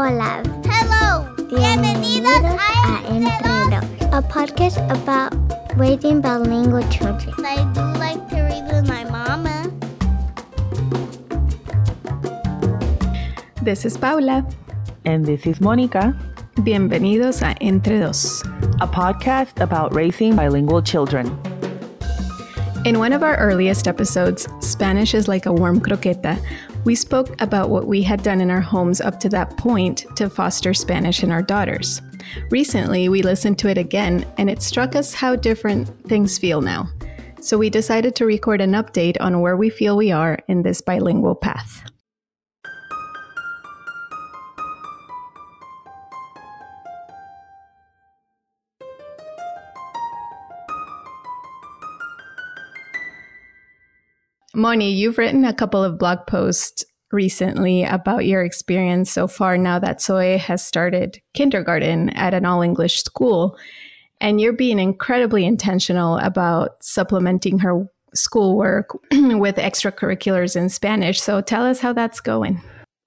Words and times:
Hola. 0.00 0.44
Hello. 0.62 1.26
Bienvenidos 1.50 2.30
a 2.86 3.02
Entre 3.10 3.32
Dos. 3.42 3.82
a 4.12 4.22
podcast 4.22 4.78
about 4.94 5.34
raising 5.76 6.20
bilingual 6.20 6.84
children. 6.88 7.34
I 7.38 7.66
do 7.74 7.82
like 7.98 8.28
to 8.28 8.42
read 8.42 8.62
with 8.70 8.86
my 8.86 9.02
mama. 9.10 9.66
This 13.60 13.84
is 13.84 13.96
Paula. 13.96 14.46
And 15.04 15.26
this 15.26 15.44
is 15.48 15.60
Monica, 15.60 16.14
Bienvenidos 16.62 17.42
a 17.42 17.60
Entre 17.60 17.98
Dos. 17.98 18.44
a 18.80 18.86
podcast 18.86 19.60
about 19.60 19.92
raising 19.96 20.36
bilingual 20.36 20.80
children. 20.80 21.26
In 22.84 23.00
one 23.00 23.12
of 23.12 23.24
our 23.24 23.36
earliest 23.38 23.88
episodes, 23.88 24.46
Spanish 24.60 25.12
is 25.12 25.26
like 25.26 25.46
a 25.46 25.52
warm 25.52 25.80
croqueta, 25.80 26.38
we 26.88 26.94
spoke 26.94 27.38
about 27.42 27.68
what 27.68 27.86
we 27.86 28.00
had 28.00 28.22
done 28.22 28.40
in 28.40 28.50
our 28.50 28.62
homes 28.62 29.02
up 29.02 29.20
to 29.20 29.28
that 29.28 29.54
point 29.58 30.06
to 30.16 30.30
foster 30.30 30.72
Spanish 30.72 31.22
in 31.22 31.30
our 31.30 31.42
daughters. 31.42 32.00
Recently, 32.50 33.10
we 33.10 33.20
listened 33.20 33.58
to 33.58 33.68
it 33.68 33.76
again, 33.76 34.24
and 34.38 34.48
it 34.48 34.62
struck 34.62 34.96
us 34.96 35.12
how 35.12 35.36
different 35.36 35.86
things 36.08 36.38
feel 36.38 36.62
now. 36.62 36.88
So 37.42 37.58
we 37.58 37.68
decided 37.68 38.16
to 38.16 38.24
record 38.24 38.62
an 38.62 38.72
update 38.72 39.18
on 39.20 39.42
where 39.42 39.54
we 39.54 39.68
feel 39.68 39.98
we 39.98 40.12
are 40.12 40.38
in 40.48 40.62
this 40.62 40.80
bilingual 40.80 41.34
path. 41.34 41.82
Moni, 54.54 54.90
you've 54.92 55.18
written 55.18 55.44
a 55.44 55.54
couple 55.54 55.82
of 55.84 55.98
blog 55.98 56.26
posts 56.26 56.84
recently 57.12 57.84
about 57.84 58.26
your 58.26 58.42
experience 58.42 59.10
so 59.10 59.26
far 59.26 59.56
now 59.56 59.78
that 59.78 60.00
Zoe 60.00 60.36
has 60.36 60.64
started 60.64 61.20
kindergarten 61.34 62.10
at 62.10 62.34
an 62.34 62.44
all 62.44 62.62
English 62.62 63.02
school. 63.02 63.56
And 64.20 64.40
you're 64.40 64.52
being 64.52 64.78
incredibly 64.78 65.44
intentional 65.44 66.18
about 66.18 66.82
supplementing 66.82 67.60
her 67.60 67.86
schoolwork 68.14 68.90
with 69.12 69.56
extracurriculars 69.56 70.56
in 70.56 70.68
Spanish. 70.68 71.20
So 71.20 71.40
tell 71.40 71.64
us 71.64 71.80
how 71.80 71.92
that's 71.92 72.20
going. 72.20 72.60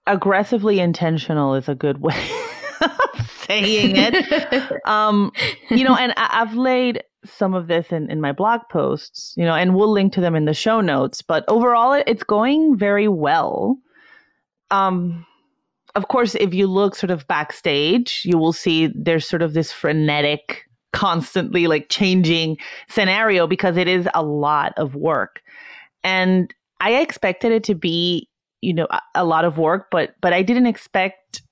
Aggressively 0.08 0.80
intentional 0.80 1.54
is 1.56 1.68
a 1.68 1.76
good 1.76 2.02
way 2.02 2.18
of 2.82 3.32
saying 3.46 3.96
it. 3.98 4.72
um, 4.88 5.32
you 5.70 5.84
know, 5.84 5.96
and 5.96 6.14
I- 6.18 6.42
I've 6.42 6.56
laid 6.56 7.04
some 7.26 7.54
of 7.54 7.68
this 7.68 7.92
in, 7.92 8.10
in 8.10 8.20
my 8.22 8.32
blog 8.32 8.62
posts, 8.70 9.34
you 9.38 9.46
know, 9.46 9.54
and 9.54 9.76
we'll 9.76 9.92
link 9.92 10.14
to 10.14 10.22
them 10.22 10.36
in 10.36 10.46
the 10.46 10.54
show 10.54 10.82
notes. 10.82 11.22
But 11.22 11.44
overall, 11.48 11.94
it- 11.94 12.04
it's 12.08 12.24
going 12.24 12.78
very 12.78 13.08
well. 13.08 13.78
Um, 14.72 15.26
of 15.96 16.08
course, 16.08 16.36
if 16.36 16.54
you 16.54 16.68
look 16.68 16.96
sort 16.96 17.12
of 17.12 17.28
backstage, 17.28 18.22
you 18.24 18.38
will 18.38 18.54
see 18.54 18.88
there's 18.96 19.28
sort 19.28 19.42
of 19.42 19.54
this 19.54 19.72
frenetic, 19.72 20.64
constantly 20.94 21.68
like 21.68 21.88
changing 21.90 22.58
scenario 22.90 23.48
because 23.48 23.78
it 23.78 23.88
is 23.88 24.08
a 24.14 24.24
lot 24.24 24.74
of 24.78 24.96
work. 24.96 25.42
And 26.04 26.54
I 26.80 26.94
expected 26.96 27.52
it 27.52 27.64
to 27.66 27.76
be, 27.76 28.28
you 28.62 28.74
know, 28.74 28.88
a 29.16 29.24
lot 29.26 29.46
of 29.46 29.58
work, 29.58 29.88
but 29.92 30.16
but 30.22 30.34
I 30.34 30.42
didn't 30.42 30.66
expect 30.66 31.44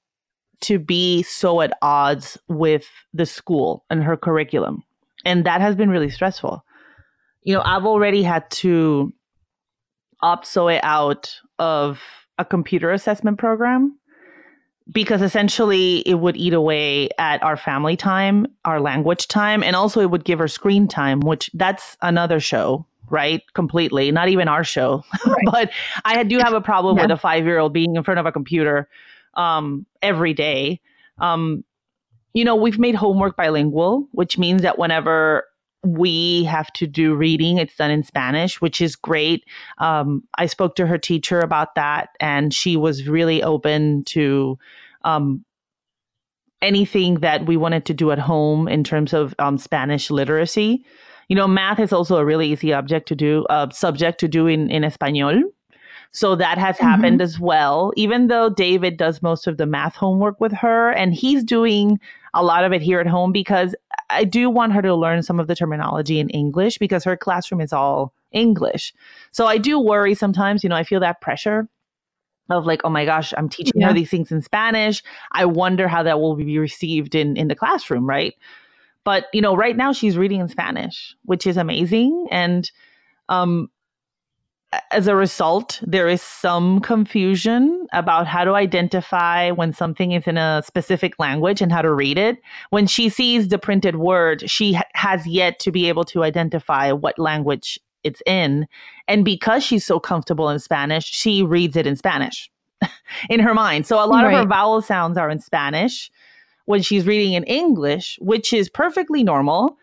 to 0.62 0.80
be 0.80 1.24
so 1.24 1.62
at 1.62 1.72
odds 1.82 2.38
with 2.48 2.86
the 3.14 3.26
school 3.26 3.86
and 3.90 4.04
her 4.04 4.18
curriculum. 4.18 4.84
And 5.26 5.46
that 5.46 5.62
has 5.62 5.76
been 5.76 5.90
really 5.90 6.10
stressful. 6.10 6.64
You 7.44 7.56
know, 7.56 7.62
I've 7.64 7.86
already 7.86 8.24
had 8.24 8.50
to 8.52 9.14
opt 10.22 10.48
Zoe 10.48 10.80
out 10.82 11.40
of 11.58 12.00
a 12.38 12.46
computer 12.46 12.92
assessment 12.92 13.38
program 13.38 13.98
because 14.92 15.22
essentially 15.22 16.00
it 16.00 16.16
would 16.16 16.36
eat 16.36 16.54
away 16.54 17.10
at 17.18 17.42
our 17.44 17.56
family 17.58 17.96
time, 17.96 18.48
our 18.66 18.80
language 18.80 19.28
time, 19.28 19.64
and 19.64 19.76
also 19.76 20.02
it 20.02 20.10
would 20.10 20.24
give 20.26 20.40
her 20.40 20.48
screen 20.48 20.88
time, 20.88 21.20
which 21.20 21.50
that's 21.54 21.96
another 22.02 22.40
show, 22.40 22.86
right? 23.10 23.42
Completely, 23.54 24.12
not 24.12 24.30
even 24.30 24.48
our 24.48 24.64
show. 24.64 25.04
but 25.52 25.72
I 26.06 26.24
do 26.24 26.40
have 26.40 26.54
a 26.54 26.62
problem 26.62 26.98
Yeah. 26.98 27.04
with 27.04 27.12
a 27.12 27.18
five 27.18 27.46
year 27.46 27.60
old 27.60 27.72
being 27.74 27.96
in 27.96 28.04
front 28.04 28.20
of 28.20 28.26
a 28.26 28.32
computer 28.32 28.90
um, 29.36 29.86
every 30.02 30.34
day. 30.34 30.82
Um, 31.20 31.64
you 32.34 32.46
know, 32.46 32.56
we've 32.56 32.80
made 32.80 32.96
homework 32.96 33.36
bilingual, 33.36 34.08
which 34.12 34.38
means 34.38 34.62
that 34.62 34.78
whenever 34.78 35.46
we 35.84 36.44
have 36.44 36.72
to 36.74 36.86
do 36.86 37.16
reading, 37.16 37.58
it's 37.58 37.76
done 37.76 37.92
in 37.92 38.04
Spanish, 38.04 38.62
which 38.62 38.82
is 38.82 38.96
great. 38.96 39.46
Um, 39.78 40.24
I 40.38 40.46
spoke 40.46 40.76
to 40.76 40.88
her 40.88 40.98
teacher 40.98 41.40
about 41.40 41.76
that, 41.76 42.10
and 42.20 42.54
she 42.54 42.76
was 42.76 43.08
really 43.08 43.42
open 43.42 44.04
to 44.06 44.58
um, 45.04 45.44
anything 46.62 47.16
that 47.22 47.46
we 47.46 47.58
wanted 47.58 47.86
to 47.86 47.94
do 47.94 48.12
at 48.12 48.20
home 48.20 48.68
in 48.68 48.84
terms 48.84 49.14
of 49.14 49.34
um, 49.40 49.58
Spanish 49.58 50.12
literacy. 50.12 50.86
You 51.30 51.36
know, 51.36 51.48
math 51.48 51.80
is 51.80 51.94
also 51.94 52.18
a 52.18 52.26
really 52.26 52.52
easy 52.52 52.74
object 52.74 53.08
to 53.10 53.16
do, 53.16 53.46
uh, 53.50 53.70
subject 53.70 54.20
to 54.20 54.28
do 54.28 54.48
in, 54.48 54.70
in 54.70 54.84
Espanol. 54.84 55.44
So 56.12 56.36
that 56.36 56.58
has 56.58 56.80
happened 56.80 57.22
as 57.22 57.40
well, 57.40 57.94
even 57.96 58.28
though 58.28 58.50
David 58.50 58.98
does 58.98 59.22
most 59.22 59.46
of 59.46 59.58
the 59.58 59.68
math 59.68 59.96
homework 59.96 60.42
with 60.42 60.52
her 60.54 60.90
and 60.90 61.14
he's 61.14 61.44
doing 61.44 62.00
a 62.34 62.44
lot 62.44 62.64
of 62.64 62.74
it 62.74 62.82
here 62.82 63.00
at 63.00 63.08
home 63.08 63.32
because 63.32 63.76
I 64.10 64.24
do 64.24 64.50
want 64.50 64.74
her 64.74 64.82
to 64.82 64.96
learn 64.96 65.24
some 65.24 65.40
of 65.40 65.48
the 65.48 65.56
terminology 65.56 66.20
in 66.20 66.30
English 66.30 66.78
because 66.78 67.04
her 67.04 67.18
classroom 67.18 67.62
is 67.62 67.74
all 67.74 68.14
English. 68.32 68.94
So 69.32 69.46
I 69.46 69.58
do 69.58 69.80
worry 69.80 70.14
sometimes, 70.16 70.64
you 70.64 70.70
know, 70.70 70.76
I 70.76 70.84
feel 70.84 71.00
that 71.00 71.22
pressure 71.22 71.68
of 72.50 72.66
like, 72.66 72.82
oh 72.84 72.90
my 72.90 73.06
gosh, 73.06 73.34
I'm 73.38 73.50
teaching 73.50 73.82
Yeah. 73.82 73.88
her 73.88 73.94
these 73.94 74.10
things 74.10 74.32
in 74.32 74.42
Spanish. 74.42 75.04
I 75.32 75.46
wonder 75.46 75.88
how 75.88 76.04
that 76.04 76.20
will 76.20 76.36
be 76.36 76.58
received 76.58 77.16
in 77.16 77.38
in 77.38 77.48
the 77.48 77.56
classroom, 77.56 78.08
right? 78.08 78.34
But 79.04 79.26
you 79.34 79.42
know, 79.42 79.56
right 79.56 79.78
now 79.78 79.94
she's 79.94 80.18
reading 80.18 80.40
in 80.42 80.50
Spanish, 80.50 81.16
which 81.26 81.46
is 81.48 81.58
amazing. 81.58 82.28
And 82.32 82.70
um 83.30 83.70
as 84.92 85.08
a 85.08 85.16
result, 85.16 85.80
there 85.82 86.08
is 86.08 86.22
some 86.22 86.80
confusion 86.82 87.88
about 87.92 88.28
how 88.28 88.44
to 88.44 88.54
identify 88.54 89.50
when 89.50 89.74
something 89.74 90.12
is 90.12 90.28
in 90.28 90.38
a 90.38 90.62
specific 90.66 91.18
language 91.18 91.62
and 91.62 91.72
how 91.72 91.82
to 91.82 91.92
read 91.92 92.18
it. 92.18 92.38
When 92.70 92.86
she 92.86 93.10
sees 93.10 93.48
the 93.48 93.58
printed 93.58 93.96
word, 93.96 94.50
she 94.50 94.74
ha- 94.74 94.84
has 94.94 95.26
yet 95.26 95.60
to 95.60 95.72
be 95.72 95.88
able 95.90 96.04
to 96.06 96.24
identify 96.24 96.92
what 96.92 97.18
language 97.18 97.80
it's 98.04 98.22
in. 98.28 98.68
And 99.08 99.26
because 99.26 99.64
she's 99.64 99.86
so 99.86 100.00
comfortable 100.00 100.50
in 100.50 100.60
Spanish, 100.60 101.06
she 101.06 101.42
reads 101.42 101.76
it 101.76 101.88
in 101.88 101.96
Spanish 101.96 102.50
in 103.30 103.40
her 103.40 103.56
mind. 103.56 103.88
So 103.88 104.04
a 104.04 104.06
lot 104.06 104.26
of 104.26 104.32
her 104.32 104.46
vowel 104.46 104.82
sounds 104.82 105.18
are 105.18 105.30
in 105.30 105.40
Spanish 105.40 106.12
when 106.66 106.84
she's 106.84 107.08
reading 107.08 107.34
in 107.34 107.44
English, 107.46 108.20
which 108.22 108.54
is 108.54 108.70
perfectly 108.70 109.24
normal 109.24 109.78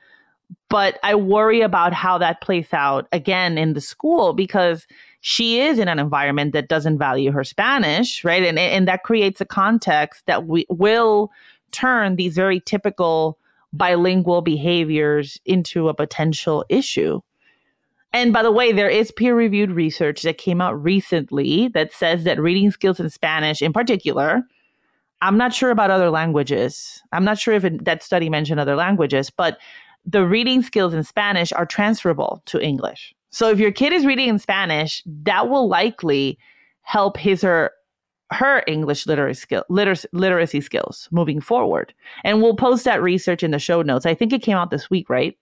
but 0.69 0.99
I 1.03 1.15
worry 1.15 1.61
about 1.61 1.93
how 1.93 2.19
that 2.19 2.41
plays 2.41 2.73
out 2.73 3.09
again 3.13 3.59
in 3.59 3.75
the 3.75 3.81
school 3.81 4.33
because 4.33 4.87
she 5.21 5.61
is 5.61 5.79
in 5.79 5.89
an 5.89 5.99
environment 5.99 6.53
that 6.53 6.69
doesn't 6.69 6.99
value 6.99 7.33
her 7.33 7.45
Spanish, 7.45 8.25
right? 8.25 8.45
And 8.45 8.59
and 8.59 8.87
that 8.89 9.03
creates 9.03 9.41
a 9.41 9.45
context 9.45 10.25
that 10.27 10.47
we 10.47 10.67
will 10.69 11.31
turn 11.73 12.17
these 12.17 12.35
very 12.35 12.61
typical 12.61 13.39
bilingual 13.73 14.41
behaviors 14.41 15.39
into 15.45 15.89
a 15.89 15.95
potential 15.95 16.65
issue. 16.69 17.21
And 18.13 18.33
by 18.33 18.43
the 18.43 18.53
way, 18.53 18.73
there 18.73 18.89
is 18.89 19.11
peer-reviewed 19.11 19.71
research 19.71 20.23
that 20.23 20.39
came 20.39 20.61
out 20.61 20.83
recently 20.83 21.69
that 21.69 21.93
says 21.93 22.25
that 22.25 22.41
reading 22.41 22.71
skills 22.71 22.99
in 23.01 23.11
Spanish 23.11 23.61
in 23.61 23.73
particular 23.73 24.45
I'm 25.23 25.39
not 25.39 25.55
sure 25.55 25.71
about 25.71 25.91
other 25.91 26.11
languages. 26.11 27.03
I'm 27.13 27.25
not 27.25 27.39
sure 27.39 27.55
if 27.55 27.65
it, 27.65 27.85
that 27.85 28.03
study 28.03 28.29
mentioned 28.29 28.61
other 28.61 28.77
languages, 28.77 29.31
but 29.31 29.59
the 30.07 30.27
reading 30.27 30.63
skills 30.63 30.95
in 30.95 31.03
Spanish 31.03 31.53
are 31.53 31.67
transferable 31.67 32.43
to 32.47 32.61
English. 32.63 33.15
So 33.31 33.51
if 33.51 33.59
your 33.59 33.73
kid 33.73 33.93
is 33.93 34.07
reading 34.07 34.29
in 34.29 34.39
Spanish, 34.39 35.03
that 35.25 35.49
will 35.49 35.69
likely 35.69 36.39
help 36.83 37.17
his 37.17 37.43
or 37.45 37.73
her 38.31 38.63
English 38.67 39.07
literacy 39.07 39.41
skill 39.41 39.65
liter- 39.69 40.09
literacy 40.13 40.61
skills 40.61 41.09
moving 41.11 41.41
forward. 41.41 41.93
And 42.25 42.43
we'll 42.43 42.57
post 42.57 42.85
that 42.85 43.03
research 43.03 43.43
in 43.43 43.51
the 43.51 43.59
show 43.59 43.83
notes. 43.83 44.07
I 44.07 44.15
think 44.15 44.33
it 44.33 44.43
came 44.43 44.57
out 44.57 44.71
this 44.71 44.91
week, 44.91 45.11
right? 45.11 45.37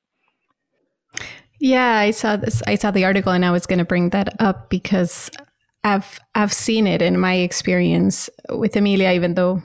Yeah, 1.61 1.97
I 1.97 2.11
saw 2.11 2.37
this. 2.37 2.63
I 2.67 2.75
saw 2.75 2.91
the 2.91 3.05
article, 3.05 3.33
and 3.33 3.45
I 3.45 3.51
was 3.51 3.65
going 3.65 3.79
to 3.79 3.85
bring 3.85 4.11
that 4.11 4.39
up 4.41 4.69
because 4.69 5.31
I've 5.85 6.19
I've 6.35 6.53
seen 6.53 6.87
it 6.87 7.01
in 7.01 7.19
my 7.19 7.35
experience 7.35 8.29
with 8.51 8.77
Amelia, 8.77 9.13
even 9.13 9.35
though 9.35 9.63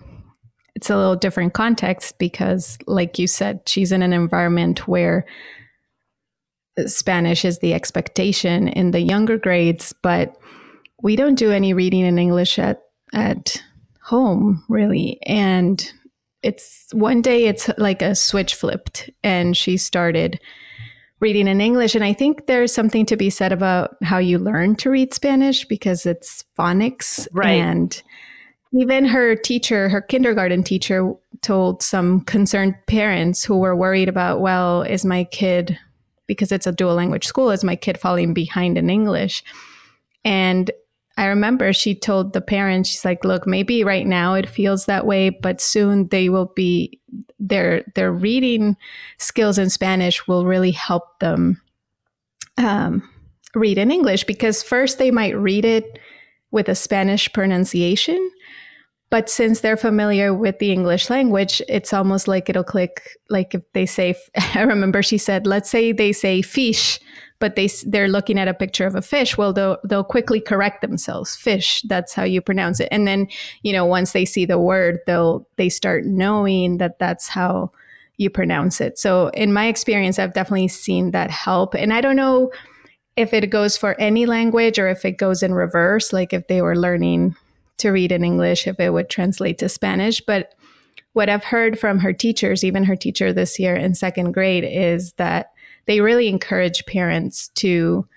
it's 0.79 0.89
a 0.89 0.95
little 0.95 1.17
different 1.17 1.53
context. 1.53 2.17
Because, 2.17 2.77
like 2.87 3.19
you 3.19 3.27
said, 3.27 3.61
she's 3.65 3.91
in 3.91 4.01
an 4.01 4.13
environment 4.13 4.87
where 4.87 5.25
Spanish 6.85 7.43
is 7.43 7.59
the 7.59 7.73
expectation 7.73 8.69
in 8.69 8.91
the 8.91 9.01
younger 9.01 9.37
grades, 9.37 9.93
but 10.01 10.37
we 11.03 11.17
don't 11.17 11.35
do 11.35 11.51
any 11.51 11.73
reading 11.73 12.05
in 12.05 12.17
English 12.17 12.57
at 12.57 12.81
at 13.11 13.61
home, 14.01 14.63
really. 14.69 15.19
And 15.23 15.91
it's 16.43 16.87
one 16.93 17.21
day 17.21 17.45
it's 17.45 17.69
like 17.77 18.01
a 18.01 18.15
switch 18.15 18.55
flipped, 18.55 19.09
and 19.21 19.57
she 19.57 19.75
started 19.75 20.39
reading 21.19 21.49
in 21.49 21.59
English. 21.59 21.93
And 21.95 22.05
I 22.05 22.13
think 22.13 22.47
there's 22.47 22.73
something 22.73 23.05
to 23.07 23.17
be 23.17 23.29
said 23.29 23.51
about 23.51 23.97
how 24.01 24.19
you 24.19 24.39
learn 24.39 24.77
to 24.77 24.89
read 24.89 25.13
Spanish 25.13 25.65
because 25.65 26.05
it's 26.05 26.45
phonics. 26.57 27.27
Right. 27.33 27.59
And 27.59 28.01
even 28.71 29.05
her 29.05 29.35
teacher, 29.35 29.89
her 29.89 30.01
kindergarten 30.01 30.63
teacher, 30.63 31.13
told 31.41 31.81
some 31.81 32.21
concerned 32.21 32.75
parents 32.87 33.43
who 33.43 33.57
were 33.57 33.75
worried 33.75 34.09
about, 34.09 34.41
well, 34.41 34.83
is 34.83 35.05
my 35.05 35.23
kid, 35.23 35.77
because 36.27 36.51
it's 36.51 36.67
a 36.67 36.71
dual 36.71 36.95
language 36.95 37.25
school, 37.25 37.49
is 37.49 37.63
my 37.63 37.75
kid 37.75 37.97
falling 37.97 38.33
behind 38.33 38.77
in 38.77 38.89
English? 38.89 39.43
And 40.23 40.69
I 41.17 41.25
remember 41.25 41.73
she 41.73 41.95
told 41.95 42.31
the 42.31 42.41
parents, 42.41 42.89
she's 42.89 43.03
like, 43.03 43.25
look, 43.25 43.45
maybe 43.45 43.83
right 43.83 44.07
now 44.07 44.35
it 44.35 44.47
feels 44.47 44.85
that 44.85 45.05
way, 45.05 45.29
but 45.29 45.59
soon 45.59 46.07
they 46.07 46.29
will 46.29 46.51
be 46.55 46.99
their 47.39 47.83
their 47.95 48.11
reading 48.11 48.77
skills 49.17 49.57
in 49.57 49.69
Spanish 49.69 50.27
will 50.27 50.45
really 50.45 50.71
help 50.71 51.19
them 51.19 51.61
um, 52.57 53.09
read 53.55 53.77
in 53.77 53.91
English 53.91 54.23
because 54.25 54.63
first 54.63 54.97
they 54.97 55.11
might 55.11 55.37
read 55.37 55.65
it 55.65 55.99
with 56.51 56.69
a 56.69 56.75
Spanish 56.75 57.31
pronunciation, 57.33 58.31
but 59.09 59.29
since 59.29 59.61
they're 59.61 59.77
familiar 59.77 60.33
with 60.33 60.59
the 60.59 60.71
English 60.71 61.09
language, 61.09 61.61
it's 61.67 61.93
almost 61.93 62.27
like 62.27 62.49
it'll 62.49 62.63
click. 62.63 63.17
Like 63.29 63.55
if 63.55 63.63
they 63.73 63.85
say, 63.85 64.15
I 64.55 64.61
remember 64.61 65.01
she 65.01 65.17
said, 65.17 65.47
let's 65.47 65.69
say 65.69 65.91
they 65.91 66.13
say 66.13 66.41
fish, 66.41 66.99
but 67.39 67.55
they 67.55 67.69
they're 67.85 68.07
looking 68.07 68.37
at 68.37 68.47
a 68.47 68.53
picture 68.53 68.85
of 68.85 68.95
a 68.95 69.01
fish. 69.01 69.37
Well, 69.37 69.51
they'll 69.51 69.77
they'll 69.83 70.03
quickly 70.03 70.39
correct 70.39 70.81
themselves. 70.81 71.35
Fish, 71.35 71.81
that's 71.87 72.13
how 72.13 72.23
you 72.23 72.41
pronounce 72.41 72.79
it. 72.79 72.89
And 72.91 73.07
then 73.07 73.27
you 73.63 73.73
know 73.73 73.85
once 73.85 74.11
they 74.11 74.25
see 74.25 74.45
the 74.45 74.59
word, 74.59 74.99
they'll 75.07 75.47
they 75.55 75.69
start 75.69 76.05
knowing 76.05 76.77
that 76.77 76.99
that's 76.99 77.29
how 77.29 77.71
you 78.17 78.29
pronounce 78.29 78.81
it. 78.81 78.99
So 78.99 79.29
in 79.29 79.53
my 79.53 79.67
experience, 79.67 80.19
I've 80.19 80.33
definitely 80.33 80.67
seen 80.67 81.11
that 81.11 81.31
help. 81.31 81.73
And 81.73 81.93
I 81.93 82.01
don't 82.01 82.17
know 82.17 82.51
if 83.15 83.33
it 83.33 83.49
goes 83.49 83.77
for 83.77 83.99
any 83.99 84.25
language 84.25 84.77
or 84.77 84.89
if 84.89 85.05
it 85.05 85.13
goes 85.13 85.41
in 85.41 85.53
reverse, 85.53 86.11
like 86.11 86.33
if 86.33 86.47
they 86.47 86.61
were 86.61 86.75
learning 86.75 87.35
to 87.79 87.89
read 87.89 88.11
in 88.11 88.23
English 88.23 88.67
if 88.67 88.79
it 88.79 88.91
would 88.91 89.09
translate 89.09 89.57
to 89.59 89.69
Spanish. 89.69 90.21
But 90.21 90.53
what 91.13 91.29
I've 91.29 91.43
heard 91.43 91.79
from 91.79 91.99
her 91.99 92.13
teachers, 92.13 92.63
even 92.63 92.83
her 92.83 92.95
teacher 92.95 93.33
this 93.33 93.59
year 93.59 93.75
in 93.75 93.95
second 93.95 94.31
grade, 94.31 94.63
is 94.63 95.13
that 95.13 95.51
they 95.85 96.01
really 96.01 96.27
encourage 96.27 96.85
parents 96.85 97.49
to 97.55 98.07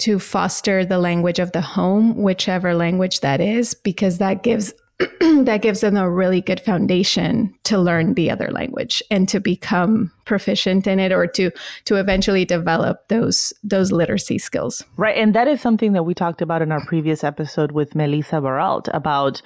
to 0.00 0.20
foster 0.20 0.84
the 0.84 0.98
language 0.98 1.40
of 1.40 1.50
the 1.50 1.60
home, 1.60 2.22
whichever 2.22 2.72
language 2.72 3.20
that 3.20 3.40
is, 3.40 3.74
because 3.74 4.18
that 4.18 4.44
gives 4.44 4.72
that 5.20 5.62
gives 5.62 5.80
them 5.80 5.96
a 5.96 6.10
really 6.10 6.40
good 6.40 6.58
foundation 6.58 7.54
to 7.62 7.78
learn 7.78 8.14
the 8.14 8.30
other 8.30 8.50
language 8.50 9.00
and 9.12 9.28
to 9.28 9.38
become 9.38 10.10
proficient 10.24 10.88
in 10.88 10.98
it 10.98 11.12
or 11.12 11.26
to 11.26 11.52
to 11.84 11.94
eventually 11.96 12.44
develop 12.44 13.06
those 13.08 13.52
those 13.62 13.92
literacy 13.92 14.38
skills. 14.38 14.84
Right, 14.96 15.16
and 15.16 15.34
that 15.36 15.46
is 15.46 15.60
something 15.60 15.92
that 15.92 16.02
we 16.02 16.14
talked 16.14 16.42
about 16.42 16.62
in 16.62 16.72
our 16.72 16.84
previous 16.84 17.22
episode 17.22 17.72
with 17.72 17.94
Melissa 17.94 18.36
Baralt 18.36 18.88
about 18.92 19.40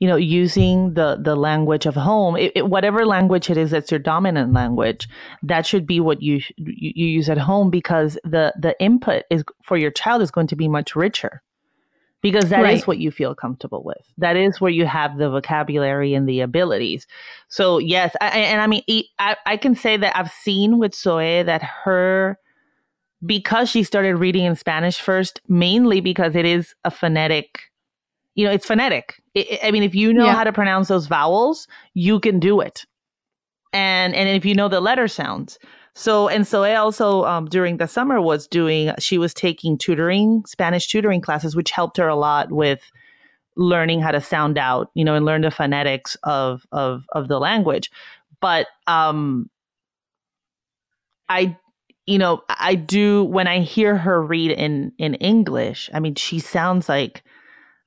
you 0.00 0.08
know 0.08 0.16
using 0.16 0.92
the 0.92 1.18
the 1.18 1.34
language 1.34 1.86
of 1.86 1.94
home. 1.94 2.36
It, 2.36 2.52
it, 2.54 2.68
whatever 2.68 3.06
language 3.06 3.48
it 3.48 3.56
is 3.56 3.70
that's 3.70 3.90
your 3.90 4.00
dominant 4.00 4.52
language 4.52 5.08
that 5.42 5.64
should 5.64 5.86
be 5.86 6.00
what 6.00 6.20
you, 6.20 6.42
you 6.58 6.92
you 6.94 7.06
use 7.06 7.30
at 7.30 7.38
home 7.38 7.70
because 7.70 8.18
the 8.22 8.52
the 8.58 8.78
input 8.82 9.24
is 9.30 9.44
for 9.64 9.78
your 9.78 9.90
child 9.90 10.20
is 10.20 10.30
going 10.30 10.48
to 10.48 10.56
be 10.56 10.68
much 10.68 10.94
richer 10.94 11.42
because 12.22 12.50
that 12.50 12.62
right. 12.62 12.76
is 12.76 12.86
what 12.86 12.98
you 12.98 13.10
feel 13.10 13.34
comfortable 13.34 13.82
with. 13.82 14.04
That 14.18 14.36
is 14.36 14.60
where 14.60 14.70
you 14.70 14.86
have 14.86 15.18
the 15.18 15.30
vocabulary 15.30 16.14
and 16.14 16.28
the 16.28 16.40
abilities. 16.40 17.06
So 17.48 17.78
yes, 17.78 18.14
I, 18.20 18.28
and 18.38 18.60
I 18.60 18.66
mean, 18.66 18.82
I, 19.18 19.36
I 19.46 19.56
can 19.56 19.74
say 19.74 19.96
that 19.96 20.16
I've 20.16 20.30
seen 20.30 20.78
with 20.78 20.94
Zoe 20.94 21.42
that 21.42 21.62
her 21.62 22.38
because 23.24 23.68
she 23.68 23.82
started 23.82 24.16
reading 24.16 24.44
in 24.44 24.56
Spanish 24.56 25.00
first, 25.00 25.40
mainly 25.48 26.00
because 26.00 26.34
it 26.34 26.44
is 26.44 26.74
a 26.84 26.90
phonetic, 26.90 27.60
you 28.34 28.46
know, 28.46 28.52
it's 28.52 28.66
phonetic. 28.66 29.20
It, 29.34 29.60
I 29.62 29.70
mean, 29.70 29.82
if 29.82 29.94
you 29.94 30.12
know 30.12 30.26
yeah. 30.26 30.34
how 30.34 30.44
to 30.44 30.52
pronounce 30.52 30.88
those 30.88 31.06
vowels, 31.06 31.66
you 31.94 32.20
can 32.20 32.40
do 32.40 32.60
it, 32.60 32.86
and 33.72 34.14
and 34.14 34.28
if 34.28 34.44
you 34.44 34.54
know 34.54 34.68
the 34.68 34.80
letter 34.80 35.08
sounds. 35.08 35.58
So, 36.00 36.28
and 36.28 36.46
so 36.46 36.62
I 36.62 36.76
also, 36.76 37.24
um, 37.24 37.44
during 37.44 37.76
the 37.76 37.86
summer 37.86 38.22
was 38.22 38.46
doing, 38.46 38.90
she 38.98 39.18
was 39.18 39.34
taking 39.34 39.76
tutoring, 39.76 40.42
Spanish 40.46 40.86
tutoring 40.86 41.20
classes, 41.20 41.54
which 41.54 41.70
helped 41.70 41.98
her 41.98 42.08
a 42.08 42.16
lot 42.16 42.50
with 42.50 42.90
learning 43.54 44.00
how 44.00 44.10
to 44.10 44.20
sound 44.22 44.56
out, 44.56 44.90
you 44.94 45.04
know, 45.04 45.14
and 45.14 45.26
learn 45.26 45.42
the 45.42 45.50
phonetics 45.50 46.16
of, 46.22 46.66
of, 46.72 47.04
of 47.12 47.28
the 47.28 47.38
language. 47.38 47.90
But, 48.40 48.66
um, 48.86 49.50
I, 51.28 51.58
you 52.06 52.16
know, 52.16 52.44
I 52.48 52.76
do, 52.76 53.24
when 53.24 53.46
I 53.46 53.60
hear 53.60 53.94
her 53.94 54.22
read 54.22 54.52
in, 54.52 54.92
in 54.96 55.16
English, 55.16 55.90
I 55.92 56.00
mean, 56.00 56.14
she 56.14 56.38
sounds 56.38 56.88
like, 56.88 57.22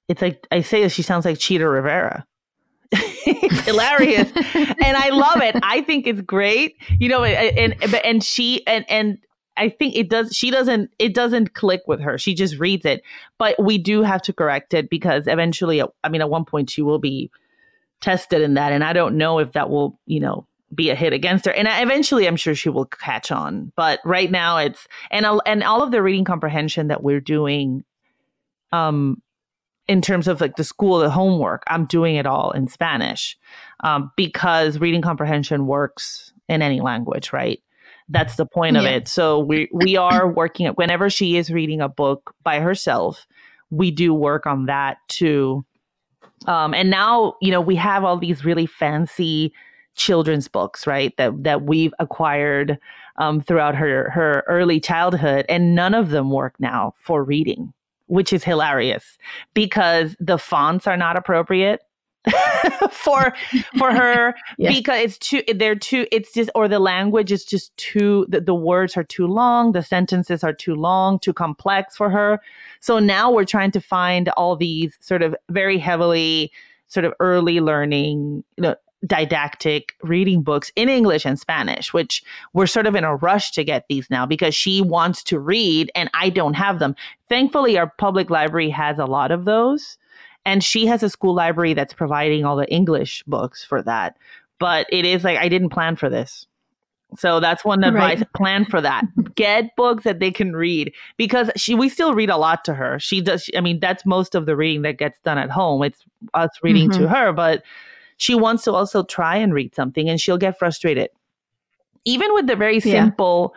it's 0.07 0.21
like, 0.21 0.45
I 0.51 0.62
say 0.62 0.88
she 0.88 1.01
sounds 1.01 1.25
like 1.25 1.39
Chita 1.39 1.68
Rivera 1.68 2.27
hilarious 3.66 4.31
and 4.56 4.98
i 4.98 5.10
love 5.10 5.42
it 5.42 5.56
i 5.63 5.81
think 5.81 6.07
it's 6.07 6.22
great 6.22 6.75
you 7.00 7.10
know 7.10 7.24
and 7.24 7.74
and, 7.81 7.95
and 7.95 8.24
she 8.24 8.66
and 8.68 8.86
and 8.90 9.18
I 9.56 9.69
think 9.69 9.95
it 9.95 10.10
does 10.10 10.36
she 10.36 10.50
doesn't 10.50 10.92
it 11.00 11.13
doesn't 11.13 11.54
click 11.54 11.81
with 11.88 12.00
her. 12.01 12.18
She 12.18 12.34
just 12.34 12.57
reads 12.57 12.86
it. 12.86 13.04
But 13.38 13.62
we 13.62 13.78
do 13.78 14.01
have 14.01 14.22
to 14.24 14.34
correct 14.34 14.74
it 14.74 14.90
because 14.90 15.28
eventually 15.28 15.81
I 16.04 16.10
mean 16.10 16.22
at 16.22 16.30
one 16.30 16.45
point 16.45 16.69
she 16.69 16.81
will 16.81 17.00
be 17.00 17.30
tested 18.01 18.42
in 18.42 18.56
that 18.56 18.72
and 18.72 18.84
I 18.84 18.94
don't 18.94 19.18
know 19.18 19.40
if 19.40 19.54
that 19.54 19.69
will, 19.69 20.00
you 20.06 20.19
know, 20.19 20.48
be 20.74 20.90
a 20.90 20.95
hit 20.95 21.13
against 21.13 21.45
her. 21.45 21.51
And 21.51 21.68
eventually 21.69 22.28
I'm 22.28 22.36
sure 22.36 22.56
she 22.56 22.69
will 22.69 22.86
catch 22.86 23.31
on. 23.31 23.72
But 23.75 24.00
right 24.04 24.31
now 24.31 24.57
it's 24.57 24.88
and 25.12 25.25
and 25.45 25.63
all 25.63 25.84
of 25.84 25.92
the 25.92 26.01
reading 26.01 26.25
comprehension 26.25 26.88
that 26.88 27.04
we're 27.04 27.22
doing 27.22 27.84
um 28.72 29.22
in 29.88 30.01
terms 30.01 30.27
of 30.27 30.39
like 30.39 30.56
the 30.56 30.63
school, 30.63 31.00
the 31.00 31.09
homework, 31.09 31.63
I'm 31.68 31.85
doing 31.85 32.15
it 32.15 32.25
all 32.25 32.51
in 32.51 32.68
Spanish 32.68 33.38
um, 33.83 34.12
because 34.15 34.80
reading 34.80 35.01
comprehension 35.01 35.68
works 35.68 36.33
in 36.47 36.62
any 36.62 36.81
language, 36.81 37.33
right? 37.33 37.62
That's 38.09 38.35
the 38.35 38.45
point 38.45 38.77
of 38.77 38.85
it. 38.85 39.07
So 39.07 39.39
we 39.39 39.69
we 39.74 39.97
are 39.97 40.31
working 40.31 40.68
whenever 40.68 41.09
she 41.09 41.38
is 41.38 41.51
reading 41.51 41.81
a 41.81 41.89
book 41.89 42.33
by 42.44 42.59
herself, 42.59 43.25
we 43.69 43.91
do 43.91 44.13
work 44.13 44.45
on 44.45 44.65
that 44.65 44.97
too. 45.07 45.65
Um, 46.47 46.74
and 46.74 46.89
now 46.89 47.35
you 47.41 47.51
know 47.51 47.62
we 47.62 47.75
have 47.75 48.03
all 48.03 48.18
these 48.18 48.45
really 48.45 48.65
fancy 48.65 49.53
children's 49.95 50.47
books, 50.47 50.85
right? 50.85 51.15
That 51.18 51.44
that 51.44 51.63
we've 51.63 51.94
acquired 52.00 52.77
um, 53.18 53.41
throughout 53.41 53.75
her 53.75 54.09
her 54.12 54.44
early 54.47 54.80
childhood, 54.80 55.45
and 55.50 55.75
none 55.75 55.94
of 55.94 56.09
them 56.09 56.30
work 56.30 56.56
now 56.59 56.94
for 57.00 57.24
reading 57.24 57.74
which 58.13 58.31
is 58.31 58.44
hilarious 58.44 59.18
because 59.56 60.15
the 60.19 60.38
fonts 60.38 60.86
are 60.86 60.95
not 60.95 61.18
appropriate 61.18 61.81
for 62.92 63.33
for 63.76 63.92
her 63.99 64.35
because 64.59 65.04
it's 65.04 65.18
too 65.18 65.42
they're 65.56 65.76
too 65.76 66.06
it's 66.11 66.31
just 66.31 66.52
or 66.54 66.68
the 66.68 66.78
language 66.78 67.31
is 67.31 67.44
just 67.44 67.76
too 67.76 68.28
the, 68.30 68.40
the 68.40 68.54
words 68.54 68.95
are 68.95 69.04
too 69.04 69.26
long 69.26 69.71
the 69.71 69.81
sentences 69.81 70.44
are 70.44 70.54
too 70.54 70.76
long 70.76 71.18
too 71.18 71.33
complex 71.33 71.97
for 71.97 72.11
her. 72.11 72.40
So 72.81 72.99
now 72.99 73.31
we're 73.31 73.45
trying 73.45 73.71
to 73.71 73.81
find 73.81 74.30
all 74.37 74.56
these 74.56 74.95
sort 74.99 75.23
of 75.23 75.35
very 75.49 75.80
heavily 75.80 76.52
sort 76.90 77.06
of 77.06 77.14
early 77.19 77.61
learning 77.61 78.44
you 78.57 78.61
know, 78.61 78.76
didactic 79.06 79.95
reading 80.02 80.42
books 80.42 80.72
in 80.76 80.90
English 80.90 81.26
and 81.26 81.40
Spanish, 81.40 81.94
which 81.94 82.24
we're 82.54 82.68
sort 82.68 82.88
of 82.88 82.95
in 82.95 83.04
a 83.04 83.16
rush 83.16 83.52
to 83.52 83.64
get 83.64 83.86
these 83.90 84.10
now 84.10 84.26
because 84.26 84.56
she 84.56 84.81
wants 84.81 85.24
to 85.24 85.40
read 85.40 85.92
and 85.95 86.10
I 86.14 86.30
don't 86.30 86.54
have 86.54 86.80
them. 86.80 86.95
Thankfully, 87.30 87.78
our 87.78 87.92
public 87.98 88.30
library 88.30 88.69
has 88.69 89.00
a 89.00 89.06
lot 89.06 89.31
of 89.31 89.45
those. 89.45 89.98
And 90.45 90.62
she 90.62 90.86
has 90.88 91.02
a 91.04 91.10
school 91.10 91.33
library 91.33 91.74
that's 91.74 91.94
providing 91.94 92.44
all 92.44 92.57
the 92.57 92.69
English 92.69 93.24
books 93.28 93.64
for 93.64 93.81
that. 93.83 94.18
But 94.60 94.88
it 94.90 95.06
is 95.06 95.24
like, 95.24 95.38
I 95.38 95.48
didn't 95.48 95.69
plan 95.69 95.95
for 95.95 96.10
this. 96.10 96.48
So 97.18 97.40
that's 97.40 97.64
one 97.64 97.83
advice. 97.83 98.19
Right. 98.19 98.33
Plan 98.33 98.66
for 98.66 98.81
that. 98.81 99.04
Get 99.36 99.76
books 99.76 100.04
that 100.04 100.19
they 100.19 100.31
can 100.31 100.54
read 100.54 100.94
because 101.18 101.50
she 101.56 101.76
we 101.76 101.90
still 101.90 102.14
read 102.14 102.30
a 102.30 102.38
lot 102.38 102.66
to 102.66 102.74
her. 102.74 103.00
She 103.00 103.22
does 103.22 103.50
I 103.56 103.62
mean 103.62 103.80
that's 103.80 104.06
most 104.06 104.36
of 104.36 104.45
the 104.45 104.56
reading 104.56 104.81
that 104.83 104.98
gets 104.98 105.19
done 105.22 105.38
at 105.38 105.50
home. 105.50 105.83
It's 105.83 106.04
us 106.33 106.50
reading 106.62 106.90
mm-hmm. 106.90 107.02
to 107.04 107.07
her, 107.07 107.31
but 107.31 107.64
she 108.17 108.35
wants 108.35 108.63
to 108.63 108.73
also 108.73 109.03
try 109.03 109.37
and 109.37 109.53
read 109.53 109.75
something 109.75 110.09
and 110.09 110.19
she'll 110.19 110.37
get 110.37 110.57
frustrated. 110.57 111.09
Even 112.05 112.33
with 112.33 112.47
the 112.47 112.55
very 112.55 112.79
simple, 112.79 113.53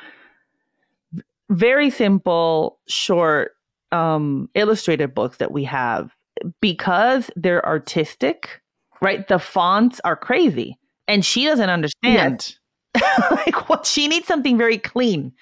yeah. 1.13 1.23
very 1.51 1.91
simple, 1.91 2.79
short, 2.87 3.57
um, 3.93 4.49
illustrated 4.55 5.15
books 5.15 5.39
that 5.39 5.53
we 5.53 5.65
have, 5.65 6.15
because 6.61 7.31
they're 7.37 7.65
artistic, 7.67 8.63
right? 9.01 9.27
The 9.27 9.39
fonts 9.39 10.01
are 10.05 10.17
crazy 10.17 10.79
and 11.09 11.25
she 11.25 11.45
doesn't 11.45 11.71
understand. 11.71 12.05
Yes. 12.15 12.59
like 13.31 13.69
what 13.69 13.85
she 13.85 14.09
needs 14.09 14.27
something 14.27 14.57
very 14.57 14.79
clean. 14.79 15.33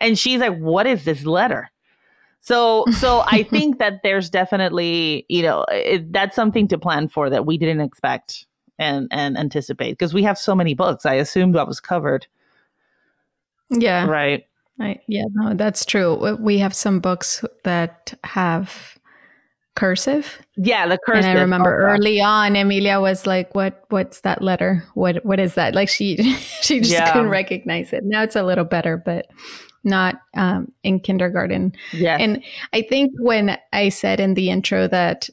And 0.00 0.18
she's 0.18 0.40
like, 0.40 0.56
what 0.58 0.86
is 0.86 1.04
this 1.04 1.24
letter? 1.24 1.70
So, 2.40 2.84
so 2.98 3.24
I 3.26 3.42
think 3.50 3.78
that 3.78 4.00
there's 4.02 4.30
definitely, 4.30 5.26
you 5.28 5.42
know, 5.42 5.64
it, 5.70 6.12
that's 6.12 6.36
something 6.36 6.68
to 6.68 6.78
plan 6.78 7.08
for 7.08 7.30
that 7.30 7.46
we 7.46 7.58
didn't 7.58 7.80
expect 7.80 8.46
and 8.80 9.06
and 9.12 9.38
anticipate 9.38 9.92
because 9.92 10.12
we 10.12 10.24
have 10.24 10.38
so 10.38 10.54
many 10.56 10.74
books. 10.74 11.06
I 11.06 11.14
assumed 11.14 11.54
that 11.54 11.68
was 11.68 11.78
covered. 11.78 12.26
Yeah. 13.70 14.06
Right. 14.06 14.46
I, 14.80 14.98
yeah, 15.06 15.24
no, 15.32 15.54
that's 15.54 15.84
true. 15.84 16.36
We 16.40 16.58
have 16.58 16.74
some 16.74 17.00
books 17.00 17.44
that 17.64 18.18
have 18.24 18.98
cursive. 19.76 20.40
Yeah, 20.56 20.86
the 20.88 20.98
cursive. 20.98 21.26
And 21.26 21.38
I 21.38 21.42
remember 21.42 21.86
oh, 21.86 21.92
early 21.92 22.20
on, 22.20 22.56
Emilia 22.56 22.98
was 22.98 23.26
like, 23.26 23.54
"What? 23.54 23.84
What's 23.90 24.22
that 24.22 24.40
letter? 24.40 24.82
What? 24.94 25.24
What 25.24 25.38
is 25.38 25.54
that?" 25.54 25.74
Like 25.74 25.90
she 25.90 26.16
she 26.62 26.80
just 26.80 26.92
yeah. 26.92 27.12
couldn't 27.12 27.28
recognize 27.28 27.92
it. 27.92 28.04
Now 28.04 28.22
it's 28.22 28.36
a 28.36 28.42
little 28.42 28.64
better, 28.64 28.96
but 28.96 29.26
not 29.84 30.16
um, 30.34 30.72
in 30.82 30.98
kindergarten. 31.00 31.74
Yeah. 31.92 32.16
And 32.18 32.42
I 32.72 32.80
think 32.80 33.12
when 33.18 33.58
I 33.74 33.90
said 33.90 34.18
in 34.18 34.32
the 34.32 34.48
intro 34.48 34.88
that 34.88 35.28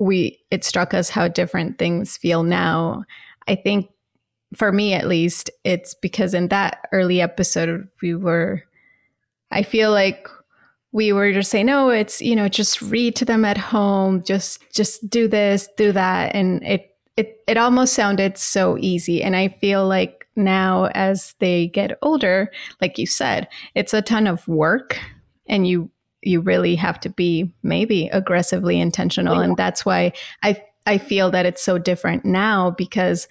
we 0.00 0.40
it 0.50 0.64
struck 0.64 0.94
us 0.94 1.10
how 1.10 1.28
different 1.28 1.78
things 1.78 2.16
feel 2.16 2.42
now, 2.42 3.04
I 3.46 3.54
think 3.54 3.90
for 4.56 4.72
me 4.72 4.94
at 4.94 5.06
least, 5.06 5.50
it's 5.62 5.94
because 5.94 6.34
in 6.34 6.48
that 6.48 6.88
early 6.90 7.20
episode 7.20 7.86
we 8.02 8.14
were 8.16 8.64
I 9.52 9.62
feel 9.62 9.92
like 9.92 10.28
we 10.92 11.12
were 11.12 11.32
just 11.32 11.50
saying, 11.50 11.66
no, 11.66 11.90
it's, 11.90 12.20
you 12.20 12.34
know, 12.34 12.48
just 12.48 12.82
read 12.82 13.14
to 13.16 13.24
them 13.24 13.44
at 13.44 13.58
home, 13.58 14.24
just 14.24 14.60
just 14.72 15.08
do 15.08 15.28
this, 15.28 15.68
do 15.76 15.92
that. 15.92 16.34
And 16.34 16.64
it 16.64 16.96
it 17.16 17.42
it 17.46 17.58
almost 17.58 17.92
sounded 17.92 18.38
so 18.38 18.78
easy. 18.78 19.22
And 19.22 19.36
I 19.36 19.48
feel 19.60 19.86
like 19.86 20.26
now 20.34 20.86
as 20.94 21.34
they 21.40 21.68
get 21.68 21.98
older, 22.00 22.50
like 22.80 22.98
you 22.98 23.06
said, 23.06 23.48
it's 23.74 23.92
a 23.94 24.02
ton 24.02 24.26
of 24.26 24.48
work 24.48 24.98
and 25.46 25.66
you 25.66 25.90
you 26.22 26.40
really 26.40 26.76
have 26.76 27.00
to 27.00 27.08
be 27.08 27.52
maybe 27.62 28.08
aggressively 28.08 28.80
intentional. 28.80 29.36
Yeah. 29.36 29.42
And 29.42 29.56
that's 29.56 29.84
why 29.84 30.12
I 30.42 30.62
I 30.86 30.98
feel 30.98 31.30
that 31.30 31.46
it's 31.46 31.62
so 31.62 31.78
different 31.78 32.24
now 32.24 32.70
because 32.70 33.28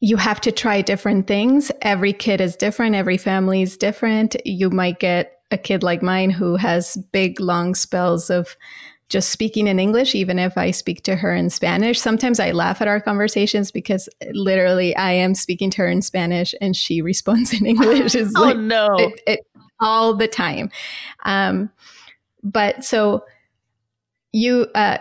you 0.00 0.18
have 0.18 0.40
to 0.42 0.52
try 0.52 0.82
different 0.82 1.26
things. 1.26 1.72
Every 1.80 2.12
kid 2.12 2.40
is 2.40 2.56
different. 2.56 2.94
Every 2.94 3.16
family 3.16 3.62
is 3.62 3.78
different. 3.78 4.36
You 4.44 4.68
might 4.68 4.98
get 5.00 5.40
a 5.50 5.56
kid 5.56 5.82
like 5.82 6.02
mine 6.02 6.28
who 6.28 6.56
has 6.56 6.98
big, 7.10 7.40
long 7.40 7.74
spells 7.74 8.28
of 8.28 8.54
just 9.08 9.30
speaking 9.30 9.66
in 9.66 9.78
English, 9.78 10.14
even 10.14 10.38
if 10.38 10.58
I 10.58 10.72
speak 10.72 11.04
to 11.04 11.16
her 11.16 11.34
in 11.34 11.48
Spanish. 11.48 12.00
Sometimes 12.00 12.40
I 12.40 12.50
laugh 12.50 12.82
at 12.82 12.88
our 12.88 13.00
conversations 13.00 13.70
because 13.70 14.08
literally 14.32 14.96
I 14.96 15.12
am 15.12 15.34
speaking 15.34 15.70
to 15.70 15.78
her 15.78 15.88
in 15.88 16.02
Spanish 16.02 16.54
and 16.60 16.76
she 16.76 17.00
responds 17.10 17.52
in 17.52 17.64
English. 17.64 18.14
It's 18.14 18.34
oh, 18.36 18.42
like, 18.42 18.56
no. 18.56 18.96
It, 18.98 19.20
it, 19.26 19.40
all 19.80 20.14
the 20.14 20.28
time. 20.28 20.70
Um, 21.24 21.70
but 22.42 22.84
so 22.84 23.24
you, 24.32 24.66
uh, 24.74 24.98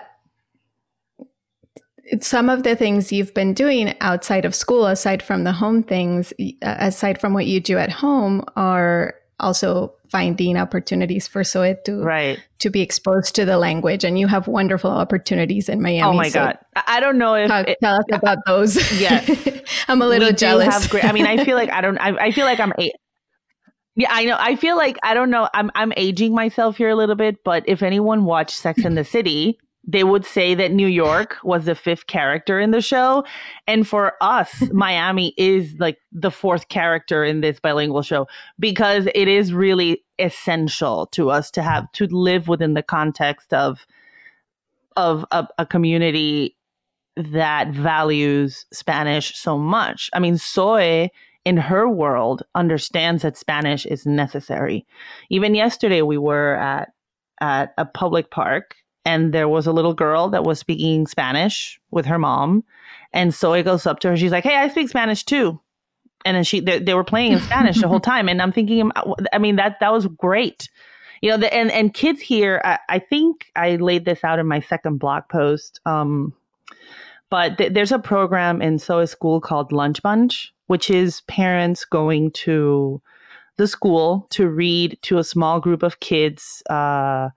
some 2.22 2.50
of 2.50 2.63
the 2.63 2.75
things 2.75 3.12
you've 3.12 3.34
been 3.34 3.53
doing 3.53 3.96
outside 4.01 4.46
of 4.46 4.53
school, 4.53 4.86
aside 4.86 5.24
from 5.24 5.44
the 5.44 5.53
home 5.53 5.84
things, 5.84 6.34
uh, 6.39 6.75
aside 6.80 7.20
from 7.20 7.34
what 7.34 7.46
you 7.46 7.60
do 7.60 7.77
at 7.77 7.89
home, 7.89 8.44
are 8.56 9.15
also 9.39 9.94
finding 10.10 10.58
opportunities 10.58 11.27
for 11.27 11.44
Zoe 11.44 11.75
to 11.86 12.03
right. 12.03 12.39
to 12.60 12.70
be 12.70 12.82
exposed 12.82 13.36
to 13.36 13.46
the 13.46 13.58
language. 13.58 14.03
And 14.03 14.20
you 14.20 14.27
have 14.27 14.48
wonderful 14.48 14.92
opportunities 14.92 15.70
in 15.70 15.82
Miami. 15.82 16.03
Oh 16.03 16.13
my 16.13 16.30
so 16.30 16.39
god! 16.39 16.60
I 16.88 17.00
don't 17.00 17.18
know 17.18 17.34
if 17.36 17.48
talk, 17.48 17.68
it, 17.68 17.77
tell 17.82 17.96
us 17.96 18.06
about 18.12 18.39
those. 18.46 18.75
Yes, 19.00 19.30
I'm 19.88 20.01
a 20.01 20.08
little 20.08 20.32
jealous. 20.32 20.88
Great, 20.88 21.03
I 21.06 21.12
mean, 21.12 21.25
I 21.25 21.44
feel 21.44 21.58
like 21.58 21.72
I 21.72 21.82
don't. 21.82 21.98
I, 21.98 22.10
I 22.25 22.32
feel 22.32 22.46
like 22.46 22.60
I'm 22.60 22.74
eight. 22.77 22.94
Yeah, 23.96 24.10
I 24.12 24.26
know. 24.26 24.38
I 24.40 24.56
feel 24.56 24.76
like 24.76 24.98
I 25.04 25.14
don't 25.14 25.30
know. 25.30 25.50
I'm 25.54 25.70
I'm 25.76 25.94
aging 25.98 26.34
myself 26.34 26.78
here 26.78 26.90
a 26.90 26.96
little 26.96 27.16
bit, 27.16 27.44
but 27.44 27.64
if 27.68 27.84
anyone 27.84 28.26
watched 28.26 28.58
Sex 28.58 28.84
in 28.84 28.96
the 28.96 29.04
City, 29.04 29.60
they 29.86 30.04
would 30.04 30.26
say 30.26 30.56
that 30.56 30.72
New 30.72 30.88
York 30.88 31.38
was 31.44 31.66
the 31.66 31.76
fifth 31.76 32.08
character 32.08 32.60
in 32.60 32.72
the 32.72 32.82
show. 32.82 33.24
And 33.68 33.88
for 33.88 34.14
us, 34.22 34.64
Miami 34.72 35.34
is 35.38 35.76
like 35.78 35.98
the 36.12 36.32
fourth 36.32 36.70
character 36.70 37.24
in 37.24 37.42
this 37.42 37.60
bilingual 37.60 38.02
show 38.02 38.28
because 38.58 39.08
it 39.14 39.28
is 39.28 39.54
really 39.54 40.04
essential 40.20 41.08
to 41.08 41.30
us 41.30 41.52
to 41.52 41.62
have 41.62 41.92
to 41.94 42.08
live 42.08 42.48
within 42.48 42.74
the 42.74 42.84
context 42.84 43.54
of 43.54 43.86
of 44.96 45.26
a, 45.32 45.48
a 45.58 45.66
community 45.66 46.56
that 47.16 47.70
values 47.70 48.66
Spanish 48.72 49.36
so 49.36 49.58
much. 49.58 50.10
I 50.14 50.20
mean, 50.20 50.38
Zoe 50.38 51.12
in 51.46 51.58
her 51.58 51.88
world 51.90 52.44
understands 52.56 53.24
that 53.24 53.38
Spanish 53.38 53.86
is 53.86 54.06
necessary. 54.06 54.86
Even 55.30 55.56
yesterday 55.56 56.02
we 56.02 56.18
were 56.18 56.56
at 56.56 56.94
at 57.42 57.74
a 57.78 57.86
public 57.86 58.30
park 58.30 58.76
and 59.06 59.34
there 59.34 59.50
was 59.50 59.68
a 59.68 59.74
little 59.74 59.94
girl 59.94 60.30
that 60.30 60.44
was 60.44 60.60
speaking 60.60 61.08
Spanish 61.08 61.80
with 61.92 62.06
her 62.06 62.18
mom. 62.20 62.64
And 63.12 63.34
so 63.34 63.50
Zoe 63.50 63.64
goes 63.64 63.86
up 63.86 64.00
to 64.00 64.10
her. 64.10 64.18
She's 64.18 64.32
like, 64.32 64.44
"Hey, 64.44 64.56
I 64.56 64.70
speak 64.70 64.90
Spanish 64.90 65.24
too." 65.24 65.60
And 66.26 66.38
then 66.38 66.44
she 66.44 66.62
they, 66.62 66.80
they 66.80 66.94
were 66.94 67.04
playing 67.04 67.34
in 67.34 67.40
Spanish 67.42 67.82
the 67.82 67.88
whole 67.88 68.00
time. 68.14 68.30
And 68.30 68.42
I'm 68.42 68.54
thinking, 68.54 68.92
I 69.34 69.38
mean 69.38 69.58
that 69.58 69.80
that 69.82 69.92
was 69.92 70.08
great, 70.08 70.70
you 71.22 71.30
know. 71.30 71.38
The, 71.38 71.54
and 71.54 71.70
and 71.72 71.94
kids 71.94 72.22
here, 72.22 72.62
I, 72.64 72.80
I 72.88 73.00
think 73.00 73.48
I 73.56 73.76
laid 73.76 74.06
this 74.06 74.24
out 74.24 74.40
in 74.40 74.48
my 74.48 74.62
second 74.62 75.00
blog 75.00 75.24
post. 75.30 75.82
Um, 75.86 76.34
but 77.34 77.58
th- 77.58 77.74
there's 77.74 77.92
a 77.92 77.98
program 77.98 78.62
in 78.62 78.78
Zoe's 78.78 79.10
school 79.10 79.42
called 79.42 79.72
Lunch 79.72 80.04
Bunch, 80.04 80.54
which 80.68 80.90
is 80.90 81.22
parents 81.22 81.84
going 81.84 82.30
to 82.32 83.02
the 83.58 83.68
school 83.68 84.28
to 84.30 84.48
read 84.48 84.98
to 85.02 85.18
a 85.18 85.24
small 85.24 85.60
group 85.60 85.82
of 85.82 86.00
kids. 86.00 86.62
Uh, 86.70 87.30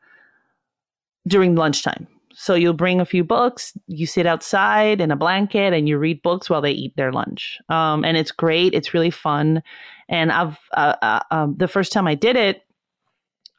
during 1.27 1.55
lunchtime. 1.55 2.07
So 2.35 2.55
you'll 2.55 2.75
bring 2.75 3.01
a 3.01 3.07
few 3.07 3.25
books, 3.25 3.73
you 3.87 4.07
sit 4.07 4.27
outside 4.27 5.01
in 5.01 5.11
a 5.11 5.17
blanket, 5.17 5.73
and 5.73 5.89
you 5.89 5.97
read 5.99 6.23
books 6.23 6.51
while 6.51 6.61
they 6.61 6.73
eat 6.73 6.95
their 6.97 7.13
lunch. 7.13 7.59
Um, 7.69 8.05
and 8.05 8.17
it's 8.17 8.31
great. 8.31 8.75
It's 8.75 8.93
really 8.93 9.11
fun. 9.11 9.63
And 10.09 10.31
I've 10.31 10.59
uh, 10.77 10.97
uh, 11.01 11.21
um, 11.31 11.57
the 11.57 11.69
first 11.69 11.93
time 11.93 12.07
I 12.07 12.15
did 12.15 12.37
it, 12.37 12.63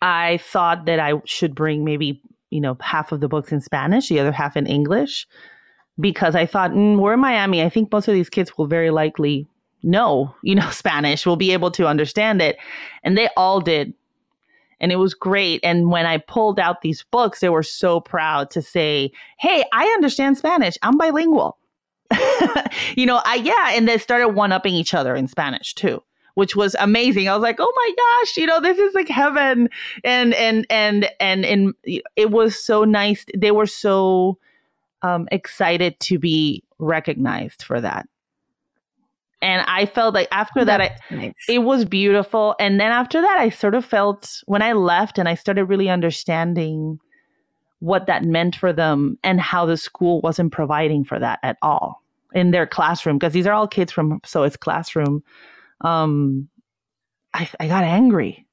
I 0.01 0.37
thought 0.37 0.85
that 0.85 0.99
I 0.99 1.13
should 1.25 1.55
bring 1.55 1.83
maybe 1.83 2.21
you 2.51 2.61
know 2.61 2.77
half 2.79 3.11
of 3.11 3.19
the 3.19 3.27
books 3.27 3.51
in 3.51 3.61
Spanish, 3.61 4.09
the 4.09 4.19
other 4.19 4.31
half 4.31 4.55
in 4.55 4.67
English, 4.67 5.27
because 5.99 6.35
I 6.35 6.45
thought 6.45 6.71
mm, 6.71 6.99
we're 6.99 7.13
in 7.13 7.19
Miami. 7.19 7.63
I 7.63 7.69
think 7.69 7.91
most 7.91 8.07
of 8.07 8.13
these 8.13 8.29
kids 8.29 8.57
will 8.57 8.67
very 8.67 8.91
likely 8.91 9.47
know 9.83 10.33
you 10.43 10.55
know 10.55 10.69
Spanish, 10.71 11.25
will 11.25 11.35
be 11.35 11.53
able 11.53 11.71
to 11.71 11.87
understand 11.87 12.41
it, 12.41 12.57
and 13.03 13.17
they 13.17 13.29
all 13.35 13.61
did 13.61 13.93
and 14.79 14.91
it 14.91 14.97
was 14.97 15.13
great. 15.13 15.59
And 15.63 15.89
when 15.89 16.05
I 16.05 16.17
pulled 16.17 16.59
out 16.59 16.81
these 16.81 17.03
books, 17.11 17.39
they 17.39 17.49
were 17.49 17.63
so 17.63 17.99
proud 17.99 18.51
to 18.51 18.61
say, 18.61 19.11
Hey, 19.39 19.63
I 19.71 19.85
understand 19.87 20.37
Spanish. 20.37 20.75
I'm 20.81 20.97
bilingual. 20.97 21.57
you 22.95 23.05
know, 23.05 23.21
I, 23.25 23.41
yeah. 23.43 23.75
And 23.75 23.87
they 23.87 23.97
started 23.97 24.29
one 24.29 24.51
upping 24.51 24.73
each 24.73 24.93
other 24.93 25.15
in 25.15 25.27
Spanish 25.27 25.73
too, 25.73 26.01
which 26.35 26.55
was 26.55 26.75
amazing. 26.79 27.27
I 27.27 27.33
was 27.33 27.43
like, 27.43 27.57
Oh 27.59 27.73
my 27.75 27.93
gosh, 27.97 28.37
you 28.37 28.45
know, 28.45 28.61
this 28.61 28.77
is 28.77 28.93
like 28.93 29.09
heaven. 29.09 29.69
And, 30.03 30.33
and, 30.35 30.65
and, 30.69 31.09
and, 31.19 31.45
and 31.45 31.73
it 32.15 32.31
was 32.31 32.63
so 32.63 32.83
nice. 32.83 33.25
They 33.35 33.51
were 33.51 33.67
so 33.67 34.37
um, 35.01 35.27
excited 35.31 35.99
to 35.99 36.19
be 36.19 36.63
recognized 36.79 37.63
for 37.63 37.81
that 37.81 38.07
and 39.41 39.63
I 39.67 39.85
felt 39.85 40.13
like 40.13 40.27
after 40.31 40.65
That's 40.65 40.99
that, 41.09 41.11
I, 41.11 41.15
nice. 41.15 41.33
it 41.47 41.59
was 41.59 41.85
beautiful. 41.85 42.55
And 42.59 42.79
then 42.79 42.91
after 42.91 43.21
that, 43.21 43.37
I 43.37 43.49
sort 43.49 43.75
of 43.75 43.85
felt 43.85 44.41
when 44.45 44.61
I 44.61 44.73
left 44.73 45.19
and 45.19 45.29
I 45.29 45.35
started 45.35 45.65
really 45.65 45.89
understanding 45.89 46.99
what 47.79 48.07
that 48.07 48.23
meant 48.23 48.55
for 48.55 48.73
them 48.73 49.19
and 49.23 49.39
how 49.39 49.65
the 49.65 49.77
school 49.77 50.21
wasn't 50.21 50.51
providing 50.51 51.03
for 51.03 51.19
that 51.19 51.39
at 51.43 51.57
all 51.61 52.01
in 52.33 52.49
their 52.49 52.65
classroom 52.65 53.19
because 53.19 53.33
these 53.33 53.45
are 53.45 53.53
all 53.53 53.67
kids 53.67 53.91
from 53.91 54.19
so 54.25 54.41
it's 54.41 54.57
classroom. 54.57 55.23
Um, 55.81 56.49
I, 57.35 57.47
I 57.59 57.67
got 57.67 57.83
angry. 57.83 58.47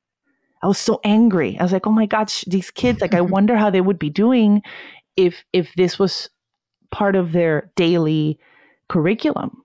I 0.63 0.67
was 0.67 0.79
so 0.79 1.01
angry. 1.05 1.59
I 1.59 1.63
was 1.63 1.73
like, 1.73 1.87
oh 1.87 1.93
my 1.93 2.07
gosh, 2.07 2.45
these 2.47 2.71
kids, 2.71 3.01
like, 3.01 3.15
I 3.15 3.21
wonder 3.23 3.57
how 3.57 3.71
they 3.71 3.81
would 3.81 3.99
be 3.99 4.11
doing 4.11 4.63
if 5.17 5.45
if 5.55 5.73
this 5.77 5.99
was 5.99 6.29
part 6.95 7.17
of 7.17 7.33
their 7.33 7.71
daily 7.77 8.39
curriculum 8.89 9.65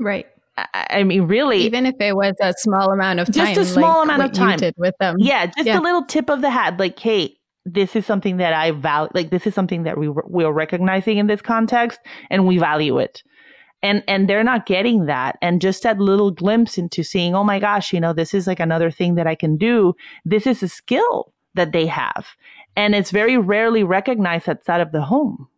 Right. 0.00 0.26
I 0.74 1.04
mean, 1.04 1.22
really, 1.22 1.58
even 1.58 1.86
if 1.86 1.94
it 2.00 2.16
was 2.16 2.34
a 2.40 2.52
small 2.56 2.92
amount 2.92 3.20
of 3.20 3.26
time, 3.32 3.54
just 3.54 3.56
a 3.56 3.64
small 3.64 3.98
like 3.98 4.04
amount 4.04 4.22
of 4.24 4.32
time 4.32 4.72
with 4.76 4.94
them. 4.98 5.16
Yeah, 5.18 5.46
just 5.46 5.66
yeah. 5.66 5.78
a 5.78 5.80
little 5.80 6.04
tip 6.04 6.28
of 6.28 6.42
the 6.42 6.50
hat, 6.50 6.78
like, 6.78 6.98
hey, 6.98 7.36
this 7.64 7.96
is 7.96 8.04
something 8.04 8.38
that 8.38 8.52
I 8.52 8.72
value. 8.72 9.10
Like, 9.14 9.30
this 9.30 9.46
is 9.46 9.54
something 9.54 9.84
that 9.84 9.96
we 9.96 10.08
we 10.08 10.44
are 10.44 10.52
recognizing 10.52 11.18
in 11.18 11.28
this 11.28 11.40
context, 11.40 12.00
and 12.28 12.46
we 12.46 12.58
value 12.58 12.98
it. 12.98 13.22
And 13.82 14.02
and 14.06 14.28
they're 14.28 14.44
not 14.44 14.66
getting 14.66 15.06
that, 15.06 15.38
and 15.40 15.62
just 15.62 15.82
that 15.84 15.98
little 15.98 16.30
glimpse 16.30 16.76
into 16.76 17.02
seeing, 17.02 17.34
oh 17.34 17.44
my 17.44 17.58
gosh, 17.58 17.92
you 17.92 18.00
know, 18.00 18.12
this 18.12 18.34
is 18.34 18.46
like 18.46 18.60
another 18.60 18.90
thing 18.90 19.14
that 19.14 19.26
I 19.26 19.34
can 19.34 19.56
do. 19.56 19.94
This 20.26 20.46
is 20.46 20.62
a 20.62 20.68
skill 20.68 21.32
that 21.54 21.72
they 21.72 21.86
have, 21.86 22.26
and 22.76 22.94
it's 22.94 23.10
very 23.10 23.38
rarely 23.38 23.82
recognized 23.82 24.48
outside 24.48 24.82
of 24.82 24.92
the 24.92 25.02
home 25.02 25.48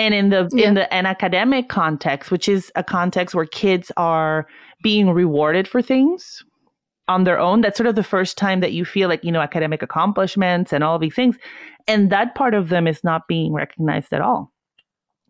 and 0.00 0.14
in 0.14 0.30
the 0.30 0.48
yeah. 0.52 0.68
in 0.68 0.74
the 0.74 0.92
an 0.92 1.06
academic 1.06 1.68
context 1.68 2.30
which 2.30 2.48
is 2.48 2.72
a 2.74 2.82
context 2.82 3.34
where 3.34 3.44
kids 3.44 3.92
are 3.96 4.46
being 4.82 5.10
rewarded 5.10 5.68
for 5.68 5.82
things 5.82 6.42
on 7.06 7.24
their 7.24 7.38
own 7.38 7.60
that's 7.60 7.76
sort 7.76 7.86
of 7.86 7.94
the 7.94 8.02
first 8.02 8.38
time 8.38 8.60
that 8.60 8.72
you 8.72 8.84
feel 8.84 9.08
like 9.08 9.22
you 9.22 9.30
know 9.30 9.40
academic 9.40 9.82
accomplishments 9.82 10.72
and 10.72 10.82
all 10.82 10.98
these 10.98 11.14
things 11.14 11.36
and 11.86 12.10
that 12.10 12.34
part 12.34 12.54
of 12.54 12.70
them 12.70 12.86
is 12.86 13.04
not 13.04 13.28
being 13.28 13.52
recognized 13.52 14.12
at 14.12 14.22
all 14.22 14.52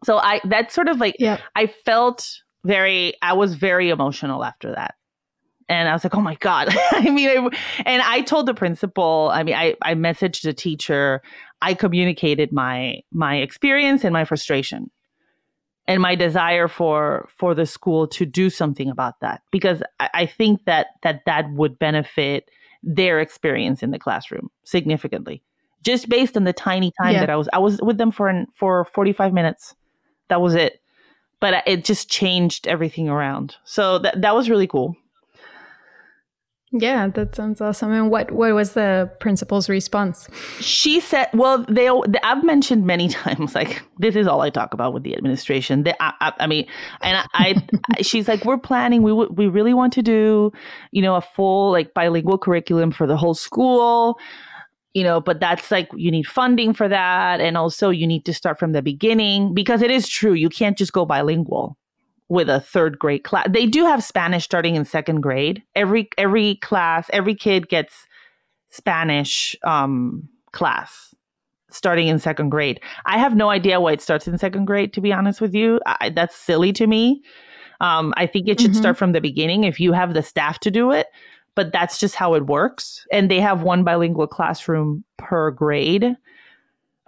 so 0.05 0.19
i 0.19 0.41
that's 0.45 0.75
sort 0.75 0.89
of 0.89 0.99
like 0.99 1.17
yeah. 1.19 1.39
i 1.57 1.67
felt 1.67 2.27
very 2.65 3.15
i 3.23 3.33
was 3.33 3.55
very 3.55 3.91
emotional 3.91 4.45
after 4.45 4.73
that 4.73 4.95
and 5.71 5.89
I 5.89 5.93
was 5.93 6.03
like, 6.03 6.17
oh 6.17 6.21
my 6.21 6.35
God. 6.35 6.69
I 6.91 7.11
mean, 7.11 7.29
I, 7.29 7.83
and 7.87 8.03
I 8.03 8.23
told 8.23 8.47
the 8.47 8.55
principal, 8.55 9.31
I 9.33 9.45
mean, 9.45 9.55
I, 9.55 9.77
I 9.83 9.95
messaged 9.95 10.43
the 10.43 10.53
teacher, 10.53 11.23
I 11.63 11.75
communicated 11.75 12.53
my, 12.53 13.03
my 13.13 13.37
experience 13.37 14.05
and 14.05 14.13
my 14.13 14.25
frustration 14.25 14.91
and 15.87 16.01
my 16.01 16.15
desire 16.15 16.69
for, 16.69 17.29
for 17.37 17.55
the 17.55 17.67
school 17.67 18.07
to 18.09 18.25
do 18.25 18.51
something 18.51 18.89
about 18.89 19.21
that. 19.21 19.43
Because 19.51 19.83
I, 19.99 20.11
I 20.15 20.27
think 20.27 20.65
that, 20.65 20.89
that 21.03 21.23
that 21.27 21.51
would 21.53 21.79
benefit 21.79 22.51
their 22.83 23.21
experience 23.21 23.83
in 23.83 23.91
the 23.91 23.99
classroom 23.99 24.51
significantly 24.65 25.43
just 25.83 26.09
based 26.09 26.37
on 26.37 26.45
the 26.45 26.53
tiny 26.53 26.93
time 27.01 27.15
yeah. 27.15 27.21
that 27.21 27.31
I 27.31 27.37
was, 27.37 27.49
I 27.53 27.59
was 27.59 27.81
with 27.81 27.99
them 27.99 28.11
for, 28.11 28.29
an, 28.29 28.47
for 28.55 28.85
45 28.85 29.33
minutes. 29.33 29.75
That 30.29 30.41
was 30.41 30.55
it. 30.55 30.81
But 31.41 31.67
it 31.67 31.85
just 31.85 32.11
changed 32.11 32.67
everything 32.67 33.09
around. 33.09 33.57
So 33.65 33.99
that, 34.01 34.21
that 34.21 34.35
was 34.35 34.51
really 34.51 34.67
cool. 34.67 34.95
Yeah, 36.73 37.09
that 37.09 37.35
sounds 37.35 37.61
awesome. 37.61 37.91
And 37.91 38.11
what 38.11 38.31
what 38.31 38.55
was 38.55 38.75
the 38.75 39.11
principal's 39.19 39.69
response? 39.69 40.29
She 40.61 41.01
said, 41.01 41.29
"Well, 41.35 41.65
they 41.69 41.89
I've 42.23 42.45
mentioned 42.45 42.87
many 42.87 43.09
times 43.25 43.57
like 43.57 43.83
this 43.99 44.15
is 44.15 44.29
all 44.29 44.41
I 44.41 44.51
talk 44.51 44.73
about 44.73 44.95
with 44.95 45.03
the 45.03 45.17
administration. 45.17 45.83
They, 45.83 45.95
I, 45.99 46.13
I, 46.21 46.33
I 46.41 46.47
mean, 46.47 46.67
and 47.01 47.17
I, 47.17 47.27
I, 47.99 48.03
she's 48.03 48.29
like, 48.29 48.45
we're 48.45 48.57
planning. 48.57 49.03
We 49.03 49.13
we 49.13 49.49
really 49.49 49.75
want 49.75 49.93
to 49.95 50.03
do, 50.03 50.53
you 50.93 51.03
know, 51.03 51.17
a 51.17 51.21
full 51.21 51.73
like 51.73 51.93
bilingual 51.93 52.39
curriculum 52.39 52.93
for 52.93 53.07
the 53.07 53.17
whole 53.17 53.35
school." 53.35 54.19
you 54.93 55.05
know 55.05 55.21
but 55.21 55.39
that's 55.39 55.71
like 55.71 55.89
you 55.95 56.11
need 56.11 56.27
funding 56.27 56.75
for 56.75 56.89
that 56.89 57.41
and 57.41 57.57
also 57.57 57.91
you 57.91 58.09
need 58.09 58.25
to 58.25 58.35
start 58.35 58.59
from 58.59 58.73
the 58.73 58.83
beginning 58.83 59.55
because 59.55 59.83
it 59.83 59.91
is 59.91 60.09
true 60.09 60.33
you 60.33 60.49
can't 60.49 60.77
just 60.77 60.93
go 60.93 61.07
bilingual 61.07 61.79
with 62.31 62.49
a 62.49 62.61
third 62.61 62.99
grade 62.99 63.25
class. 63.25 63.49
They 63.51 63.67
do 63.67 63.85
have 63.85 64.03
Spanish 64.03 64.45
starting 64.45 64.77
in 64.77 64.87
second 64.87 65.21
grade. 65.21 65.63
Every 65.75 66.09
every 66.17 66.55
class, 66.57 67.11
every 67.13 67.35
kid 67.35 67.69
gets 67.69 68.07
Spanish 68.71 69.55
um, 69.65 70.27
class 70.53 71.15
starting 71.73 72.09
in 72.09 72.19
second 72.19 72.49
grade. 72.49 72.81
I 73.05 73.19
have 73.19 73.37
no 73.37 73.51
idea 73.51 73.81
why 73.81 73.93
it 73.93 74.01
starts 74.01 74.27
in 74.27 74.39
second 74.39 74.65
grade. 74.65 74.93
To 74.95 75.01
be 75.01 75.13
honest 75.13 75.41
with 75.41 75.55
you, 75.55 75.81
I, 75.87 76.11
that's 76.11 76.35
silly 76.37 76.73
to 76.75 76.87
me. 76.87 77.23
Um, 77.81 78.15
I 78.17 78.27
think 78.27 78.49
it 78.49 78.61
should 78.61 78.73
mm-hmm. 78.73 78.81
start 78.81 78.97
from 78.97 79.13
the 79.13 79.21
beginning 79.21 79.65
if 79.65 79.81
you 79.81 79.93
have 79.93 80.15
the 80.15 80.23
staff 80.23 80.61
to 80.61 80.71
do 80.71 80.91
it. 80.93 81.09
But 81.57 81.73
that's 81.73 81.99
just 81.99 82.15
how 82.15 82.35
it 82.35 82.47
works, 82.47 83.05
and 83.11 83.29
they 83.29 83.41
have 83.41 83.63
one 83.63 83.83
bilingual 83.83 84.29
classroom 84.29 85.03
per 85.19 85.51
grade. 85.51 86.15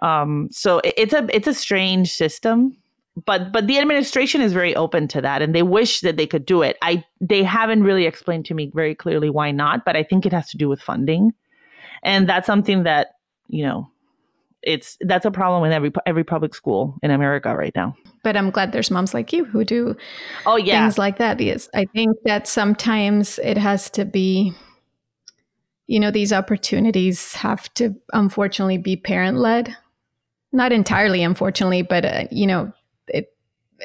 Um, 0.01 0.49
so 0.51 0.79
it, 0.79 0.93
it's 0.97 1.13
a 1.13 1.25
it's 1.33 1.47
a 1.47 1.53
strange 1.53 2.11
system 2.11 2.77
but 3.25 3.51
but 3.51 3.67
the 3.67 3.77
administration 3.79 4.41
is 4.41 4.53
very 4.53 4.75
open 4.75 5.07
to 5.09 5.21
that 5.21 5.41
and 5.41 5.53
they 5.53 5.63
wish 5.63 6.01
that 6.01 6.17
they 6.17 6.25
could 6.25 6.45
do 6.45 6.61
it. 6.61 6.77
I 6.81 7.03
they 7.21 7.43
haven't 7.43 7.83
really 7.83 8.05
explained 8.05 8.45
to 8.45 8.53
me 8.53 8.71
very 8.73 8.95
clearly 8.95 9.29
why 9.29 9.51
not 9.51 9.85
but 9.85 9.95
i 9.95 10.03
think 10.03 10.25
it 10.25 10.33
has 10.33 10.49
to 10.49 10.57
do 10.57 10.67
with 10.67 10.81
funding. 10.81 11.33
And 12.03 12.27
that's 12.27 12.47
something 12.47 12.83
that 12.83 13.15
you 13.47 13.63
know 13.63 13.89
it's 14.61 14.97
that's 15.01 15.25
a 15.25 15.31
problem 15.31 15.63
in 15.65 15.71
every 15.71 15.91
every 16.05 16.23
public 16.23 16.55
school 16.55 16.97
in 17.03 17.11
america 17.11 17.55
right 17.55 17.75
now. 17.75 17.95
But 18.23 18.35
i'm 18.35 18.49
glad 18.49 18.71
there's 18.71 18.89
moms 18.89 19.13
like 19.13 19.31
you 19.31 19.45
who 19.45 19.63
do 19.63 19.95
oh 20.45 20.55
yeah. 20.55 20.81
things 20.81 20.97
like 20.97 21.17
that 21.17 21.37
because 21.37 21.69
i 21.73 21.85
think 21.85 22.17
that 22.25 22.47
sometimes 22.47 23.39
it 23.39 23.57
has 23.57 23.89
to 23.91 24.05
be 24.05 24.53
you 25.87 25.99
know 25.99 26.09
these 26.09 26.33
opportunities 26.33 27.33
have 27.35 27.71
to 27.75 27.93
unfortunately 28.13 28.77
be 28.77 28.95
parent 28.95 29.37
led 29.37 29.75
not 30.51 30.71
entirely 30.71 31.21
unfortunately 31.21 31.81
but 31.81 32.05
uh, 32.05 32.23
you 32.31 32.47
know 32.47 32.71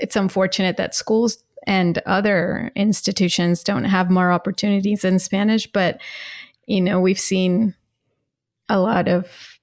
it's 0.00 0.16
unfortunate 0.16 0.76
that 0.76 0.94
schools 0.94 1.42
and 1.66 1.98
other 2.06 2.72
institutions 2.74 3.62
don't 3.62 3.84
have 3.84 4.10
more 4.10 4.32
opportunities 4.32 5.04
in 5.04 5.18
Spanish, 5.18 5.66
but 5.66 6.00
you 6.66 6.80
know, 6.80 7.00
we've 7.00 7.18
seen 7.18 7.74
a 8.68 8.78
lot 8.78 9.08
of 9.08 9.58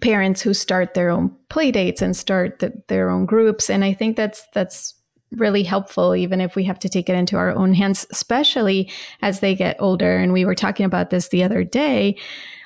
parents 0.00 0.42
who 0.42 0.54
start 0.54 0.94
their 0.94 1.10
own 1.10 1.34
play 1.48 1.70
dates 1.70 2.02
and 2.02 2.16
start 2.16 2.58
the, 2.58 2.72
their 2.88 3.10
own 3.10 3.26
groups 3.26 3.70
and 3.70 3.84
I 3.84 3.92
think 3.92 4.16
that's 4.16 4.44
that's 4.52 4.94
really 5.32 5.62
helpful 5.62 6.14
even 6.14 6.40
if 6.40 6.56
we 6.56 6.64
have 6.64 6.78
to 6.80 6.88
take 6.88 7.08
it 7.08 7.16
into 7.16 7.36
our 7.36 7.50
own 7.50 7.74
hands 7.74 8.06
especially 8.10 8.90
as 9.22 9.40
they 9.40 9.54
get 9.54 9.76
older. 9.78 10.16
And 10.16 10.32
we 10.32 10.44
were 10.44 10.54
talking 10.54 10.86
about 10.86 11.10
this 11.10 11.28
the 11.28 11.44
other 11.44 11.64
day. 11.64 12.16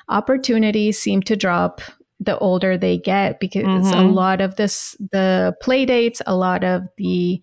Opportunities 0.07 0.97
seem 0.97 1.21
to 1.23 1.35
drop 1.35 1.81
the 2.19 2.37
older 2.39 2.77
they 2.77 2.97
get 2.97 3.39
because 3.39 3.63
mm-hmm. 3.63 3.99
a 3.99 4.11
lot 4.11 4.41
of 4.41 4.55
this 4.55 4.95
the 5.11 5.55
play 5.61 5.85
dates 5.85 6.21
a 6.27 6.35
lot 6.35 6.63
of 6.63 6.87
the 6.97 7.41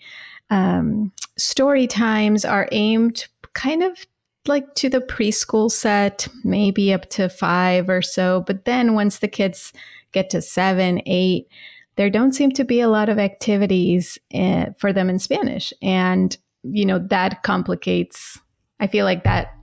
um, 0.50 1.12
story 1.36 1.86
times 1.86 2.44
are 2.44 2.68
aimed 2.72 3.26
kind 3.54 3.82
of 3.82 4.06
like 4.46 4.74
to 4.74 4.88
the 4.88 5.00
preschool 5.00 5.70
set 5.70 6.28
maybe 6.44 6.92
up 6.92 7.08
to 7.10 7.28
five 7.28 7.88
or 7.88 8.02
so 8.02 8.44
but 8.46 8.64
then 8.64 8.94
once 8.94 9.18
the 9.18 9.28
kids 9.28 9.72
get 10.12 10.30
to 10.30 10.40
seven 10.40 11.00
eight 11.06 11.48
there 11.96 12.10
don't 12.10 12.34
seem 12.34 12.50
to 12.50 12.64
be 12.64 12.80
a 12.80 12.88
lot 12.88 13.08
of 13.08 13.18
activities 13.18 14.18
uh, 14.34 14.66
for 14.78 14.92
them 14.92 15.08
in 15.08 15.18
spanish 15.18 15.72
and 15.82 16.36
you 16.62 16.84
know 16.84 16.98
that 16.98 17.42
complicates 17.42 18.38
i 18.78 18.86
feel 18.86 19.04
like 19.04 19.24
that 19.24 19.54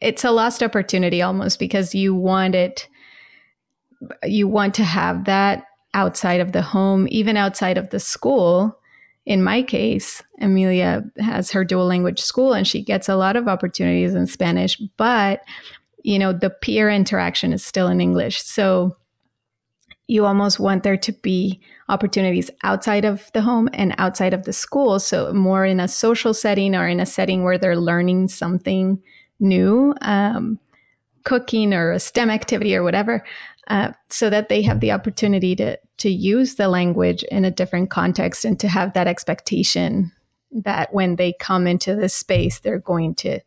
it's 0.00 0.24
a 0.24 0.30
lost 0.30 0.62
opportunity 0.62 1.22
almost 1.22 1.58
because 1.58 1.94
you 1.94 2.14
want 2.14 2.54
it 2.54 2.88
you 4.24 4.48
want 4.48 4.74
to 4.74 4.84
have 4.84 5.24
that 5.24 5.64
outside 5.94 6.40
of 6.40 6.52
the 6.52 6.62
home, 6.62 7.06
even 7.10 7.36
outside 7.36 7.78
of 7.78 7.90
the 7.90 8.00
school. 8.00 8.78
In 9.26 9.42
my 9.42 9.62
case, 9.62 10.22
Amelia 10.40 11.02
has 11.18 11.50
her 11.52 11.64
dual 11.64 11.86
language 11.86 12.20
school 12.20 12.52
and 12.52 12.66
she 12.66 12.82
gets 12.82 13.08
a 13.08 13.16
lot 13.16 13.36
of 13.36 13.48
opportunities 13.48 14.14
in 14.14 14.26
Spanish, 14.26 14.76
but 14.96 15.40
you 16.02 16.18
know, 16.18 16.32
the 16.32 16.50
peer 16.50 16.90
interaction 16.90 17.52
is 17.52 17.64
still 17.64 17.88
in 17.88 18.00
English. 18.00 18.42
So 18.42 18.96
you 20.06 20.26
almost 20.26 20.60
want 20.60 20.82
there 20.82 20.98
to 20.98 21.12
be 21.12 21.60
opportunities 21.88 22.50
outside 22.62 23.06
of 23.06 23.30
the 23.32 23.40
home 23.40 23.70
and 23.72 23.94
outside 23.96 24.34
of 24.34 24.44
the 24.44 24.52
school. 24.52 25.00
So 25.00 25.32
more 25.32 25.64
in 25.64 25.80
a 25.80 25.88
social 25.88 26.34
setting 26.34 26.74
or 26.74 26.86
in 26.86 27.00
a 27.00 27.06
setting 27.06 27.42
where 27.42 27.56
they're 27.56 27.76
learning 27.76 28.28
something 28.28 29.02
new, 29.40 29.94
um, 30.02 30.58
cooking 31.24 31.72
or 31.72 31.92
a 31.92 32.00
STEM 32.00 32.28
activity 32.28 32.76
or 32.76 32.82
whatever 32.82 33.24
uh, 33.68 33.92
so 34.10 34.30
that 34.30 34.48
they 34.48 34.62
have 34.62 34.80
the 34.80 34.92
opportunity 34.92 35.56
to 35.56 35.78
to 35.96 36.10
use 36.10 36.56
the 36.56 36.68
language 36.68 37.22
in 37.24 37.44
a 37.44 37.50
different 37.50 37.90
context 37.90 38.44
and 38.44 38.58
to 38.60 38.68
have 38.68 38.92
that 38.94 39.06
expectation 39.06 40.12
that 40.50 40.92
when 40.92 41.16
they 41.16 41.32
come 41.32 41.66
into 41.66 41.94
this 41.94 42.14
space 42.14 42.60
they're 42.60 42.78
going 42.78 43.14
to 43.14 43.40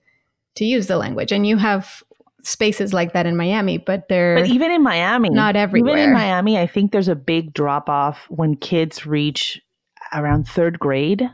to 0.56 0.66
use 0.66 0.88
the 0.88 0.98
language. 0.98 1.32
And 1.32 1.46
you 1.46 1.58
have 1.58 2.04
spaces 2.44 2.94
like 2.94 3.14
that 3.14 3.26
in 3.26 3.36
Miami 3.36 3.78
but 3.78 4.08
they're 4.08 4.36
but 4.36 4.48
even 4.48 4.72
in 4.72 4.82
Miami 4.82 5.30
not 5.30 5.56
everywhere 5.56 5.98
even 5.98 6.10
in 6.10 6.14
Miami 6.14 6.58
I 6.58 6.66
think 6.66 6.92
there's 6.92 7.10
a 7.10 7.16
big 7.16 7.54
drop 7.54 7.90
off 7.90 8.26
when 8.30 8.56
kids 8.56 9.06
reach 9.06 9.62
around 10.14 10.48
3rd 10.48 10.80
grade. 10.80 11.30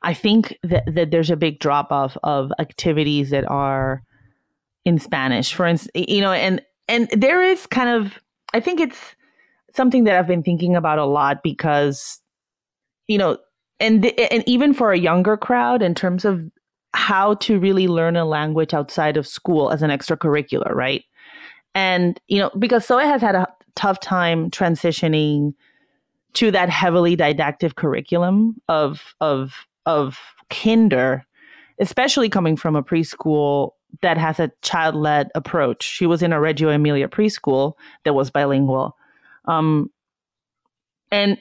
I 0.00 0.14
think 0.14 0.56
that, 0.62 0.84
that 0.94 1.10
there's 1.10 1.30
a 1.30 1.36
big 1.36 1.58
drop 1.58 1.90
off 1.90 2.16
of 2.22 2.52
activities 2.60 3.30
that 3.30 3.50
are 3.50 4.04
in 4.84 5.00
Spanish. 5.00 5.52
For 5.52 5.66
instance 5.66 5.90
you 6.08 6.20
know 6.20 6.32
and 6.32 6.62
and 6.88 7.08
there 7.12 7.42
is 7.42 7.66
kind 7.66 7.88
of 7.88 8.18
i 8.54 8.60
think 8.60 8.80
it's 8.80 9.14
something 9.74 10.04
that 10.04 10.16
i've 10.16 10.26
been 10.26 10.42
thinking 10.42 10.74
about 10.74 10.98
a 10.98 11.04
lot 11.04 11.42
because 11.42 12.20
you 13.06 13.18
know 13.18 13.38
and 13.80 14.04
and 14.06 14.42
even 14.46 14.74
for 14.74 14.92
a 14.92 14.98
younger 14.98 15.36
crowd 15.36 15.82
in 15.82 15.94
terms 15.94 16.24
of 16.24 16.42
how 16.94 17.34
to 17.34 17.58
really 17.58 17.86
learn 17.86 18.16
a 18.16 18.24
language 18.24 18.74
outside 18.74 19.16
of 19.16 19.26
school 19.26 19.70
as 19.70 19.82
an 19.82 19.90
extracurricular 19.90 20.74
right? 20.74 21.04
And 21.74 22.20
you 22.28 22.38
know 22.38 22.50
because 22.58 22.86
Zoe 22.86 23.04
has 23.04 23.20
had 23.20 23.34
a 23.34 23.46
tough 23.76 24.00
time 24.00 24.50
transitioning 24.50 25.54
to 26.34 26.50
that 26.50 26.68
heavily 26.68 27.14
didactic 27.14 27.76
curriculum 27.76 28.56
of 28.68 29.14
of 29.20 29.66
of 29.86 30.18
kinder 30.50 31.24
especially 31.80 32.28
coming 32.28 32.56
from 32.56 32.74
a 32.74 32.82
preschool 32.82 33.70
that 34.02 34.18
has 34.18 34.38
a 34.38 34.52
child 34.62 34.94
led 34.94 35.30
approach. 35.34 35.82
She 35.82 36.06
was 36.06 36.22
in 36.22 36.32
a 36.32 36.40
Reggio 36.40 36.68
Emilia 36.68 37.08
preschool 37.08 37.74
that 38.04 38.14
was 38.14 38.30
bilingual. 38.30 38.96
Um, 39.46 39.90
and, 41.10 41.38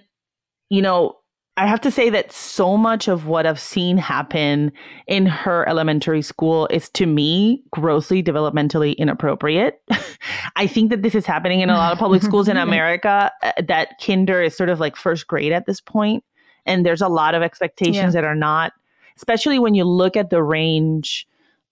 you 0.69 0.81
know, 0.81 1.17
I 1.57 1.65
have 1.65 1.81
to 1.81 1.91
say 1.91 2.09
that 2.11 2.31
so 2.31 2.77
much 2.77 3.07
of 3.07 3.25
what 3.25 3.47
I've 3.47 3.59
seen 3.59 3.97
happen 3.97 4.71
in 5.07 5.25
her 5.25 5.67
elementary 5.67 6.21
school 6.21 6.67
is 6.67 6.87
to 6.91 7.05
me 7.05 7.63
grossly 7.71 8.21
developmentally 8.21 8.95
inappropriate. 8.97 9.81
I 10.55 10.67
think 10.67 10.91
that 10.91 11.01
this 11.01 11.15
is 11.15 11.25
happening 11.25 11.61
in 11.61 11.69
a 11.69 11.73
lot 11.73 11.91
of 11.91 11.99
public 11.99 12.21
schools 12.23 12.47
in 12.47 12.57
America 12.57 13.31
uh, 13.41 13.51
that 13.67 13.99
kinder 13.99 14.41
is 14.41 14.55
sort 14.55 14.69
of 14.69 14.79
like 14.79 14.95
first 14.95 15.27
grade 15.27 15.51
at 15.51 15.65
this 15.65 15.81
point 15.81 16.23
and 16.67 16.85
there's 16.85 17.01
a 17.01 17.07
lot 17.07 17.33
of 17.33 17.41
expectations 17.41 18.13
yeah. 18.13 18.21
that 18.21 18.23
are 18.23 18.35
not 18.35 18.73
especially 19.15 19.57
when 19.57 19.73
you 19.73 19.83
look 19.83 20.15
at 20.15 20.29
the 20.29 20.43
range 20.43 21.27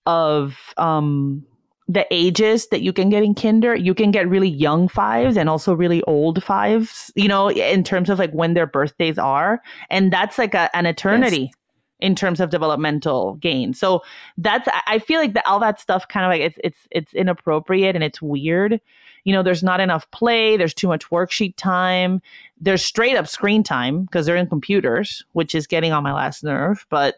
of 0.05 0.73
um, 0.77 1.45
the 1.87 2.05
ages 2.11 2.67
that 2.69 2.81
you 2.81 2.91
can 2.91 3.09
get 3.09 3.23
in 3.23 3.35
kinder 3.35 3.75
you 3.75 3.93
can 3.93 4.11
get 4.11 4.27
really 4.27 4.49
young 4.49 4.87
fives 4.87 5.37
and 5.37 5.49
also 5.49 5.73
really 5.73 6.01
old 6.03 6.43
fives 6.43 7.11
you 7.15 7.27
know 7.27 7.49
in 7.51 7.83
terms 7.83 8.09
of 8.09 8.17
like 8.17 8.31
when 8.31 8.53
their 8.53 8.65
birthdays 8.65 9.17
are 9.17 9.61
and 9.89 10.11
that's 10.11 10.37
like 10.37 10.53
a, 10.53 10.75
an 10.75 10.85
eternity 10.85 11.43
yes. 11.43 11.53
in 11.99 12.15
terms 12.15 12.39
of 12.39 12.49
developmental 12.49 13.35
gain. 13.35 13.73
So 13.73 14.01
that's 14.37 14.67
I 14.87 14.99
feel 14.99 15.19
like 15.19 15.33
the, 15.33 15.47
all 15.47 15.59
that 15.59 15.79
stuff 15.79 16.07
kind 16.07 16.25
of 16.25 16.29
like 16.29 16.41
it's 16.41 16.57
it's 16.63 16.87
it's 16.91 17.13
inappropriate 17.13 17.95
and 17.95 18.03
it's 18.03 18.21
weird. 18.21 18.81
You 19.23 19.33
know, 19.33 19.43
there's 19.43 19.63
not 19.63 19.79
enough 19.79 20.09
play, 20.11 20.55
there's 20.57 20.73
too 20.73 20.87
much 20.87 21.09
worksheet 21.09 21.55
time, 21.55 22.21
there's 22.59 22.83
straight 22.83 23.15
up 23.15 23.27
screen 23.27 23.63
time 23.63 24.03
because 24.05 24.25
they're 24.25 24.35
in 24.35 24.47
computers, 24.47 25.23
which 25.33 25.55
is 25.55 25.67
getting 25.67 25.91
on 25.93 26.03
my 26.03 26.13
last 26.13 26.43
nerve, 26.43 26.85
but 26.89 27.15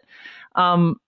um 0.56 1.00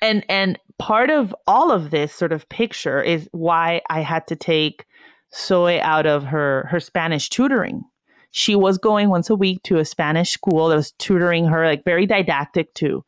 and 0.00 0.24
and 0.28 0.58
part 0.78 1.10
of 1.10 1.34
all 1.46 1.70
of 1.70 1.90
this 1.90 2.14
sort 2.14 2.32
of 2.32 2.48
picture 2.48 3.02
is 3.02 3.28
why 3.32 3.80
I 3.90 4.00
had 4.00 4.26
to 4.28 4.36
take 4.36 4.86
Zoe 5.34 5.80
out 5.80 6.06
of 6.06 6.24
her 6.24 6.66
her 6.70 6.80
Spanish 6.80 7.28
tutoring 7.28 7.84
she 8.30 8.54
was 8.54 8.78
going 8.78 9.08
once 9.08 9.30
a 9.30 9.34
week 9.34 9.62
to 9.64 9.78
a 9.78 9.84
Spanish 9.84 10.30
school 10.30 10.68
that 10.68 10.76
was 10.76 10.92
tutoring 10.92 11.46
her, 11.46 11.66
like 11.66 11.84
very 11.84 12.06
didactic 12.06 12.72
too. 12.74 13.04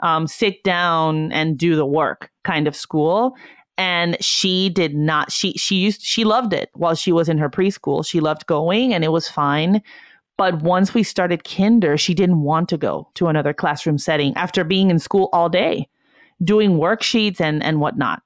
Um, 0.00 0.26
sit 0.26 0.62
down 0.64 1.30
and 1.32 1.56
do 1.56 1.76
the 1.76 1.86
work 1.86 2.30
kind 2.42 2.66
of 2.66 2.74
school. 2.74 3.36
And 3.78 4.22
she 4.22 4.68
did 4.68 4.94
not, 4.94 5.32
she, 5.32 5.52
she 5.52 5.76
used, 5.76 6.02
she 6.02 6.24
loved 6.24 6.52
it 6.52 6.70
while 6.74 6.94
she 6.94 7.12
was 7.12 7.28
in 7.28 7.38
her 7.38 7.48
preschool. 7.48 8.06
She 8.06 8.20
loved 8.20 8.46
going 8.46 8.92
and 8.92 9.04
it 9.04 9.12
was 9.12 9.28
fine. 9.28 9.82
But 10.36 10.62
once 10.62 10.94
we 10.94 11.02
started 11.02 11.44
kinder, 11.44 11.96
she 11.96 12.14
didn't 12.14 12.42
want 12.42 12.68
to 12.70 12.76
go 12.76 13.08
to 13.14 13.28
another 13.28 13.52
classroom 13.52 13.98
setting 13.98 14.34
after 14.34 14.64
being 14.64 14.90
in 14.90 14.98
school 14.98 15.28
all 15.32 15.48
day, 15.48 15.88
doing 16.44 16.72
worksheets 16.72 17.40
and, 17.40 17.62
and 17.62 17.80
whatnot 17.80 18.22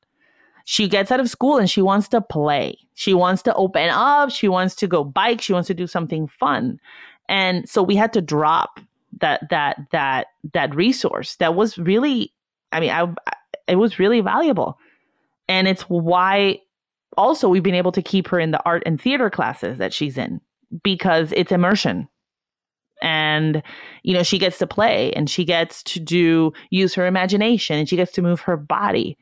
she 0.69 0.89
gets 0.89 1.13
out 1.13 1.21
of 1.21 1.31
school 1.31 1.57
and 1.57 1.71
she 1.71 1.81
wants 1.81 2.09
to 2.09 2.21
play. 2.21 2.77
She 2.95 3.15
wants 3.15 3.41
to 3.43 3.55
open 3.55 3.89
up. 3.89 4.31
She 4.31 4.49
wants 4.49 4.75
to 4.77 4.89
go 4.89 5.05
bike. 5.05 5.41
She 5.41 5.53
wants 5.53 5.69
to 5.69 5.75
do 5.75 5.87
something 5.87 6.27
fun. 6.27 6.81
And 7.29 7.69
so 7.69 7.85
we 7.85 7.95
had 7.95 8.13
to 8.15 8.21
drop 8.21 8.81
that 9.21 9.49
that 9.49 9.79
that 9.93 10.27
that 10.53 10.75
resource 10.75 11.37
that 11.37 11.55
was 11.55 11.79
really 11.79 12.33
I 12.73 12.81
mean 12.81 12.91
I 12.91 13.07
it 13.69 13.77
was 13.77 14.01
really 14.01 14.21
valuable. 14.21 14.77
And 15.49 15.69
it's 15.69 15.83
why 15.83 16.61
also 17.17 17.49
we've 17.49 17.63
been 17.63 17.75
able 17.75 17.93
to 17.93 18.03
keep 18.03 18.27
her 18.29 18.41
in 18.41 18.51
the 18.51 18.63
art 18.67 18.83
and 18.85 19.01
theater 19.01 19.31
classes 19.31 19.79
that 19.79 19.95
she's 19.95 20.19
in 20.19 20.41
because 20.83 21.33
it's 21.37 21.53
immersion 21.53 22.09
and 23.03 23.63
you 24.03 24.15
know 24.15 24.23
she 24.23 24.39
gets 24.39 24.59
to 24.59 24.67
play 24.67 25.13
and 25.13 25.29
she 25.29 25.45
gets 25.45 25.83
to 25.83 26.01
do 26.01 26.53
use 26.71 26.95
her 26.95 27.07
imagination 27.07 27.79
and 27.79 27.89
she 27.89 27.97
gets 27.97 28.13
to 28.13 28.23
move 28.23 28.41
her 28.41 28.57
body 28.57 29.19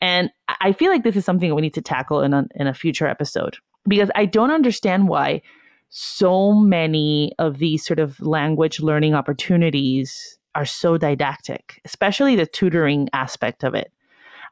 and 0.00 0.30
I 0.60 0.72
feel 0.72 0.90
like 0.90 1.04
this 1.04 1.16
is 1.16 1.24
something 1.24 1.48
that 1.48 1.54
we 1.54 1.62
need 1.62 1.74
to 1.74 1.82
tackle 1.82 2.22
in 2.22 2.32
a, 2.32 2.46
in 2.54 2.66
a 2.66 2.74
future 2.74 3.06
episode 3.06 3.58
because 3.86 4.10
I 4.14 4.24
don't 4.24 4.50
understand 4.50 5.08
why 5.08 5.42
so 5.90 6.52
many 6.54 7.32
of 7.38 7.58
these 7.58 7.84
sort 7.84 7.98
of 7.98 8.18
language 8.20 8.80
learning 8.80 9.14
opportunities 9.14 10.38
are 10.54 10.64
so 10.64 10.96
didactic, 10.96 11.80
especially 11.84 12.36
the 12.36 12.46
tutoring 12.46 13.08
aspect 13.12 13.64
of 13.64 13.74
it. 13.74 13.92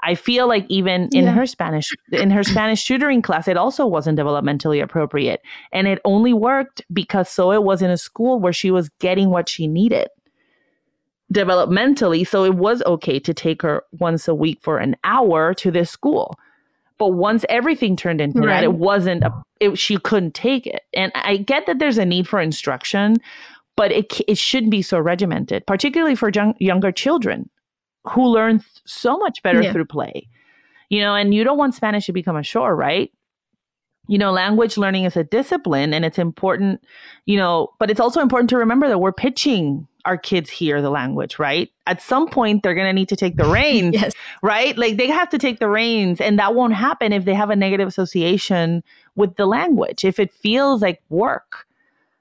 I 0.01 0.15
feel 0.15 0.47
like 0.47 0.65
even 0.69 1.09
in 1.13 1.25
yeah. 1.25 1.33
her 1.33 1.47
Spanish 1.47 1.91
in 2.13 2.31
her 2.31 2.43
Spanish 2.43 2.85
tutoring 2.85 3.23
class, 3.23 3.49
it 3.49 3.57
also 3.57 3.87
wasn't 3.87 4.19
developmentally 4.19 4.83
appropriate, 4.83 5.43
and 5.73 5.89
it 5.89 6.01
only 6.05 6.33
worked 6.33 6.83
because 6.93 7.33
Zoe 7.33 7.59
was 7.59 7.83
in 7.83 7.91
a 7.91 7.97
school 7.97 8.39
where 8.39 8.53
she 8.53 8.71
was 8.71 8.89
getting 9.01 9.31
what 9.31 9.49
she 9.49 9.67
needed 9.67 10.09
developmentally. 11.33 12.27
So 12.27 12.45
it 12.45 12.55
was 12.55 12.83
okay 12.87 13.19
to 13.21 13.35
take 13.35 13.63
her 13.63 13.83
once 13.99 14.29
a 14.29 14.35
week 14.35 14.59
for 14.63 14.79
an 14.79 14.97
hour 15.05 15.55
to 15.55 15.71
this 15.71 15.91
school. 15.91 16.39
But 16.99 17.09
once 17.09 17.45
everything 17.49 17.97
turned 17.97 18.21
into 18.21 18.41
right. 18.41 18.47
that, 18.47 18.65
it 18.65 18.75
wasn't, 18.75 19.23
a, 19.23 19.33
it, 19.61 19.79
she 19.79 19.99
couldn't 19.99 20.35
take 20.35 20.67
it. 20.67 20.83
And 20.95 21.13
I 21.15 21.37
get 21.37 21.67
that 21.67 21.79
there's 21.79 21.99
a 21.99 22.05
need 22.05 22.27
for 22.27 22.41
instruction, 22.41 23.17
but 23.77 23.93
it, 23.93 24.21
it 24.27 24.39
shouldn't 24.39 24.73
be 24.73 24.83
so 24.83 24.99
regimented, 24.99 25.65
particularly 25.67 26.17
for 26.17 26.31
young, 26.31 26.55
younger 26.59 26.91
children 26.91 27.49
who 28.11 28.27
learn 28.27 28.63
so 28.85 29.17
much 29.19 29.43
better 29.43 29.63
yeah. 29.63 29.73
through 29.73 29.87
play. 29.87 30.29
You 30.91 31.01
know, 31.01 31.15
and 31.15 31.35
you 31.35 31.45
don't 31.45 31.59
want 31.59 31.75
Spanish 31.75 32.07
to 32.07 32.13
become 32.13 32.37
a 32.37 32.43
chore, 32.43 32.75
right? 32.75 33.13
you 34.09 34.17
know, 34.17 34.33
language 34.33 34.77
learning 34.77 35.05
is 35.05 35.17
a 35.17 35.23
discipline 35.23 35.93
and 35.93 36.05
it's 36.05 36.19
important, 36.19 36.83
you 37.27 37.37
know, 37.37 37.69
but 37.79 37.91
it's 37.91 38.01
also 38.01 38.21
important 38.21 38.49
to 38.51 38.57
remember 38.57 38.89
that 38.89 38.99
we're 38.99 39.13
pitching 39.13 39.87
our 40.07 40.17
kids 40.17 40.49
hear 40.49 40.81
the 40.81 40.89
language, 40.89 41.39
right? 41.39 41.71
At 41.87 42.01
some 42.01 42.27
point, 42.27 42.63
they're 42.63 42.75
going 42.75 42.87
to 42.87 42.93
need 42.93 43.11
to 43.11 43.17
take 43.17 43.37
the 43.37 43.45
reins, 43.53 43.95
yes. 43.95 44.15
right? 44.43 44.77
Like 44.77 44.97
they 44.97 45.09
have 45.09 45.29
to 45.29 45.39
take 45.39 45.61
the 45.61 45.69
reins, 45.69 46.21
and 46.21 46.39
that 46.39 46.55
won't 46.55 46.73
happen 46.73 47.13
if 47.13 47.27
they 47.27 47.35
have 47.35 47.51
a 47.51 47.57
negative 47.57 47.87
association 47.87 48.83
with 49.15 49.37
the 49.37 49.45
language, 49.45 50.05
if 50.05 50.19
it 50.19 50.33
feels 50.33 50.81
like 50.81 51.03
work. 51.11 51.67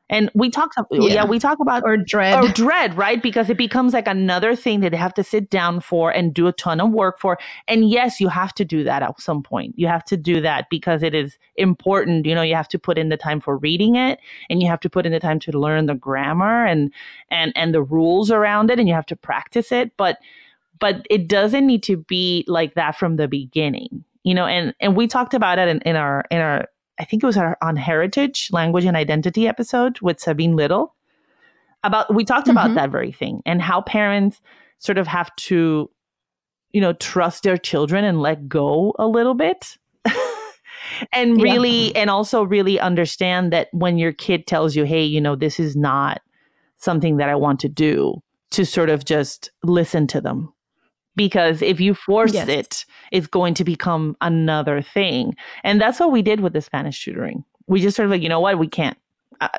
And 0.10 0.32
we 0.34 0.50
talk, 0.50 0.72
yeah. 0.90 1.00
yeah, 1.02 1.26
we 1.26 1.38
talk 1.38 1.60
about 1.60 1.84
or 1.84 1.98
dread, 1.98 2.42
or 2.42 2.48
dread, 2.48 2.96
right? 2.96 3.22
Because 3.22 3.50
it 3.50 3.58
becomes 3.58 3.94
like 3.94 4.08
another 4.08 4.56
thing 4.56 4.80
that 4.80 4.92
they 4.92 4.98
have 4.98 5.14
to 5.16 5.24
sit 5.24 5.50
down 5.50 5.82
for 5.82 6.12
and 6.12 6.34
do 6.34 6.48
a 6.48 6.54
ton 6.54 6.80
of 6.80 6.92
work 6.92 7.20
for. 7.20 7.38
And 7.68 7.90
yes, 7.90 8.22
you 8.22 8.30
have 8.30 8.54
to 8.56 8.66
do 8.66 8.86
that 8.86 9.04
at 9.04 9.20
some 9.20 9.44
point. 9.44 9.78
You 9.78 9.88
have 9.88 10.06
to 10.06 10.16
do 10.16 10.40
that 10.42 10.70
because 10.70 11.04
it 11.04 11.14
is 11.14 11.38
important. 11.56 12.26
You 12.26 12.36
know, 12.36 12.42
you 12.42 12.56
have 12.56 12.70
to 12.70 12.80
put 12.80 12.98
in 12.98 13.10
the 13.10 13.18
time 13.18 13.42
for 13.42 13.58
reading 13.58 13.96
it, 13.96 14.20
and 14.50 14.62
you 14.62 14.70
have 14.70 14.80
to 14.82 14.90
put 14.90 15.06
in 15.06 15.12
the 15.12 15.20
time 15.20 15.40
to 15.42 15.52
learn 15.52 15.88
the 15.88 15.96
grammar 15.96 16.66
and 16.66 16.94
and 17.30 17.52
and 17.58 17.74
the 17.74 17.82
rules 17.82 18.32
around 18.32 18.72
it, 18.72 18.80
and 18.80 18.88
you 18.88 18.94
have 18.94 19.06
to 19.08 19.16
practice 19.16 19.74
it. 19.74 19.92
But 19.98 20.20
but 20.80 21.06
it 21.10 21.28
doesn't 21.28 21.68
need 21.68 21.84
to 21.84 21.98
be 21.98 22.46
like 22.48 22.76
that 22.76 22.98
from 22.98 23.18
the 23.18 23.28
beginning. 23.28 24.06
You 24.24 24.36
know, 24.36 24.46
and 24.46 24.74
and 24.80 24.96
we 24.96 25.08
talked 25.08 25.34
about 25.34 25.60
it 25.60 25.68
in, 25.68 25.82
in 25.82 25.96
our 25.98 26.24
in 26.32 26.38
our 26.40 26.68
I 27.00 27.06
think 27.06 27.24
it 27.24 27.26
was 27.26 27.38
our, 27.38 27.58
on 27.62 27.76
heritage, 27.76 28.50
language 28.52 28.86
and 28.86 28.98
identity 28.98 29.48
episode 29.48 30.00
with 30.02 30.20
Sabine 30.20 30.56
Little. 30.56 30.96
About 31.84 32.14
we 32.14 32.26
talked 32.26 32.48
mm-hmm. 32.48 32.58
about 32.58 32.76
that 32.76 32.90
very 32.90 33.12
thing 33.12 33.42
and 33.46 33.62
how 33.62 33.82
parents 33.82 34.42
sort 34.80 34.98
of 34.98 35.08
have 35.08 35.34
to, 35.36 35.90
you 36.72 36.82
know, 36.82 36.94
trust 36.94 37.44
their 37.44 37.58
children 37.58 38.04
and 38.04 38.22
let 38.22 38.48
go 38.48 38.94
a 38.98 39.08
little 39.08 39.36
bit. 39.36 39.78
and 41.12 41.42
really 41.42 41.88
yeah. 41.88 42.02
and 42.02 42.10
also 42.10 42.44
really 42.44 42.80
understand 42.80 43.54
that 43.54 43.68
when 43.72 43.98
your 43.98 44.12
kid 44.12 44.48
tells 44.48 44.76
you, 44.76 44.84
hey, 44.84 45.04
you 45.04 45.22
know, 45.22 45.36
this 45.36 45.60
is 45.60 45.76
not 45.76 46.22
something 46.78 47.18
that 47.18 47.30
I 47.30 47.36
want 47.36 47.60
to 47.62 47.70
do, 47.70 48.22
to 48.52 48.66
sort 48.66 48.90
of 48.90 49.06
just 49.06 49.52
listen 49.64 50.08
to 50.08 50.22
them 50.22 50.54
because 51.18 51.62
if 51.62 51.82
you 51.82 51.94
force 51.94 52.34
yes. 52.34 52.48
it, 52.48 52.86
it's 53.12 53.28
going 53.28 53.56
to 53.56 53.66
become 53.66 54.16
another 54.22 54.82
thing. 54.82 55.36
And 55.64 55.82
that's 55.82 56.00
what 56.00 56.12
we 56.12 56.22
did 56.22 56.40
with 56.40 56.54
the 56.54 56.62
Spanish 56.62 57.04
tutoring. 57.04 57.44
We 57.66 57.82
just 57.82 57.98
sort 57.98 58.06
of 58.06 58.12
like, 58.12 58.22
you 58.22 58.30
know 58.30 58.40
what, 58.40 58.58
we 58.60 58.68
can't. 58.68 58.98
Uh, 59.42 59.50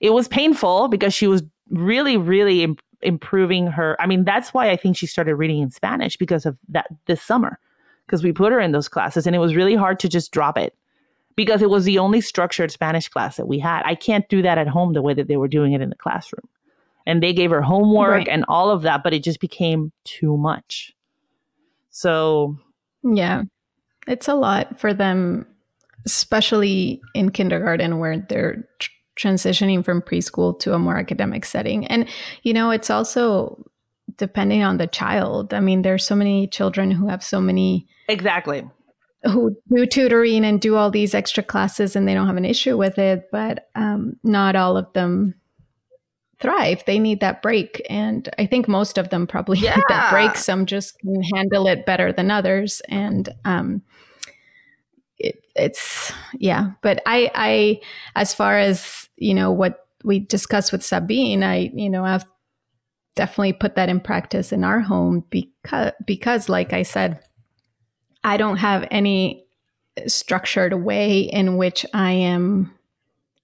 it 0.00 0.10
was 0.10 0.26
painful 0.28 0.88
because 0.88 1.14
she 1.14 1.28
was 1.28 1.42
really, 1.70 2.16
really 2.16 2.62
Im- 2.62 2.78
improving 3.02 3.66
her. 3.68 3.96
I 4.00 4.06
mean, 4.06 4.24
that's 4.24 4.52
why 4.52 4.70
I 4.70 4.76
think 4.76 4.96
she 4.96 5.06
started 5.06 5.36
reading 5.36 5.62
in 5.62 5.70
Spanish 5.70 6.16
because 6.16 6.46
of 6.46 6.58
that 6.70 6.86
this 7.06 7.22
summer, 7.22 7.58
because 8.06 8.24
we 8.24 8.32
put 8.32 8.52
her 8.52 8.58
in 8.58 8.72
those 8.72 8.88
classes 8.88 9.26
and 9.26 9.36
it 9.36 9.40
was 9.40 9.54
really 9.54 9.76
hard 9.76 10.00
to 10.00 10.08
just 10.08 10.32
drop 10.32 10.58
it 10.58 10.74
because 11.36 11.62
it 11.62 11.70
was 11.70 11.84
the 11.84 11.98
only 11.98 12.20
structured 12.20 12.70
Spanish 12.70 13.08
class 13.08 13.36
that 13.36 13.46
we 13.46 13.58
had. 13.58 13.82
I 13.84 13.94
can't 13.94 14.28
do 14.28 14.42
that 14.42 14.58
at 14.58 14.68
home 14.68 14.94
the 14.94 15.02
way 15.02 15.14
that 15.14 15.28
they 15.28 15.36
were 15.36 15.48
doing 15.48 15.72
it 15.72 15.80
in 15.80 15.90
the 15.90 15.96
classroom 15.96 16.48
and 17.06 17.22
they 17.22 17.32
gave 17.32 17.50
her 17.50 17.62
homework 17.62 18.10
right. 18.10 18.28
and 18.28 18.44
all 18.48 18.70
of 18.70 18.82
that, 18.82 19.02
but 19.02 19.12
it 19.12 19.24
just 19.24 19.40
became 19.40 19.92
too 20.04 20.36
much. 20.36 20.92
So, 21.90 22.56
yeah, 23.02 23.42
it's 24.06 24.28
a 24.28 24.34
lot 24.34 24.80
for 24.80 24.94
them, 24.94 25.46
especially 26.06 27.00
in 27.14 27.30
kindergarten 27.30 27.98
where 27.98 28.18
they're 28.18 28.68
tr- 28.78 28.90
transitioning 29.16 29.84
from 29.84 30.00
preschool 30.00 30.58
to 30.60 30.74
a 30.74 30.78
more 30.78 30.96
academic 30.96 31.44
setting. 31.44 31.86
And, 31.86 32.08
you 32.42 32.52
know, 32.52 32.70
it's 32.70 32.90
also 32.90 33.64
depending 34.16 34.62
on 34.62 34.78
the 34.78 34.86
child. 34.86 35.52
I 35.54 35.60
mean, 35.60 35.82
there's 35.82 36.04
so 36.04 36.14
many 36.14 36.46
children 36.46 36.90
who 36.90 37.08
have 37.08 37.22
so 37.22 37.40
many. 37.40 37.86
Exactly. 38.08 38.64
Who 39.24 39.56
do 39.72 39.86
tutoring 39.86 40.44
and 40.44 40.60
do 40.60 40.76
all 40.76 40.90
these 40.90 41.14
extra 41.14 41.42
classes 41.42 41.94
and 41.94 42.08
they 42.08 42.14
don't 42.14 42.26
have 42.26 42.36
an 42.36 42.44
issue 42.44 42.76
with 42.76 42.98
it, 42.98 43.28
but 43.30 43.68
um, 43.74 44.16
not 44.24 44.56
all 44.56 44.76
of 44.76 44.92
them 44.94 45.34
thrive. 46.42 46.84
They 46.84 46.98
need 46.98 47.20
that 47.20 47.40
break. 47.40 47.80
And 47.88 48.28
I 48.38 48.46
think 48.46 48.68
most 48.68 48.98
of 48.98 49.08
them 49.08 49.26
probably 49.26 49.58
yeah. 49.58 49.74
need 49.76 49.84
that 49.88 50.10
break. 50.10 50.36
Some 50.36 50.66
just 50.66 50.98
can 50.98 51.22
handle 51.34 51.66
it 51.66 51.86
better 51.86 52.12
than 52.12 52.30
others. 52.30 52.82
And 52.88 53.28
um, 53.44 53.82
it, 55.18 55.42
it's, 55.56 56.12
yeah. 56.34 56.72
But 56.82 57.00
I, 57.06 57.30
I, 57.34 57.80
as 58.16 58.34
far 58.34 58.58
as, 58.58 59.08
you 59.16 59.34
know, 59.34 59.52
what 59.52 59.86
we 60.04 60.18
discussed 60.18 60.72
with 60.72 60.84
Sabine, 60.84 61.44
I, 61.44 61.70
you 61.72 61.88
know, 61.88 62.04
I've 62.04 62.26
definitely 63.14 63.52
put 63.52 63.76
that 63.76 63.88
in 63.88 64.00
practice 64.00 64.52
in 64.52 64.64
our 64.64 64.80
home 64.80 65.24
because, 65.30 65.92
because 66.04 66.48
like 66.48 66.72
I 66.72 66.82
said, 66.82 67.20
I 68.24 68.36
don't 68.36 68.58
have 68.58 68.86
any 68.90 69.46
structured 70.06 70.72
way 70.74 71.20
in 71.20 71.56
which 71.56 71.84
I 71.92 72.12
am 72.12 72.72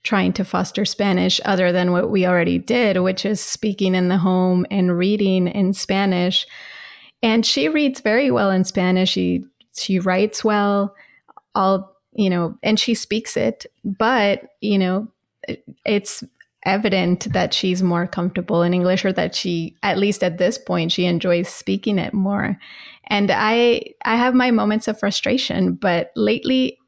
trying 0.03 0.33
to 0.33 0.45
foster 0.45 0.85
Spanish 0.85 1.41
other 1.45 1.73
than 1.73 1.93
what 1.93 2.11
we 2.11 2.27
already 2.27 2.59
did, 2.59 2.99
which 2.99 3.25
is 3.25 3.41
speaking 3.41 3.95
in 3.95 4.09
the 4.09 4.19
home 4.19 4.67
and 4.71 4.97
reading 4.97 5.49
in 5.49 5.73
Spanish. 5.73 6.47
And 7.23 7.45
she 7.45 7.69
reads 7.69 8.01
very 8.01 8.31
well 8.31 8.51
in 8.51 8.65
Spanish. 8.65 9.11
She 9.11 9.45
she 9.77 9.99
writes 9.99 10.45
well, 10.45 10.95
all 11.55 11.97
you 12.13 12.31
know, 12.31 12.57
and 12.63 12.79
she 12.79 12.95
speaks 12.95 13.37
it. 13.37 13.67
But 13.85 14.43
you 14.61 14.79
know, 14.79 15.09
it's 15.85 16.25
evident 16.65 17.33
that 17.33 17.55
she's 17.55 17.83
more 17.83 18.07
comfortable 18.07 18.63
in 18.63 18.75
English 18.75 19.05
or 19.05 19.13
that 19.13 19.35
she 19.35 19.77
at 19.83 19.99
least 19.99 20.25
at 20.25 20.39
this 20.39 20.59
point 20.59 20.93
she 20.93 21.07
enjoys 21.07 21.49
speaking 21.49 21.99
it 21.99 22.13
more. 22.13 22.59
And 23.09 23.31
I 23.31 23.95
I 24.05 24.17
have 24.17 24.35
my 24.35 24.51
moments 24.51 24.89
of 24.89 24.99
frustration, 24.99 25.75
but 25.75 26.13
lately 26.15 26.79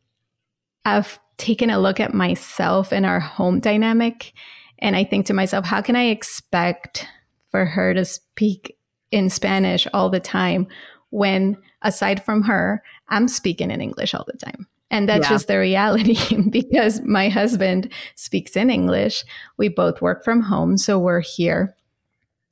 I've 0.85 1.19
taken 1.41 1.71
a 1.71 1.81
look 1.81 1.99
at 1.99 2.15
myself 2.15 2.93
and 2.93 3.05
our 3.05 3.21
home 3.21 3.59
dynamic 3.61 4.33
and 4.81 4.97
I 4.97 5.05
think 5.05 5.27
to 5.27 5.35
myself, 5.35 5.65
how 5.65 5.83
can 5.83 5.97
I 5.97 6.05
expect 6.05 7.07
for 7.51 7.65
her 7.65 7.95
to 7.95 8.05
speak 8.05 8.77
in 9.11 9.29
Spanish 9.29 9.87
all 9.93 10.09
the 10.11 10.21
time 10.21 10.67
when 11.11 11.57
aside 11.83 12.25
from 12.25 12.43
her, 12.43 12.83
I'm 13.09 13.29
speaking 13.29 13.71
in 13.71 13.81
English 13.81 14.15
all 14.15 14.25
the 14.27 14.39
time? 14.39 14.67
And 14.91 15.09
that's 15.09 15.25
yeah. 15.25 15.31
just 15.31 15.49
the 15.49 15.59
reality 15.59 16.19
because 16.51 17.01
my 17.03 17.29
husband 17.29 17.93
speaks 18.17 18.57
in 18.57 18.71
English. 18.71 19.25
We 19.57 19.69
both 19.69 20.03
work 20.03 20.25
from 20.25 20.43
home. 20.43 20.79
So 20.79 20.99
we're 20.99 21.21
here. 21.21 21.77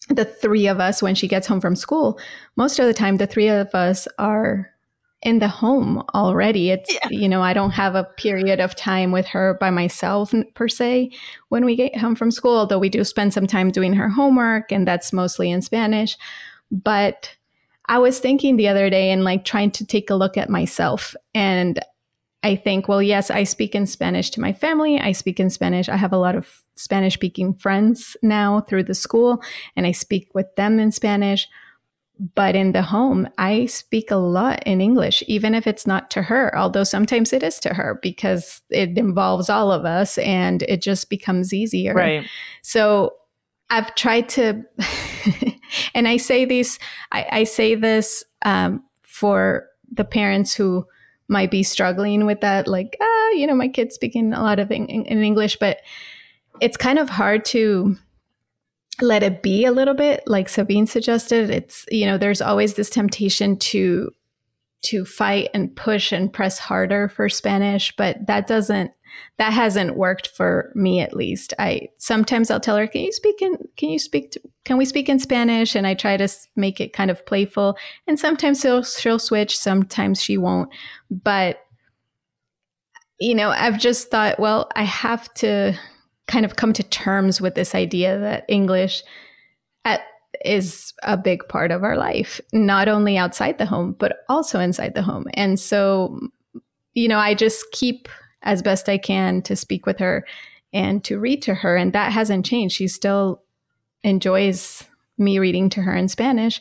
The 0.09 0.25
three 0.25 0.69
of 0.69 0.81
us, 0.81 1.03
when 1.03 1.15
she 1.15 1.29
gets 1.29 1.47
home 1.47 1.61
from 1.61 1.77
school, 1.77 2.19
most 2.57 2.79
of 2.79 2.87
the 2.87 2.95
time, 2.95 3.17
the 3.17 3.27
three 3.27 3.49
of 3.49 3.75
us 3.75 4.07
are 4.19 4.71
in 5.23 5.41
the 5.41 5.49
home 5.49 6.03
already. 6.15 6.71
It's, 6.71 6.93
yeah. 6.93 7.09
you 7.11 7.29
know, 7.29 7.43
I 7.43 7.53
don't 7.53 7.73
have 7.73 7.95
a 7.95 8.05
period 8.05 8.61
of 8.61 8.77
time 8.77 9.11
with 9.11 9.27
her 9.27 9.57
by 9.61 9.71
myself 9.71 10.33
per 10.55 10.69
se 10.69 11.11
when 11.49 11.65
we 11.65 11.75
get 11.75 11.97
home 11.97 12.15
from 12.15 12.31
school, 12.31 12.57
although 12.57 12.79
we 12.79 12.89
do 12.89 13.03
spend 13.03 13.35
some 13.35 13.47
time 13.47 13.71
doing 13.71 13.95
her 13.95 14.09
homework 14.09 14.71
and 14.71 14.87
that's 14.87 15.13
mostly 15.13 15.51
in 15.51 15.61
Spanish. 15.61 16.17
But 16.71 17.35
I 17.87 17.99
was 17.99 18.21
thinking 18.21 18.57
the 18.57 18.69
other 18.69 18.91
day 18.91 19.11
and 19.11 19.25
like 19.25 19.45
trying 19.45 19.73
to 19.73 19.87
take 19.87 20.11
a 20.11 20.15
look 20.15 20.37
at 20.37 20.51
myself 20.51 21.17
and 21.35 21.81
I 22.43 22.55
think, 22.55 22.87
well, 22.87 23.03
yes, 23.03 23.31
I 23.31 23.43
speak 23.43 23.75
in 23.75 23.87
Spanish 23.87 24.31
to 24.31 24.41
my 24.41 24.53
family. 24.53 25.01
I 25.01 25.13
speak 25.13 25.41
in 25.41 25.51
Spanish. 25.51 25.89
I 25.89 25.97
have 25.97 26.13
a 26.13 26.19
lot 26.19 26.37
of 26.37 26.63
Spanish 26.77 27.15
speaking 27.15 27.53
friends 27.55 28.17
now 28.23 28.61
through 28.61 28.85
the 28.85 28.95
school, 28.95 29.43
and 29.75 29.87
I 29.87 29.93
speak 29.93 30.31
with 30.35 30.47
them 30.55 30.79
in 30.79 30.93
Spanish. 30.93 31.49
But 32.35 32.57
in 32.57 32.73
the 32.73 32.83
home, 32.83 33.29
I 33.39 33.67
speak 33.67 34.11
a 34.11 34.17
lot 34.17 34.63
in 34.67 34.81
English, 34.81 35.23
even 35.29 35.55
if 35.55 35.67
it's 35.67 35.87
not 35.87 36.11
to 36.13 36.23
her, 36.23 36.57
although 36.59 36.85
sometimes 36.85 37.33
it 37.33 37.43
is 37.43 37.61
to 37.61 37.75
her 37.75 37.99
because 38.03 38.61
it 38.71 38.99
involves 38.99 39.49
all 39.49 39.71
of 39.71 39.85
us 39.85 40.19
and 40.19 40.63
it 40.65 40.83
just 40.83 41.11
becomes 41.11 41.55
easier. 41.55 41.95
Right. 41.95 42.27
So 42.63 43.15
I've 43.71 43.95
tried 43.95 44.29
to, 44.31 44.65
and 45.95 46.09
I 46.09 46.17
say 46.17 46.45
these, 46.45 46.79
I, 47.13 47.27
I 47.31 47.45
say 47.45 47.77
this 47.77 48.25
um, 48.45 48.83
for 49.03 49.67
the 49.91 50.05
parents 50.05 50.55
who, 50.55 50.87
might 51.29 51.51
be 51.51 51.63
struggling 51.63 52.25
with 52.25 52.41
that 52.41 52.67
like 52.67 52.97
ah 53.01 53.31
you 53.33 53.47
know 53.47 53.55
my 53.55 53.69
kid's 53.69 53.95
speaking 53.95 54.33
a 54.33 54.43
lot 54.43 54.59
of 54.59 54.71
in, 54.71 54.87
in 54.87 55.23
english 55.23 55.57
but 55.61 55.81
it's 56.61 56.77
kind 56.77 56.99
of 56.99 57.09
hard 57.11 57.45
to 57.45 57.97
let 59.01 59.23
it 59.23 59.43
be 59.43 59.65
a 59.65 59.73
little 59.73 59.95
bit 59.95 60.23
like 60.27 60.49
sabine 60.49 60.87
suggested 60.87 61.51
it's 61.51 61.87
you 61.91 62.07
know 62.07 62.19
there's 62.19 62.41
always 62.41 62.75
this 62.75 62.91
temptation 62.91 63.57
to 63.57 64.11
to 64.83 65.05
fight 65.05 65.49
and 65.55 65.75
push 65.75 66.13
and 66.13 66.33
press 66.33 66.59
harder 66.59 67.09
for 67.09 67.29
spanish 67.29 67.95
but 67.97 68.27
that 68.27 68.47
doesn't 68.47 68.93
that 69.39 69.53
hasn't 69.53 69.97
worked 69.97 70.29
for 70.29 70.73
me 70.75 71.01
at 71.01 71.17
least. 71.17 71.55
I 71.59 71.89
sometimes 71.99 72.51
i'll 72.51 72.61
tell 72.61 72.77
her 72.77 72.87
can 72.87 73.03
you 73.03 73.13
speak 73.13 73.41
in 73.41 73.57
can 73.77 73.91
you 73.91 73.99
speak 73.99 74.33
to, 74.33 74.41
can 74.65 74.77
we 74.77 74.85
speak 74.85 75.09
in 75.09 75.19
spanish? 75.19 75.75
And 75.75 75.87
i 75.87 75.95
try 75.95 76.17
to 76.17 76.29
make 76.57 76.81
it 76.81 76.93
kind 76.93 77.11
of 77.11 77.25
playful. 77.27 77.77
And 78.07 78.19
sometimes 78.19 78.61
she'll, 78.61 78.83
she'll 78.83 79.19
switch 79.19 79.59
sometimes 79.59 80.23
she 80.23 80.39
won't. 80.39 80.71
But 81.11 81.61
you 83.21 83.35
know 83.35 83.51
i've 83.51 83.79
just 83.79 84.13
thought 84.13 84.39
well 84.39 84.71
i 84.77 84.85
have 84.85 85.33
to 85.35 85.77
kind 86.29 86.45
of 86.45 86.57
come 86.57 86.73
to 86.73 86.83
terms 86.85 87.41
with 87.41 87.55
this 87.55 87.75
idea 87.75 88.19
that 88.19 88.45
english 88.49 89.03
at, 89.85 90.03
is 90.45 90.93
a 91.03 91.17
big 91.17 91.47
part 91.49 91.73
of 91.73 91.83
our 91.83 91.97
life 91.97 92.41
not 92.53 92.87
only 92.89 93.17
outside 93.17 93.59
the 93.59 93.67
home 93.67 93.97
but 93.99 94.19
also 94.29 94.61
inside 94.61 94.95
the 94.95 95.03
home 95.03 95.27
and 95.35 95.59
so 95.59 96.21
you 96.95 97.09
know 97.09 97.19
i 97.19 97.35
just 97.35 97.65
keep 97.73 98.09
as 98.43 98.63
best 98.63 98.89
I 98.89 98.99
can 98.99 99.43
to 99.43 99.57
speak 99.57 99.87
with 99.87 99.99
her 99.99 100.27
and 100.73 101.03
to 101.05 101.19
read 101.19 101.43
to 101.43 101.55
her. 101.55 101.77
And 101.77 101.93
that 101.93 102.13
hasn't 102.13 102.47
changed. 102.47 102.77
She 102.77 102.89
still 102.89 103.43
enjoys 104.03 104.85
me 105.17 105.39
reading 105.39 105.69
to 105.71 105.83
her 105.83 105.95
in 105.95 106.09
Spanish. 106.09 106.61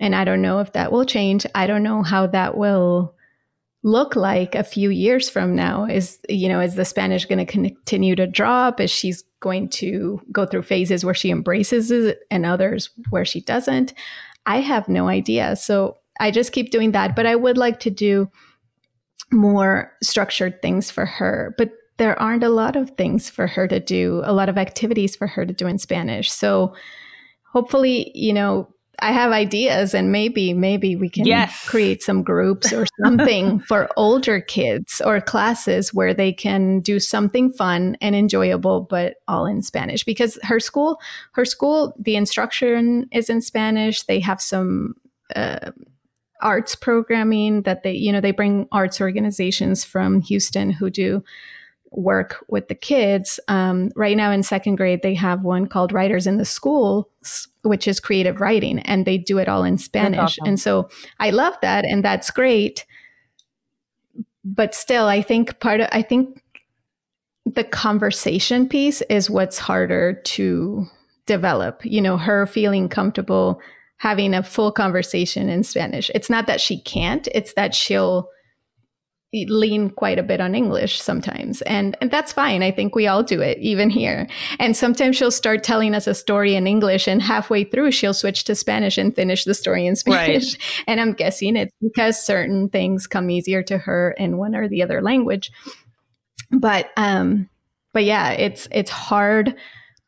And 0.00 0.14
I 0.14 0.24
don't 0.24 0.42
know 0.42 0.60
if 0.60 0.72
that 0.72 0.92
will 0.92 1.04
change. 1.04 1.46
I 1.54 1.66
don't 1.66 1.82
know 1.82 2.02
how 2.02 2.26
that 2.28 2.56
will 2.56 3.14
look 3.86 4.16
like 4.16 4.56
a 4.56 4.64
few 4.64 4.90
years 4.90 5.30
from 5.30 5.54
now. 5.54 5.84
Is, 5.84 6.18
you 6.28 6.48
know, 6.48 6.60
is 6.60 6.74
the 6.74 6.84
Spanish 6.84 7.24
going 7.24 7.38
to 7.38 7.50
continue 7.50 8.16
to 8.16 8.26
drop? 8.26 8.80
Is 8.80 8.90
she's 8.90 9.22
going 9.38 9.68
to 9.68 10.20
go 10.32 10.44
through 10.44 10.62
phases 10.62 11.04
where 11.04 11.14
she 11.14 11.30
embraces 11.30 11.92
it 11.92 12.18
and 12.28 12.44
others 12.44 12.90
where 13.10 13.24
she 13.24 13.40
doesn't? 13.40 13.94
I 14.44 14.60
have 14.60 14.88
no 14.88 15.06
idea. 15.06 15.54
So 15.54 15.98
I 16.18 16.32
just 16.32 16.50
keep 16.50 16.72
doing 16.72 16.90
that. 16.92 17.14
But 17.14 17.26
I 17.26 17.36
would 17.36 17.56
like 17.56 17.78
to 17.80 17.90
do 17.90 18.28
more 19.30 19.92
structured 20.02 20.60
things 20.62 20.90
for 20.90 21.06
her. 21.06 21.54
But 21.56 21.70
there 21.98 22.20
aren't 22.20 22.42
a 22.42 22.48
lot 22.48 22.74
of 22.74 22.90
things 22.90 23.30
for 23.30 23.46
her 23.46 23.68
to 23.68 23.78
do, 23.78 24.20
a 24.24 24.32
lot 24.32 24.48
of 24.48 24.58
activities 24.58 25.14
for 25.14 25.28
her 25.28 25.46
to 25.46 25.54
do 25.54 25.68
in 25.68 25.78
Spanish. 25.78 26.32
So 26.32 26.74
hopefully, 27.52 28.10
you 28.16 28.32
know, 28.32 28.68
I 29.00 29.12
have 29.12 29.32
ideas 29.32 29.94
and 29.94 30.10
maybe 30.10 30.54
maybe 30.54 30.96
we 30.96 31.08
can 31.08 31.26
yes. 31.26 31.64
create 31.66 32.02
some 32.02 32.22
groups 32.22 32.72
or 32.72 32.86
something 33.04 33.60
for 33.60 33.88
older 33.96 34.40
kids 34.40 35.02
or 35.04 35.20
classes 35.20 35.92
where 35.92 36.14
they 36.14 36.32
can 36.32 36.80
do 36.80 36.98
something 36.98 37.52
fun 37.52 37.96
and 38.00 38.14
enjoyable 38.14 38.80
but 38.82 39.16
all 39.28 39.46
in 39.46 39.62
Spanish 39.62 40.04
because 40.04 40.38
her 40.42 40.60
school 40.60 40.98
her 41.32 41.44
school 41.44 41.94
the 41.98 42.16
instruction 42.16 43.06
is 43.12 43.28
in 43.28 43.40
Spanish 43.40 44.02
they 44.04 44.20
have 44.20 44.40
some 44.40 44.94
uh, 45.34 45.70
arts 46.40 46.74
programming 46.74 47.62
that 47.62 47.82
they 47.82 47.92
you 47.92 48.12
know 48.12 48.20
they 48.20 48.30
bring 48.30 48.68
arts 48.70 49.00
organizations 49.00 49.84
from 49.84 50.20
houston 50.20 50.70
who 50.70 50.90
do 50.90 51.24
work 51.90 52.44
with 52.48 52.68
the 52.68 52.74
kids 52.74 53.40
um, 53.48 53.90
right 53.96 54.16
now 54.16 54.30
in 54.30 54.42
second 54.42 54.76
grade 54.76 55.02
they 55.02 55.14
have 55.14 55.42
one 55.42 55.66
called 55.66 55.92
writers 55.92 56.26
in 56.26 56.36
the 56.36 56.44
school 56.44 57.08
which 57.62 57.88
is 57.88 58.00
creative 58.00 58.40
writing 58.40 58.78
and 58.80 59.04
they 59.06 59.16
do 59.18 59.38
it 59.38 59.48
all 59.48 59.64
in 59.64 59.78
spanish 59.78 60.18
awesome. 60.20 60.46
and 60.46 60.60
so 60.60 60.88
i 61.20 61.30
love 61.30 61.54
that 61.62 61.84
and 61.84 62.04
that's 62.04 62.30
great 62.30 62.84
but 64.44 64.74
still 64.74 65.06
i 65.06 65.22
think 65.22 65.58
part 65.60 65.80
of 65.80 65.88
i 65.92 66.02
think 66.02 66.42
the 67.44 67.64
conversation 67.64 68.68
piece 68.68 69.00
is 69.02 69.30
what's 69.30 69.58
harder 69.58 70.14
to 70.24 70.84
develop 71.26 71.80
you 71.84 72.00
know 72.00 72.16
her 72.16 72.46
feeling 72.46 72.88
comfortable 72.88 73.60
having 73.98 74.34
a 74.34 74.42
full 74.42 74.70
conversation 74.70 75.48
in 75.48 75.62
Spanish. 75.62 76.10
It's 76.14 76.28
not 76.28 76.46
that 76.46 76.60
she 76.60 76.80
can't, 76.80 77.26
it's 77.34 77.54
that 77.54 77.74
she'll 77.74 78.28
lean 79.32 79.90
quite 79.90 80.18
a 80.18 80.22
bit 80.22 80.40
on 80.40 80.54
English 80.54 81.00
sometimes. 81.00 81.62
And, 81.62 81.96
and 82.00 82.10
that's 82.10 82.32
fine. 82.32 82.62
I 82.62 82.70
think 82.70 82.94
we 82.94 83.06
all 83.06 83.22
do 83.22 83.40
it, 83.40 83.58
even 83.58 83.90
here. 83.90 84.26
And 84.58 84.76
sometimes 84.76 85.16
she'll 85.16 85.30
start 85.30 85.62
telling 85.62 85.94
us 85.94 86.06
a 86.06 86.14
story 86.14 86.54
in 86.54 86.66
English, 86.66 87.06
and 87.06 87.20
halfway 87.20 87.64
through, 87.64 87.90
she'll 87.90 88.14
switch 88.14 88.44
to 88.44 88.54
Spanish 88.54 88.96
and 88.98 89.14
finish 89.14 89.44
the 89.44 89.54
story 89.54 89.86
in 89.86 89.96
Spanish. 89.96 90.54
Right. 90.54 90.62
And 90.88 91.00
I'm 91.00 91.12
guessing 91.12 91.56
it's 91.56 91.74
because 91.80 92.24
certain 92.24 92.68
things 92.68 93.06
come 93.06 93.28
easier 93.28 93.62
to 93.64 93.78
her 93.78 94.12
in 94.12 94.36
one 94.36 94.54
or 94.54 94.68
the 94.68 94.82
other 94.82 95.02
language. 95.02 95.50
But, 96.50 96.90
um, 96.96 97.48
but 97.92 98.04
yeah, 98.04 98.30
it's, 98.30 98.68
it's 98.70 98.90
hard 98.90 99.56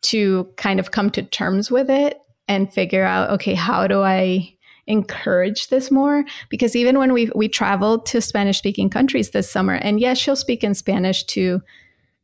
to 0.02 0.48
kind 0.56 0.78
of 0.78 0.92
come 0.92 1.10
to 1.10 1.22
terms 1.22 1.70
with 1.70 1.90
it 1.90 2.20
and 2.46 2.72
figure 2.72 3.04
out 3.04 3.30
okay 3.30 3.54
how 3.54 3.86
do 3.86 4.00
i 4.02 4.52
encourage 4.88 5.68
this 5.68 5.90
more 5.90 6.24
because 6.48 6.74
even 6.74 6.98
when 6.98 7.12
we 7.12 7.30
we 7.34 7.48
traveled 7.48 8.06
to 8.06 8.20
spanish 8.20 8.58
speaking 8.58 8.90
countries 8.90 9.30
this 9.30 9.50
summer 9.50 9.74
and 9.74 10.00
yes 10.00 10.18
she'll 10.18 10.36
speak 10.36 10.64
in 10.64 10.74
spanish 10.74 11.24
to 11.24 11.60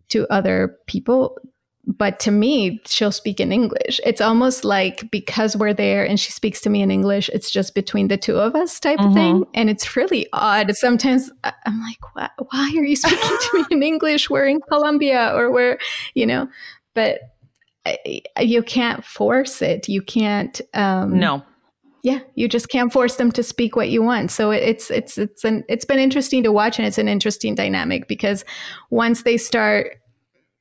to 0.08 0.26
other 0.30 0.76
people 0.86 1.38
but 1.86 2.18
to 2.18 2.30
me 2.30 2.80
she'll 2.86 3.12
speak 3.12 3.38
in 3.38 3.52
english 3.52 4.00
it's 4.04 4.20
almost 4.20 4.64
like 4.64 5.10
because 5.10 5.56
we're 5.56 5.74
there 5.74 6.04
and 6.04 6.18
she 6.18 6.32
speaks 6.32 6.60
to 6.60 6.70
me 6.70 6.80
in 6.80 6.90
english 6.90 7.28
it's 7.32 7.50
just 7.50 7.74
between 7.74 8.08
the 8.08 8.16
two 8.16 8.36
of 8.38 8.56
us 8.56 8.80
type 8.80 8.98
mm-hmm. 8.98 9.08
of 9.08 9.14
thing 9.14 9.44
and 9.54 9.68
it's 9.68 9.94
really 9.94 10.26
odd 10.32 10.74
sometimes 10.74 11.30
i'm 11.44 11.80
like 11.82 12.14
why, 12.14 12.28
why 12.50 12.72
are 12.76 12.84
you 12.84 12.96
speaking 12.96 13.18
to 13.40 13.58
me 13.58 13.64
in 13.70 13.82
english 13.92 14.30
we're 14.30 14.46
in 14.46 14.60
colombia 14.62 15.32
or 15.34 15.52
we're 15.52 15.78
you 16.14 16.26
know 16.26 16.48
but 16.94 17.20
you 18.40 18.62
can't 18.62 19.04
force 19.04 19.62
it. 19.62 19.88
You 19.88 20.02
can't. 20.02 20.60
Um, 20.72 21.18
no. 21.18 21.42
Yeah, 22.04 22.20
you 22.34 22.48
just 22.48 22.68
can't 22.68 22.92
force 22.92 23.16
them 23.16 23.32
to 23.32 23.42
speak 23.42 23.76
what 23.76 23.88
you 23.88 24.02
want. 24.02 24.30
So 24.30 24.50
it's 24.50 24.90
it's 24.90 25.16
it's 25.16 25.42
an 25.42 25.64
it's 25.70 25.86
been 25.86 25.98
interesting 25.98 26.42
to 26.42 26.52
watch, 26.52 26.78
and 26.78 26.86
it's 26.86 26.98
an 26.98 27.08
interesting 27.08 27.54
dynamic 27.54 28.08
because 28.08 28.44
once 28.90 29.22
they 29.22 29.38
start 29.38 29.96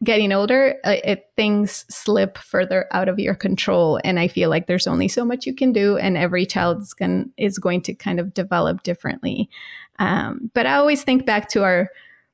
getting 0.06 0.32
older, 0.32 0.76
uh, 0.86 0.96
it, 1.04 1.26
things 1.36 1.84
slip 1.90 2.38
further 2.38 2.88
out 2.92 3.10
of 3.10 3.20
your 3.20 3.36
control, 3.36 4.00
and 4.06 4.22
I 4.22 4.30
feel 4.30 4.50
like 4.50 4.68
there's 4.68 4.88
only 4.88 5.10
so 5.10 5.26
much 5.26 5.46
you 5.46 5.54
can 5.54 5.74
do, 5.74 5.98
and 5.98 6.16
every 6.16 6.46
child 6.46 6.82
is 6.82 6.94
going 6.94 7.30
is 7.36 7.60
going 7.60 7.82
to 7.82 7.94
kind 7.94 8.22
of 8.22 8.34
develop 8.34 8.84
differently. 8.84 9.50
Um, 10.00 10.50
but 10.54 10.66
I 10.66 10.76
always 10.76 11.04
think 11.04 11.26
back 11.26 11.50
to 11.50 11.64
our 11.64 11.90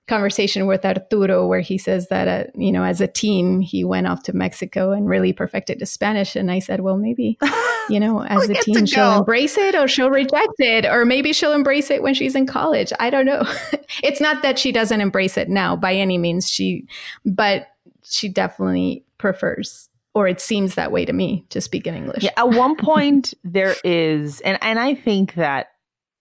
conversation 0.09 0.67
with 0.67 0.83
Arturo 0.85 1.47
where 1.47 1.61
he 1.61 1.77
says 1.77 2.07
that, 2.09 2.27
uh, 2.27 2.51
you 2.55 2.71
know, 2.71 2.83
as 2.83 2.99
a 2.99 3.07
teen, 3.07 3.61
he 3.61 3.83
went 3.83 4.07
off 4.07 4.23
to 4.23 4.35
Mexico 4.35 4.91
and 4.91 5.07
really 5.07 5.31
perfected 5.31 5.79
his 5.79 5.91
Spanish. 5.91 6.35
And 6.35 6.51
I 6.51 6.59
said, 6.59 6.81
well, 6.81 6.97
maybe, 6.97 7.37
you 7.89 7.99
know, 7.99 8.23
as 8.23 8.49
a 8.49 8.55
teen, 8.55 8.85
she'll 8.85 9.19
embrace 9.19 9.57
it 9.57 9.75
or 9.75 9.87
she'll 9.87 10.09
reject 10.09 10.55
it, 10.57 10.85
or 10.85 11.05
maybe 11.05 11.31
she'll 11.31 11.53
embrace 11.53 11.89
it 11.89 12.03
when 12.03 12.13
she's 12.13 12.35
in 12.35 12.45
college. 12.45 12.91
I 12.99 13.09
don't 13.09 13.25
know. 13.25 13.43
it's 14.03 14.19
not 14.19 14.41
that 14.41 14.59
she 14.59 14.71
doesn't 14.71 14.99
embrace 14.99 15.37
it 15.37 15.47
now 15.47 15.75
by 15.75 15.93
any 15.93 16.17
means. 16.17 16.49
She, 16.49 16.87
but 17.23 17.67
she 18.03 18.27
definitely 18.27 19.05
prefers 19.17 19.89
or 20.15 20.27
it 20.27 20.41
seems 20.41 20.75
that 20.75 20.91
way 20.91 21.05
to 21.05 21.13
me 21.13 21.45
to 21.49 21.61
speak 21.61 21.85
in 21.85 21.93
English. 21.93 22.23
Yeah, 22.23 22.31
at 22.35 22.49
one 22.49 22.75
point 22.77 23.33
there 23.43 23.75
is 23.83 24.41
and 24.41 24.57
and 24.61 24.79
I 24.79 24.95
think 24.95 25.35
that 25.35 25.67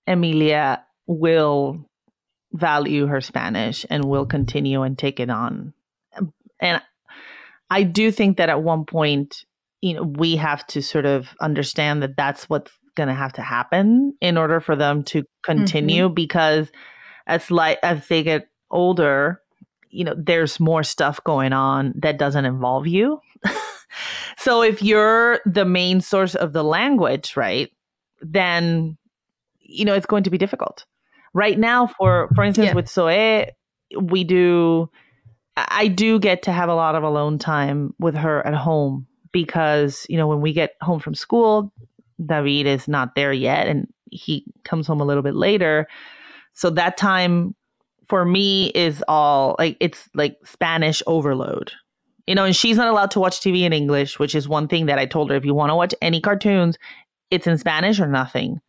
Emilia 0.06 0.84
will 1.06 1.87
value 2.52 3.06
her 3.06 3.20
Spanish 3.20 3.84
and 3.90 4.04
will 4.04 4.26
continue 4.26 4.82
and 4.82 4.98
take 4.98 5.20
it 5.20 5.30
on. 5.30 5.74
And 6.60 6.82
I 7.70 7.82
do 7.82 8.10
think 8.10 8.38
that 8.38 8.48
at 8.48 8.62
one 8.62 8.84
point, 8.84 9.44
you 9.80 9.94
know, 9.94 10.02
we 10.02 10.36
have 10.36 10.66
to 10.68 10.82
sort 10.82 11.06
of 11.06 11.28
understand 11.40 12.02
that 12.02 12.16
that's 12.16 12.48
what's 12.48 12.72
going 12.96 13.08
to 13.08 13.14
have 13.14 13.32
to 13.34 13.42
happen 13.42 14.14
in 14.20 14.36
order 14.36 14.60
for 14.60 14.74
them 14.74 15.04
to 15.04 15.24
continue 15.42 16.06
mm-hmm. 16.06 16.14
because 16.14 16.70
as 17.26 17.50
like 17.50 17.78
as 17.82 18.06
they 18.08 18.22
get 18.22 18.48
older, 18.70 19.40
you 19.90 20.04
know, 20.04 20.14
there's 20.18 20.58
more 20.58 20.82
stuff 20.82 21.22
going 21.22 21.52
on 21.52 21.92
that 21.96 22.18
doesn't 22.18 22.44
involve 22.44 22.86
you. 22.86 23.20
so 24.38 24.62
if 24.62 24.82
you're 24.82 25.40
the 25.46 25.64
main 25.64 26.00
source 26.00 26.34
of 26.34 26.52
the 26.52 26.64
language, 26.64 27.36
right, 27.36 27.70
then 28.20 28.96
you 29.60 29.84
know, 29.84 29.94
it's 29.94 30.06
going 30.06 30.24
to 30.24 30.30
be 30.30 30.38
difficult 30.38 30.86
right 31.34 31.58
now 31.58 31.86
for 31.86 32.28
for 32.34 32.44
instance 32.44 32.68
yeah. 32.68 32.74
with 32.74 32.88
Zoe, 32.88 33.50
we 34.00 34.24
do 34.24 34.90
I 35.68 35.88
do 35.88 36.18
get 36.20 36.42
to 36.42 36.52
have 36.52 36.68
a 36.68 36.74
lot 36.74 36.94
of 36.94 37.02
alone 37.02 37.38
time 37.38 37.94
with 37.98 38.14
her 38.14 38.46
at 38.46 38.54
home 38.54 39.06
because, 39.32 40.06
you 40.08 40.16
know, 40.16 40.28
when 40.28 40.40
we 40.40 40.52
get 40.52 40.74
home 40.80 41.00
from 41.00 41.14
school, 41.14 41.72
David 42.24 42.66
is 42.66 42.86
not 42.86 43.14
there 43.14 43.32
yet 43.32 43.66
and 43.66 43.86
he 44.10 44.44
comes 44.64 44.86
home 44.86 45.00
a 45.00 45.04
little 45.04 45.22
bit 45.22 45.34
later. 45.34 45.88
So 46.52 46.70
that 46.70 46.96
time 46.96 47.54
for 48.08 48.24
me 48.24 48.68
is 48.68 49.02
all 49.08 49.56
like 49.58 49.76
it's 49.80 50.08
like 50.14 50.36
Spanish 50.44 51.02
overload. 51.06 51.72
You 52.26 52.34
know, 52.34 52.44
and 52.44 52.54
she's 52.54 52.76
not 52.76 52.88
allowed 52.88 53.10
to 53.12 53.20
watch 53.20 53.40
TV 53.40 53.62
in 53.62 53.72
English, 53.72 54.18
which 54.18 54.34
is 54.34 54.46
one 54.46 54.68
thing 54.68 54.86
that 54.86 54.98
I 54.98 55.06
told 55.06 55.30
her 55.30 55.36
if 55.36 55.46
you 55.46 55.54
want 55.54 55.70
to 55.70 55.74
watch 55.74 55.94
any 56.02 56.20
cartoons, 56.20 56.76
it's 57.30 57.46
in 57.46 57.56
Spanish 57.56 57.98
or 58.00 58.06
nothing 58.06 58.60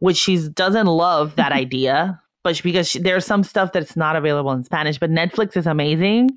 which 0.00 0.16
she 0.16 0.48
doesn't 0.48 0.86
love 0.86 1.36
that 1.36 1.52
idea, 1.64 2.20
but 2.42 2.60
because 2.62 2.88
she, 2.88 2.98
there's 2.98 3.24
some 3.24 3.44
stuff 3.44 3.72
that's 3.72 3.96
not 3.96 4.16
available 4.16 4.50
in 4.52 4.64
Spanish. 4.64 4.98
But 4.98 5.10
Netflix 5.10 5.56
is 5.56 5.66
amazing. 5.66 6.30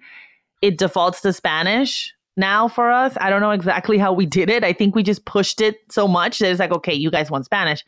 It 0.61 0.77
defaults 0.77 1.21
to 1.21 1.33
Spanish 1.33 2.13
now 2.37 2.67
for 2.67 2.91
us. 2.91 3.17
I 3.19 3.29
don't 3.29 3.41
know 3.41 3.51
exactly 3.51 3.97
how 3.97 4.13
we 4.13 4.25
did 4.25 4.49
it. 4.49 4.63
I 4.63 4.73
think 4.73 4.95
we 4.95 5.03
just 5.03 5.25
pushed 5.25 5.61
it 5.61 5.77
so 5.89 6.07
much 6.07 6.39
that 6.39 6.51
it's 6.51 6.59
like, 6.59 6.71
okay, 6.71 6.93
you 6.93 7.09
guys 7.09 7.31
want 7.31 7.45
Spanish. 7.45 7.83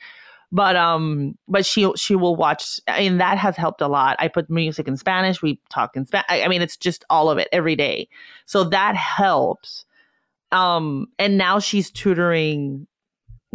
But 0.52 0.76
um, 0.76 1.38
but 1.48 1.66
she 1.66 1.92
she 1.98 2.16
will 2.16 2.36
watch. 2.36 2.80
I 2.88 3.00
mean, 3.00 3.18
that 3.18 3.38
has 3.38 3.58
helped 3.58 3.82
a 3.82 3.88
lot. 3.88 4.16
I 4.20 4.28
put 4.28 4.50
music 4.50 4.88
in 4.88 4.96
Spanish. 4.96 5.42
We 5.42 5.60
talk 5.70 5.98
in 5.98 6.06
Spanish. 6.06 6.28
I 6.30 6.48
mean, 6.48 6.62
it's 6.62 6.78
just 6.78 7.04
all 7.10 7.30
of 7.30 7.38
it 7.38 7.50
every 7.52 7.76
day. 7.76 8.08
So 8.46 8.64
that 8.66 8.96
helps. 8.96 9.86
Um, 10.52 11.08
and 11.20 11.38
now 11.38 11.60
she's 11.60 11.92
tutoring 11.92 12.88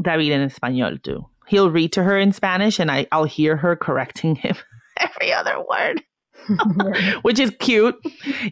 David 0.02 0.30
in 0.33 0.42
Espanol 0.42 0.98
too 0.98 1.24
he'll 1.50 1.70
read 1.70 1.92
to 1.92 2.02
her 2.04 2.16
in 2.16 2.32
Spanish 2.32 2.78
and 2.78 2.90
I, 2.90 3.06
I'll 3.10 3.24
hear 3.24 3.56
her 3.56 3.74
correcting 3.74 4.36
him 4.36 4.56
every 4.96 5.32
other 5.32 5.56
word, 5.68 6.02
which 7.22 7.38
is 7.38 7.52
cute, 7.58 7.96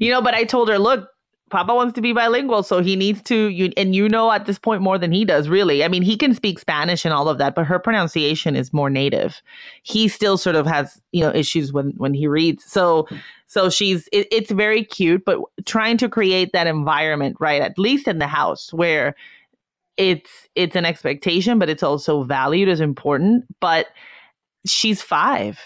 you 0.00 0.11
know. 0.11 0.20
But 0.20 0.34
I 0.34 0.44
told 0.44 0.68
her, 0.68 0.78
look, 0.78 1.08
Papa 1.48 1.74
wants 1.74 1.94
to 1.94 2.00
be 2.00 2.12
bilingual, 2.12 2.64
so 2.64 2.82
he 2.82 2.96
needs 2.96 3.22
to. 3.22 3.46
You 3.46 3.72
and 3.76 3.94
you 3.94 4.08
know 4.08 4.30
at 4.32 4.46
this 4.46 4.58
point 4.58 4.82
more 4.82 4.98
than 4.98 5.12
he 5.12 5.24
does, 5.24 5.48
really. 5.48 5.84
I 5.84 5.88
mean, 5.88 6.02
he 6.02 6.16
can 6.16 6.34
speak 6.34 6.58
Spanish 6.58 7.04
and 7.04 7.14
all 7.14 7.28
of 7.28 7.38
that, 7.38 7.54
but 7.54 7.66
her 7.66 7.78
pronunciation 7.78 8.56
is 8.56 8.72
more 8.72 8.90
native. 8.90 9.40
He 9.84 10.08
still 10.08 10.37
sort 10.37 10.56
of 10.56 10.66
has 10.66 11.00
you 11.12 11.22
know 11.22 11.32
issues 11.32 11.72
when 11.72 11.90
when 11.98 12.14
he 12.14 12.26
reads. 12.26 12.64
So 12.64 13.06
so 13.46 13.70
she's 13.70 14.08
it, 14.12 14.26
it's 14.32 14.50
very 14.50 14.84
cute, 14.84 15.24
but 15.24 15.38
trying 15.64 15.96
to 15.98 16.08
create 16.08 16.50
that 16.52 16.66
environment, 16.66 17.37
right? 17.38 17.62
At 17.62 17.78
least 17.78 18.08
in 18.08 18.18
the 18.18 18.26
house 18.26 18.72
where 18.72 19.14
it's 19.98 20.48
it's 20.54 20.76
an 20.76 20.87
expectation, 20.87 21.58
but 21.58 21.68
it's 21.68 21.82
also 21.82 22.22
valued 22.22 22.68
as 22.68 22.80
important. 22.80 23.44
But 23.61 23.88
she's 24.66 25.02
five. 25.02 25.58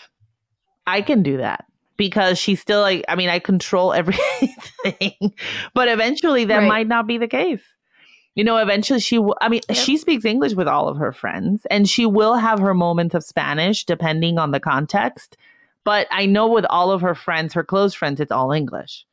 I 0.87 1.03
can 1.03 1.23
do 1.23 1.37
that 1.37 1.67
because 1.97 2.39
she's 2.39 2.61
still 2.61 2.81
like, 2.81 3.05
I 3.09 3.15
mean, 3.15 3.29
I 3.29 3.39
control 3.39 3.93
everything. 3.95 5.33
but 5.75 5.89
eventually 5.89 6.47
that 6.47 6.59
right. 6.59 6.69
might 6.69 6.89
not 6.89 7.07
be 7.07 7.19
the 7.19 7.29
case. 7.29 7.63
You 8.35 8.45
know, 8.45 8.57
eventually 8.57 8.99
she 8.99 9.19
will, 9.19 9.37
I 9.43 9.51
mean, 9.51 9.61
yep. 9.69 9.77
she 9.77 9.99
speaks 9.99 10.25
English 10.25 10.55
with 10.55 10.67
all 10.67 10.89
of 10.89 10.97
her 10.97 11.13
friends 11.13 11.67
and 11.71 11.89
she 11.89 12.07
will 12.07 12.35
have 12.35 12.59
her 12.61 12.73
moments 12.73 13.15
of 13.15 13.23
Spanish 13.23 13.85
depending 13.85 14.39
on 14.39 14.53
the 14.53 14.61
context. 14.61 15.37
But 15.85 16.07
I 16.11 16.25
know 16.25 16.47
with 16.49 16.65
all 16.71 16.91
of 16.91 17.03
her 17.03 17.15
friends, 17.15 17.53
her 17.53 17.63
close 17.63 17.93
friends, 17.93 18.21
it's 18.21 18.33
all 18.33 18.51
English. 18.51 19.05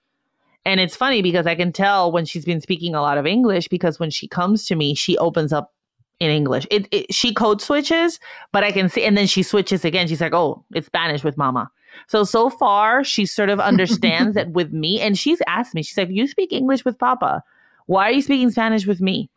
And 0.65 0.80
it's 0.80 0.95
funny 0.95 1.22
because 1.22 1.48
I 1.48 1.56
can 1.56 1.72
tell 1.72 2.12
when 2.12 2.26
she's 2.26 2.45
been 2.45 2.62
speaking 2.62 2.93
a 2.93 3.02
lot 3.02 3.17
of 3.17 3.26
English 3.26 3.67
because 3.69 4.00
when 4.00 4.10
she 4.10 4.28
comes 4.28 4.65
to 4.67 4.76
me, 4.76 4.93
she 4.93 5.17
opens 5.17 5.54
up 5.54 5.74
in 6.19 6.30
English. 6.30 6.67
It, 6.69 6.88
it, 6.91 7.13
she 7.13 7.34
code 7.34 7.62
switches, 7.62 8.19
but 8.52 8.63
I 8.63 8.72
can 8.72 8.89
see, 8.89 9.04
and 9.04 9.17
then 9.17 9.28
she 9.28 9.43
switches 9.43 9.86
again. 9.86 10.08
She's 10.08 10.22
like, 10.22 10.34
"Oh, 10.34 10.63
it's 10.74 10.88
Spanish 10.88 11.24
with 11.24 11.38
Mama." 11.38 11.72
So 12.08 12.24
so 12.24 12.50
far, 12.50 13.04
she 13.04 13.26
sort 13.26 13.50
of 13.50 13.60
understands 13.60 14.36
that 14.36 14.52
with 14.52 14.72
me, 14.72 15.00
and 15.00 15.17
she's 15.17 15.41
asked 15.48 15.74
me. 15.74 15.82
She's 15.82 15.98
like, 15.98 16.10
"You 16.10 16.28
speak 16.28 16.52
English 16.52 16.86
with 16.86 17.00
Papa. 17.00 17.43
Why 17.86 18.10
are 18.10 18.12
you 18.12 18.22
speaking 18.22 18.52
Spanish 18.52 18.86
with 18.86 19.02
me?" 19.02 19.30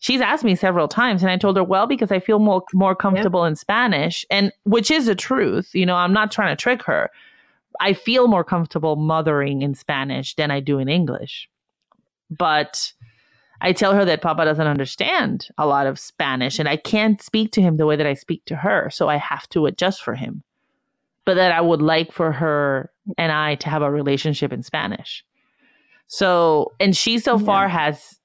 She's 0.00 0.20
asked 0.20 0.44
me 0.44 0.54
several 0.54 0.88
times, 0.88 1.22
and 1.22 1.30
I 1.30 1.38
told 1.38 1.56
her, 1.56 1.64
"Well, 1.64 1.86
because 1.86 2.10
I 2.10 2.18
feel 2.18 2.40
more 2.40 2.64
more 2.74 2.96
comfortable 2.96 3.44
yep. 3.44 3.50
in 3.50 3.56
Spanish," 3.56 4.26
and 4.30 4.52
which 4.64 4.90
is 4.90 5.06
the 5.06 5.14
truth. 5.14 5.70
You 5.72 5.86
know, 5.86 5.96
I'm 5.96 6.12
not 6.12 6.32
trying 6.32 6.54
to 6.54 6.60
trick 6.60 6.82
her. 6.82 7.10
I 7.80 7.92
feel 7.92 8.28
more 8.28 8.44
comfortable 8.44 8.96
mothering 8.96 9.62
in 9.62 9.74
Spanish 9.74 10.34
than 10.34 10.50
I 10.50 10.60
do 10.60 10.78
in 10.78 10.88
English. 10.88 11.48
But 12.30 12.92
I 13.60 13.72
tell 13.72 13.94
her 13.94 14.04
that 14.04 14.22
Papa 14.22 14.44
doesn't 14.44 14.66
understand 14.66 15.48
a 15.58 15.66
lot 15.66 15.86
of 15.86 15.98
Spanish 15.98 16.58
and 16.58 16.68
I 16.68 16.76
can't 16.76 17.22
speak 17.22 17.52
to 17.52 17.62
him 17.62 17.76
the 17.76 17.86
way 17.86 17.96
that 17.96 18.06
I 18.06 18.14
speak 18.14 18.44
to 18.46 18.56
her. 18.56 18.90
So 18.90 19.08
I 19.08 19.16
have 19.16 19.48
to 19.50 19.66
adjust 19.66 20.02
for 20.02 20.14
him. 20.14 20.42
But 21.24 21.34
that 21.34 21.52
I 21.52 21.60
would 21.60 21.80
like 21.80 22.12
for 22.12 22.32
her 22.32 22.90
and 23.16 23.32
I 23.32 23.54
to 23.56 23.70
have 23.70 23.80
a 23.80 23.90
relationship 23.90 24.52
in 24.52 24.62
Spanish. 24.62 25.24
So, 26.06 26.72
and 26.78 26.94
she 26.94 27.18
so 27.18 27.38
yeah. 27.38 27.46
far 27.46 27.68
has, 27.68 28.20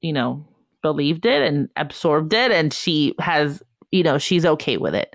you 0.00 0.14
know, 0.14 0.46
believed 0.80 1.26
it 1.26 1.42
and 1.42 1.68
absorbed 1.76 2.32
it 2.32 2.50
and 2.50 2.72
she 2.72 3.14
has, 3.18 3.62
you 3.90 4.02
know, 4.02 4.16
she's 4.16 4.46
okay 4.46 4.78
with 4.78 4.94
it. 4.94 5.14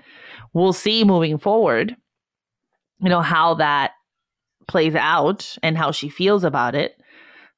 We'll 0.52 0.72
see 0.72 1.02
moving 1.02 1.38
forward 1.38 1.96
you 3.02 3.08
know 3.08 3.22
how 3.22 3.54
that 3.54 3.92
plays 4.68 4.94
out 4.94 5.56
and 5.62 5.76
how 5.76 5.90
she 5.90 6.08
feels 6.08 6.44
about 6.44 6.74
it. 6.74 7.00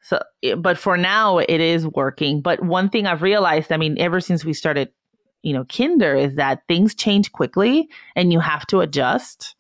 So 0.03 0.21
eh, 0.43 0.55
but 0.55 0.79
for 0.79 0.97
now 0.97 1.39
it 1.39 1.61
is 1.61 1.87
working. 1.87 2.41
But 2.41 2.65
one 2.65 2.89
thing 2.89 3.07
i've 3.07 3.23
realized 3.23 3.71
i 3.73 3.77
mean 3.77 3.97
ever 3.99 4.21
since 4.21 4.45
we 4.45 4.53
started 4.53 4.91
you 5.43 5.53
know 5.53 5.65
kinder 5.65 6.15
is 6.15 6.37
that 6.37 6.63
things 6.69 6.95
change 6.95 7.33
quickly 7.33 7.89
and 8.17 8.33
you 8.33 8.41
have 8.41 8.67
to 8.69 8.81
adjust. 8.81 9.55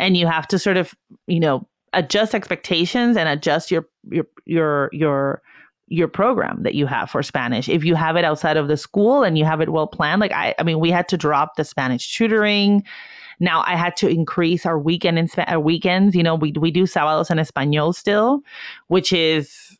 And 0.00 0.16
you 0.16 0.26
have 0.28 0.46
to 0.48 0.58
sort 0.58 0.76
of 0.76 0.94
you 1.26 1.40
know 1.40 1.68
adjust 1.92 2.34
expectations 2.34 3.16
and 3.16 3.28
adjust 3.28 3.70
your 3.70 3.86
your 4.10 4.26
your 4.44 4.90
your 4.92 5.42
your 5.90 6.08
program 6.08 6.62
that 6.62 6.74
you 6.74 6.86
have 6.86 7.10
for 7.10 7.22
Spanish. 7.22 7.68
If 7.68 7.84
you 7.84 7.94
have 7.94 8.16
it 8.16 8.24
outside 8.24 8.56
of 8.56 8.68
the 8.68 8.76
school 8.76 9.22
and 9.22 9.38
you 9.38 9.44
have 9.44 9.60
it 9.60 9.70
well 9.70 9.86
planned, 9.86 10.20
like 10.20 10.32
I, 10.32 10.54
I 10.58 10.62
mean, 10.62 10.80
we 10.80 10.90
had 10.90 11.08
to 11.08 11.16
drop 11.16 11.56
the 11.56 11.64
Spanish 11.64 12.14
tutoring 12.14 12.84
now 13.40 13.62
I 13.66 13.76
had 13.76 13.96
to 13.96 14.08
increase 14.08 14.66
our 14.66 14.78
weekend 14.78 15.18
in 15.18 15.28
our 15.46 15.60
weekends. 15.60 16.14
You 16.14 16.22
know, 16.22 16.34
we 16.34 16.52
we 16.52 16.70
do 16.70 16.84
sábados 16.84 17.30
en 17.30 17.38
español 17.38 17.94
still, 17.94 18.42
which 18.88 19.12
is 19.12 19.78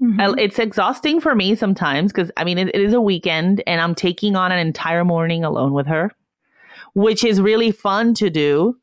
Mm-hmm. 0.00 0.38
It's 0.38 0.60
exhausting 0.60 1.20
for 1.20 1.34
me 1.34 1.56
sometimes 1.56 2.12
because 2.12 2.30
I 2.36 2.44
mean, 2.44 2.56
it, 2.58 2.68
it 2.68 2.80
is 2.80 2.92
a 2.92 3.00
weekend 3.00 3.62
and 3.66 3.80
I'm 3.80 3.94
taking 3.94 4.36
on 4.36 4.52
an 4.52 4.58
entire 4.58 5.04
morning 5.04 5.42
alone 5.42 5.72
with 5.72 5.88
her, 5.88 6.12
which 6.94 7.24
is 7.24 7.40
really 7.40 7.72
fun 7.72 8.14
to 8.14 8.30
do, 8.30 8.76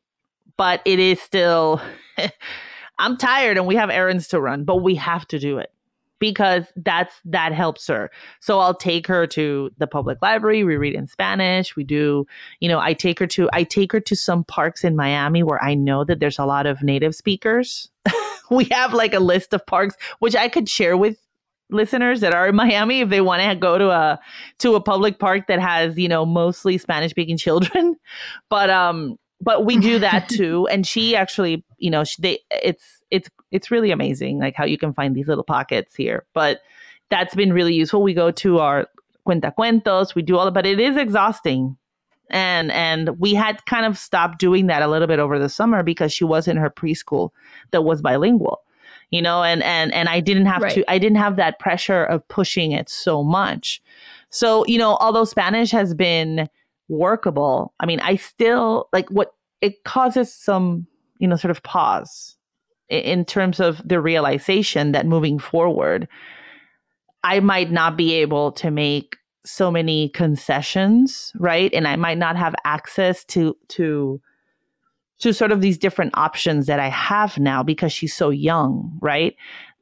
but 0.58 0.82
it 0.84 0.98
is 0.98 1.20
still, 1.20 1.80
I'm 2.98 3.16
tired 3.16 3.56
and 3.56 3.66
we 3.66 3.76
have 3.76 3.88
errands 3.88 4.28
to 4.28 4.40
run, 4.40 4.64
but 4.64 4.76
we 4.76 4.94
have 4.96 5.26
to 5.28 5.38
do 5.38 5.56
it 5.56 5.70
because 6.18 6.64
that's 6.76 7.14
that 7.24 7.52
helps 7.52 7.86
her. 7.86 8.10
So 8.40 8.58
I'll 8.58 8.74
take 8.74 9.06
her 9.06 9.26
to 9.28 9.70
the 9.78 9.86
public 9.86 10.18
library. 10.22 10.64
We 10.64 10.76
read 10.76 10.94
in 10.94 11.06
Spanish. 11.06 11.76
We 11.76 11.84
do, 11.84 12.26
you 12.60 12.68
know, 12.68 12.78
I 12.78 12.94
take 12.94 13.18
her 13.18 13.26
to 13.28 13.48
I 13.52 13.64
take 13.64 13.92
her 13.92 14.00
to 14.00 14.16
some 14.16 14.44
parks 14.44 14.84
in 14.84 14.96
Miami 14.96 15.42
where 15.42 15.62
I 15.62 15.74
know 15.74 16.04
that 16.04 16.20
there's 16.20 16.38
a 16.38 16.46
lot 16.46 16.66
of 16.66 16.82
native 16.82 17.14
speakers. 17.14 17.90
we 18.50 18.64
have 18.70 18.92
like 18.92 19.14
a 19.14 19.20
list 19.20 19.52
of 19.52 19.66
parks 19.66 19.96
which 20.20 20.36
I 20.36 20.48
could 20.48 20.68
share 20.68 20.96
with 20.96 21.18
listeners 21.70 22.20
that 22.20 22.32
are 22.32 22.48
in 22.48 22.54
Miami 22.54 23.00
if 23.00 23.08
they 23.08 23.20
want 23.20 23.42
to 23.42 23.54
go 23.56 23.76
to 23.76 23.90
a 23.90 24.20
to 24.60 24.74
a 24.74 24.80
public 24.80 25.18
park 25.18 25.48
that 25.48 25.60
has, 25.60 25.98
you 25.98 26.08
know, 26.08 26.24
mostly 26.24 26.78
Spanish 26.78 27.10
speaking 27.10 27.36
children. 27.36 27.96
But 28.48 28.70
um 28.70 29.18
but 29.40 29.64
we 29.64 29.78
do 29.78 29.98
that 29.98 30.28
too. 30.30 30.66
And 30.68 30.86
she 30.86 31.16
actually, 31.16 31.64
you 31.78 31.90
know, 31.90 32.04
she, 32.04 32.20
they 32.20 32.38
it's 32.50 32.84
it's 33.10 33.28
it's 33.50 33.70
really 33.70 33.90
amazing 33.90 34.38
like 34.38 34.54
how 34.54 34.64
you 34.64 34.78
can 34.78 34.92
find 34.92 35.14
these 35.14 35.28
little 35.28 35.44
pockets 35.44 35.94
here. 35.94 36.24
But 36.34 36.60
that's 37.10 37.34
been 37.34 37.52
really 37.52 37.74
useful. 37.74 38.02
We 38.02 38.14
go 38.14 38.30
to 38.32 38.58
our 38.58 38.86
cuenta 39.26 39.52
cuentos, 39.56 40.14
we 40.14 40.22
do 40.22 40.36
all, 40.36 40.50
but 40.50 40.66
it 40.66 40.80
is 40.80 40.96
exhausting 40.96 41.76
and 42.30 42.72
and 42.72 43.10
we 43.18 43.34
had 43.34 43.64
kind 43.66 43.86
of 43.86 43.96
stopped 43.96 44.38
doing 44.38 44.66
that 44.66 44.82
a 44.82 44.88
little 44.88 45.06
bit 45.06 45.18
over 45.18 45.38
the 45.38 45.48
summer 45.48 45.82
because 45.82 46.12
she 46.12 46.24
was 46.24 46.48
in 46.48 46.56
her 46.56 46.70
preschool 46.70 47.30
that 47.70 47.82
was 47.82 48.02
bilingual 48.02 48.62
you 49.10 49.22
know 49.22 49.42
and 49.42 49.62
and 49.62 49.92
and 49.94 50.08
i 50.08 50.20
didn't 50.20 50.46
have 50.46 50.62
right. 50.62 50.74
to 50.74 50.90
i 50.90 50.98
didn't 50.98 51.18
have 51.18 51.36
that 51.36 51.58
pressure 51.58 52.04
of 52.04 52.26
pushing 52.28 52.72
it 52.72 52.88
so 52.88 53.22
much 53.22 53.80
so 54.30 54.64
you 54.66 54.78
know 54.78 54.96
although 55.00 55.24
spanish 55.24 55.70
has 55.70 55.94
been 55.94 56.48
workable 56.88 57.74
i 57.80 57.86
mean 57.86 58.00
i 58.00 58.16
still 58.16 58.88
like 58.92 59.08
what 59.10 59.32
it 59.60 59.84
causes 59.84 60.32
some 60.32 60.86
you 61.18 61.26
know 61.26 61.36
sort 61.36 61.50
of 61.50 61.62
pause 61.62 62.36
in 62.88 63.24
terms 63.24 63.58
of 63.58 63.82
the 63.84 64.00
realization 64.00 64.92
that 64.92 65.06
moving 65.06 65.38
forward 65.38 66.06
i 67.24 67.40
might 67.40 67.70
not 67.70 67.96
be 67.96 68.14
able 68.14 68.52
to 68.52 68.70
make 68.70 69.16
so 69.46 69.70
many 69.70 70.08
concessions, 70.10 71.32
right? 71.38 71.72
And 71.72 71.86
I 71.86 71.96
might 71.96 72.18
not 72.18 72.36
have 72.36 72.54
access 72.64 73.24
to 73.26 73.56
to 73.68 74.20
to 75.18 75.32
sort 75.32 75.50
of 75.50 75.62
these 75.62 75.78
different 75.78 76.12
options 76.14 76.66
that 76.66 76.78
I 76.78 76.88
have 76.88 77.38
now 77.38 77.62
because 77.62 77.90
she's 77.90 78.12
so 78.12 78.28
young, 78.28 78.98
right? 79.00 79.34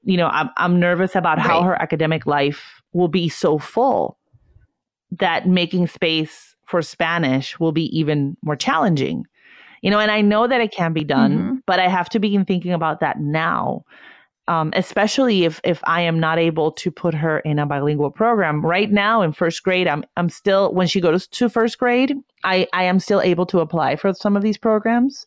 You 0.05 0.16
know, 0.16 0.28
I'm 0.28 0.50
I'm 0.57 0.78
nervous 0.78 1.16
about 1.16 1.38
right. 1.38 1.46
how 1.46 1.62
her 1.62 1.80
academic 1.80 2.26
life 2.26 2.82
will 2.92 3.09
be 3.09 3.28
so 3.28 3.59
full 3.59 4.18
that 5.18 5.48
making 5.48 5.86
space 5.86 6.53
for 6.66 6.82
Spanish 6.82 7.58
will 7.58 7.72
be 7.72 7.96
even 7.96 8.36
more 8.42 8.56
challenging. 8.56 9.26
You 9.82 9.90
know, 9.90 9.98
and 9.98 10.10
I 10.10 10.22
know 10.22 10.46
that 10.46 10.60
it 10.60 10.72
can 10.72 10.92
be 10.92 11.04
done, 11.04 11.38
mm-hmm. 11.38 11.54
but 11.66 11.78
I 11.78 11.88
have 11.88 12.08
to 12.10 12.18
begin 12.18 12.44
thinking 12.44 12.72
about 12.72 13.00
that 13.00 13.20
now 13.20 13.84
um, 14.46 14.72
especially 14.76 15.44
if 15.44 15.60
if 15.64 15.80
I 15.84 16.02
am 16.02 16.20
not 16.20 16.38
able 16.38 16.72
to 16.72 16.90
put 16.90 17.14
her 17.14 17.38
in 17.40 17.58
a 17.58 17.66
bilingual 17.66 18.10
program. 18.10 18.64
Right 18.64 18.90
now 18.90 19.22
in 19.22 19.32
first 19.32 19.62
grade, 19.62 19.88
I'm 19.88 20.04
I'm 20.16 20.28
still 20.28 20.72
when 20.72 20.86
she 20.86 21.00
goes 21.00 21.26
to 21.28 21.48
first 21.48 21.78
grade, 21.78 22.14
I 22.44 22.66
I 22.72 22.84
am 22.84 23.00
still 23.00 23.20
able 23.20 23.46
to 23.46 23.60
apply 23.60 23.96
for 23.96 24.12
some 24.12 24.36
of 24.36 24.42
these 24.42 24.58
programs, 24.58 25.26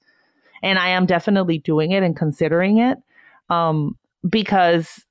and 0.61 0.77
I 0.77 0.89
am 0.89 1.05
definitely 1.05 1.57
doing 1.57 1.91
it 1.91 2.03
and 2.03 2.15
considering 2.15 2.77
it, 2.77 2.99
um, 3.49 3.97
because 4.29 5.03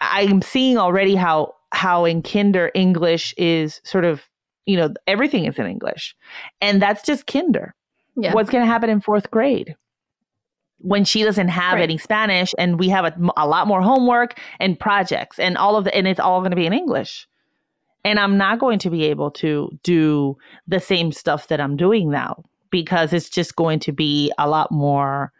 I'm 0.00 0.42
seeing 0.42 0.78
already 0.78 1.16
how 1.16 1.54
how 1.72 2.04
in 2.04 2.22
kinder 2.22 2.70
English 2.74 3.34
is 3.36 3.80
sort 3.84 4.04
of 4.04 4.22
you 4.70 4.76
know 4.76 4.90
everything 5.06 5.44
is 5.46 5.58
in 5.58 5.66
English, 5.66 6.14
and 6.60 6.80
that's 6.80 7.02
just 7.02 7.26
kinder. 7.26 7.74
Yeah. 8.16 8.34
What's 8.34 8.50
going 8.50 8.62
to 8.62 8.70
happen 8.70 8.90
in 8.90 9.00
fourth 9.00 9.30
grade? 9.30 9.76
when 10.82 11.04
she 11.04 11.22
doesn't 11.22 11.48
have 11.48 11.74
right. 11.74 11.82
any 11.82 11.98
Spanish 11.98 12.54
and 12.58 12.78
we 12.78 12.88
have 12.88 13.04
a, 13.04 13.14
a 13.36 13.46
lot 13.46 13.66
more 13.66 13.82
homework 13.82 14.38
and 14.58 14.80
projects 14.80 15.38
and 15.38 15.56
all 15.58 15.76
of 15.76 15.84
the, 15.84 15.94
and 15.94 16.08
it's 16.08 16.20
all 16.20 16.40
going 16.40 16.50
to 16.50 16.56
be 16.56 16.66
in 16.66 16.72
English. 16.72 17.28
And 18.02 18.18
I'm 18.18 18.38
not 18.38 18.58
going 18.58 18.78
to 18.80 18.90
be 18.90 19.04
able 19.04 19.30
to 19.32 19.70
do 19.82 20.38
the 20.66 20.80
same 20.80 21.12
stuff 21.12 21.48
that 21.48 21.60
I'm 21.60 21.76
doing 21.76 22.10
now 22.10 22.44
because 22.70 23.12
it's 23.12 23.28
just 23.28 23.56
going 23.56 23.78
to 23.80 23.92
be 23.92 24.32
a 24.38 24.48
lot 24.48 24.72
more 24.72 25.32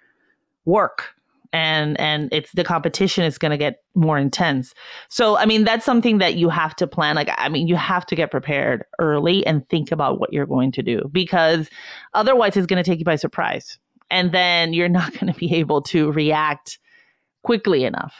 work 0.67 1.15
and 1.53 1.99
and 1.99 2.29
it's 2.33 2.53
the 2.53 2.65
competition 2.65 3.25
is 3.25 3.39
going 3.39 3.51
to 3.51 3.57
get 3.57 3.83
more 3.95 4.19
intense 4.19 4.73
so 5.09 5.37
i 5.37 5.45
mean 5.45 5.65
that's 5.65 5.85
something 5.85 6.19
that 6.19 6.37
you 6.37 6.49
have 6.49 6.77
to 6.77 6.87
plan 6.87 7.17
like 7.17 7.29
i 7.39 7.49
mean 7.49 7.67
you 7.67 7.75
have 7.75 8.07
to 8.07 8.15
get 8.15 8.31
prepared 8.31 8.85
early 9.01 9.45
and 9.47 9.69
think 9.69 9.91
about 9.91 10.21
what 10.21 10.33
you're 10.33 10.47
going 10.47 10.71
to 10.71 10.83
do 10.83 11.09
because 11.11 11.69
otherwise 12.15 12.57
it's 12.57 12.67
going 12.67 12.83
to 12.83 12.89
take 12.89 13.01
you 13.01 13.05
by 13.05 13.17
surprise 13.17 13.79
and 14.11 14.33
then 14.33 14.73
you're 14.73 14.89
not 15.01 15.13
going 15.13 15.33
to 15.33 15.39
be 15.39 15.55
able 15.55 15.83
to 15.83 16.11
react 16.13 16.79
quickly 17.43 17.85
enough. 17.85 18.15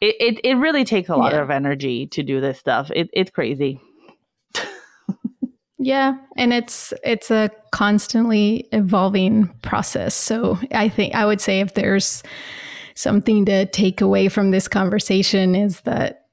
It, 0.00 0.14
it, 0.20 0.40
it 0.44 0.54
really 0.54 0.84
takes 0.84 1.08
a 1.08 1.16
lot 1.16 1.32
yeah. 1.32 1.40
of 1.40 1.50
energy 1.50 2.06
to 2.08 2.22
do 2.22 2.40
this 2.40 2.58
stuff. 2.58 2.90
It, 2.94 3.10
it's 3.12 3.30
crazy. 3.30 3.80
Yeah, 5.78 6.16
and 6.36 6.52
it's 6.52 6.92
it's 7.04 7.30
a 7.30 7.50
constantly 7.70 8.68
evolving 8.72 9.48
process. 9.62 10.14
So 10.14 10.58
I 10.72 10.88
think 10.88 11.14
I 11.14 11.24
would 11.24 11.40
say 11.40 11.60
if 11.60 11.74
there's 11.74 12.22
something 12.94 13.44
to 13.44 13.64
take 13.66 14.00
away 14.00 14.28
from 14.28 14.50
this 14.50 14.66
conversation 14.66 15.54
is 15.54 15.80
that 15.82 16.26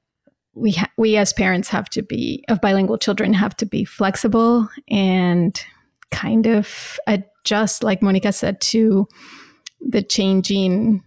we 0.54 0.72
ha- 0.72 0.90
we 0.96 1.16
as 1.16 1.32
parents 1.32 1.68
have 1.68 1.88
to 1.90 2.02
be 2.02 2.44
of 2.48 2.60
bilingual 2.60 2.98
children 2.98 3.32
have 3.34 3.56
to 3.58 3.66
be 3.66 3.84
flexible 3.84 4.68
and 4.88 5.62
kind 6.10 6.46
of 6.46 6.98
adjust, 7.06 7.84
like 7.84 8.02
Monica 8.02 8.32
said, 8.32 8.60
to 8.60 9.06
the 9.80 10.02
changing 10.02 11.04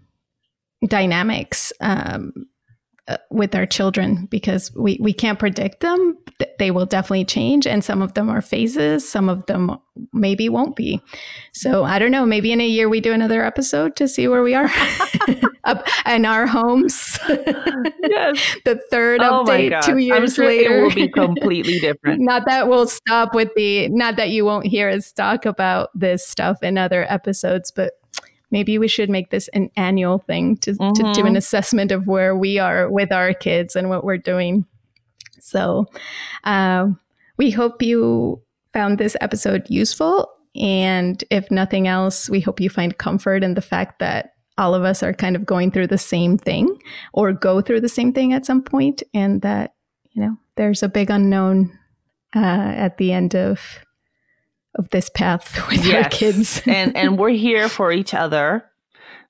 dynamics 0.88 1.74
um, 1.82 2.32
Uh, 3.10 3.18
with 3.32 3.56
our 3.56 3.66
children 3.66 4.28
because 4.30 4.72
we, 4.76 5.00
we 5.02 5.12
can't 5.12 5.40
predict 5.40 5.80
them. 5.80 6.16
They 6.60 6.70
will 6.70 6.86
definitely 6.86 7.26
change, 7.26 7.66
and 7.66 7.84
some 7.84 8.04
of 8.04 8.14
them 8.14 8.30
are 8.30 8.40
phases, 8.40 9.10
some 9.10 9.30
of 9.30 9.48
them 9.48 9.80
maybe 10.14 10.48
won't 10.48 10.76
be. 10.76 11.02
So 11.52 11.84
I 11.84 11.98
don't 11.98 12.12
know. 12.12 12.24
Maybe 12.24 12.52
in 12.52 12.62
a 12.62 12.68
year 12.68 12.88
we 12.88 13.02
do 13.02 13.12
another 13.12 13.44
episode 13.44 13.96
to 13.96 14.08
see 14.08 14.28
where 14.28 14.44
we 14.44 14.54
are 14.54 14.70
up 15.64 15.88
in 16.06 16.24
our 16.24 16.46
homes. 16.46 17.18
yes. 17.28 18.58
the 18.66 18.80
third 18.92 19.22
oh 19.24 19.44
update 19.44 19.82
two 19.82 19.98
years 19.98 20.36
sure 20.36 20.46
later. 20.46 20.78
It 20.78 20.84
will 20.84 20.94
be 20.94 21.08
completely 21.08 21.80
different. 21.80 22.22
not 22.22 22.46
that 22.46 22.68
we'll 22.68 22.88
stop 22.88 23.34
with 23.34 23.50
the, 23.56 23.90
not 23.90 24.18
that 24.18 24.30
you 24.30 24.46
won't 24.46 24.68
hear 24.68 24.88
us 24.88 25.12
talk 25.12 25.48
about 25.48 25.90
this 25.96 26.28
stuff 26.28 26.62
in 26.62 26.78
other 26.78 27.12
episodes, 27.12 27.72
but 27.72 27.94
maybe 28.52 28.78
we 28.78 28.88
should 28.88 29.10
make 29.10 29.30
this 29.30 29.48
an 29.50 29.70
annual 29.76 30.20
thing 30.20 30.58
to, 30.58 30.74
mm-hmm. 30.74 30.94
to 30.94 31.04
do 31.14 31.22
an 31.22 31.28
mm-hmm. 31.28 31.36
assessment 31.36 31.92
of 31.92 32.08
where 32.08 32.36
we 32.36 32.60
are 32.60 32.90
with 32.90 33.12
our 33.12 33.34
kids 33.34 33.76
and 33.76 33.90
what 33.90 34.04
we're 34.04 34.18
doing. 34.18 34.66
So 35.40 35.86
uh, 36.44 36.88
we 37.38 37.52
hope 37.52 37.82
you 37.82 38.42
found 38.74 38.98
this 38.98 39.16
episode 39.22 39.66
useful. 39.70 40.30
And 40.56 41.24
if 41.30 41.50
nothing 41.52 41.88
else, 41.88 42.30
we 42.30 42.40
hope 42.40 42.60
you 42.60 42.70
find 42.70 42.98
comfort 42.98 43.44
in 43.44 43.54
the 43.54 43.62
fact 43.62 44.00
that 44.00 44.34
all 44.58 44.76
of 44.76 44.84
us 44.84 45.04
are 45.04 45.14
kind 45.14 45.36
of 45.36 45.46
going 45.46 45.72
through 45.72 45.88
the 45.88 45.98
same 45.98 46.38
thing 46.38 46.78
or 47.14 47.32
go 47.32 47.62
through 47.62 47.82
the 47.82 47.88
same 47.88 48.12
thing 48.12 48.34
at 48.34 48.46
some 48.46 48.62
point, 48.62 49.02
and 49.14 49.42
that, 49.42 49.74
you 50.12 50.22
know, 50.22 50.36
there's 50.58 50.84
a 50.84 50.90
big 50.90 51.10
unknown 51.10 51.72
uh, 52.36 52.40
at 52.40 52.98
the 52.98 53.14
end 53.14 53.36
of 53.36 53.80
of 54.80 54.90
this 54.90 55.10
path 55.10 55.56
with 55.70 55.86
yes. 55.86 56.04
our 56.04 56.10
kids. 56.10 56.62
and 56.68 56.96
and 56.98 57.20
we're 57.20 57.30
here 57.30 57.70
for 57.70 57.92
each 57.92 58.14
other. 58.16 58.66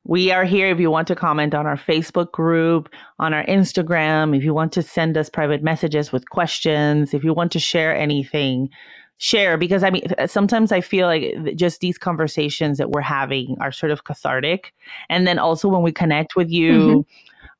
We 0.06 0.32
are 0.32 0.46
here 0.46 0.72
if 0.72 0.80
you 0.80 0.90
want 0.90 1.08
to 1.10 1.16
comment 1.16 1.54
on 1.54 1.68
our 1.68 1.76
Facebook 1.76 2.32
group, 2.32 2.90
on 3.20 3.34
our 3.34 3.46
Instagram, 3.46 4.36
if 4.36 4.44
you 4.44 4.54
want 4.54 4.72
to 4.74 4.82
send 4.82 5.18
us 5.18 5.30
private 5.30 5.62
messages 5.62 6.12
with 6.12 6.30
questions, 6.30 7.14
if 7.14 7.24
you 7.24 7.34
want 7.34 7.52
to 7.52 7.60
share 7.60 7.94
anything, 7.94 8.70
share 9.18 9.58
because 9.58 9.84
I 9.84 9.90
mean 9.90 10.08
sometimes 10.28 10.72
I 10.72 10.80
feel 10.80 11.08
like 11.08 11.56
just 11.56 11.82
these 11.82 11.98
conversations 11.98 12.78
that 12.78 12.92
we're 12.92 13.02
having 13.02 13.58
are 13.60 13.72
sort 13.72 13.92
of 13.92 14.06
cathartic 14.06 14.74
and 15.10 15.28
then 15.28 15.38
also 15.38 15.68
when 15.68 15.82
we 15.82 15.92
connect 15.92 16.38
with 16.38 16.50
you 16.50 16.74
mm-hmm 16.74 17.00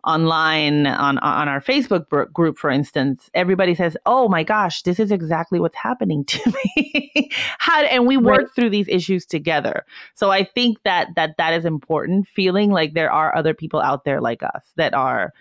online 0.04 0.88
on 0.88 1.18
on 1.20 1.48
our 1.48 1.62
Facebook 1.62 2.32
group, 2.32 2.58
for 2.58 2.70
instance, 2.70 3.30
everybody 3.34 3.76
says, 3.76 3.98
"Oh 4.06 4.30
my 4.30 4.44
gosh, 4.44 4.82
this 4.84 5.00
is 5.00 5.12
exactly 5.12 5.60
what's 5.60 5.76
happening 5.76 6.24
to 6.26 6.54
me." 6.76 7.32
How 7.60 7.82
and 7.84 8.08
we 8.08 8.18
work 8.18 8.40
right. 8.40 8.48
through 8.56 8.70
these 8.70 8.88
issues 8.88 9.26
together. 9.26 9.86
So 10.16 10.32
I 10.32 10.44
think 10.44 10.82
that 10.84 11.10
that 11.16 11.36
that 11.38 11.54
is 11.54 11.66
important. 11.66 12.28
Feeling 12.28 12.72
like 12.72 12.94
there 12.94 13.12
are 13.12 13.36
other 13.36 13.54
people 13.54 13.82
out 13.82 14.06
there 14.06 14.22
like 14.22 14.42
us 14.44 14.72
that 14.76 14.94
are 14.94 15.34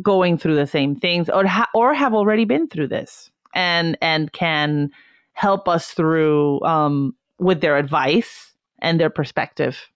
going 0.00 0.38
through 0.38 0.56
the 0.56 0.66
same 0.66 0.96
things, 0.96 1.28
or 1.28 1.46
ha- 1.46 1.70
or 1.74 1.94
have 1.94 2.14
already 2.14 2.44
been 2.44 2.66
through 2.68 2.88
this, 2.88 3.30
and 3.54 3.98
and 4.00 4.32
can 4.32 4.90
help 5.34 5.68
us 5.68 5.90
through 5.92 6.60
um, 6.62 7.14
with 7.38 7.60
their 7.60 7.76
advice 7.76 8.54
and 8.80 8.98
their 8.98 9.10
perspective. 9.10 9.88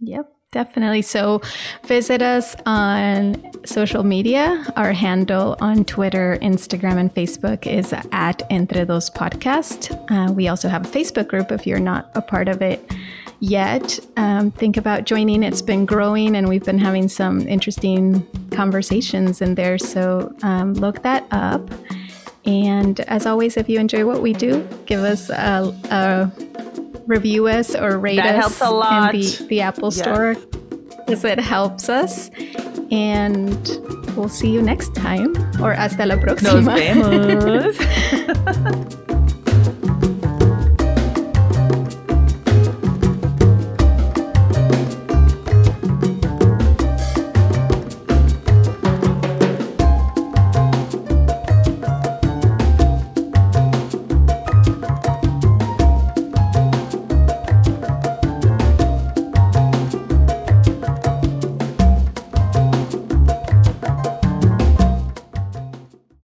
Yep. 0.00 0.35
Definitely. 0.56 1.02
So 1.02 1.42
visit 1.84 2.22
us 2.22 2.56
on 2.64 3.36
social 3.66 4.04
media. 4.04 4.64
Our 4.74 4.94
handle 4.94 5.54
on 5.60 5.84
Twitter, 5.84 6.38
Instagram, 6.40 6.96
and 6.96 7.14
Facebook 7.14 7.66
is 7.66 7.92
at 8.10 8.42
Entre 8.50 8.86
Dos 8.86 9.10
Podcast. 9.10 9.92
Uh, 10.10 10.32
we 10.32 10.48
also 10.48 10.70
have 10.70 10.86
a 10.86 10.88
Facebook 10.88 11.28
group 11.28 11.52
if 11.52 11.66
you're 11.66 11.78
not 11.78 12.10
a 12.14 12.22
part 12.22 12.48
of 12.48 12.62
it 12.62 12.90
yet. 13.40 14.00
Um, 14.16 14.50
think 14.50 14.78
about 14.78 15.04
joining. 15.04 15.42
It's 15.42 15.60
been 15.60 15.84
growing 15.84 16.34
and 16.34 16.48
we've 16.48 16.64
been 16.64 16.78
having 16.78 17.08
some 17.08 17.46
interesting 17.46 18.26
conversations 18.50 19.42
in 19.42 19.56
there. 19.56 19.76
So 19.76 20.34
um, 20.42 20.72
look 20.72 21.02
that 21.02 21.26
up. 21.32 21.70
And 22.46 23.00
as 23.00 23.26
always, 23.26 23.58
if 23.58 23.68
you 23.68 23.78
enjoy 23.78 24.06
what 24.06 24.22
we 24.22 24.32
do, 24.32 24.66
give 24.86 25.00
us 25.00 25.28
a, 25.28 25.78
a 25.90 26.32
review 27.06 27.46
us 27.48 27.74
or 27.74 27.98
rate 27.98 28.16
that 28.16 28.34
us 28.34 28.58
helps 28.58 28.60
a 28.60 28.70
lot. 28.70 29.14
in 29.14 29.20
the, 29.20 29.46
the 29.48 29.60
Apple 29.60 29.90
Store 29.90 30.36
because 31.06 31.24
it 31.24 31.38
helps 31.38 31.88
us. 31.88 32.30
And 32.90 33.56
we'll 34.16 34.28
see 34.28 34.50
you 34.50 34.62
next 34.62 34.94
time. 34.94 35.34
Or 35.62 35.74
hasta 35.74 36.06
la 36.06 36.16
próxima. 36.16 36.62
Nos 36.62 37.76
vemos. 37.76 38.96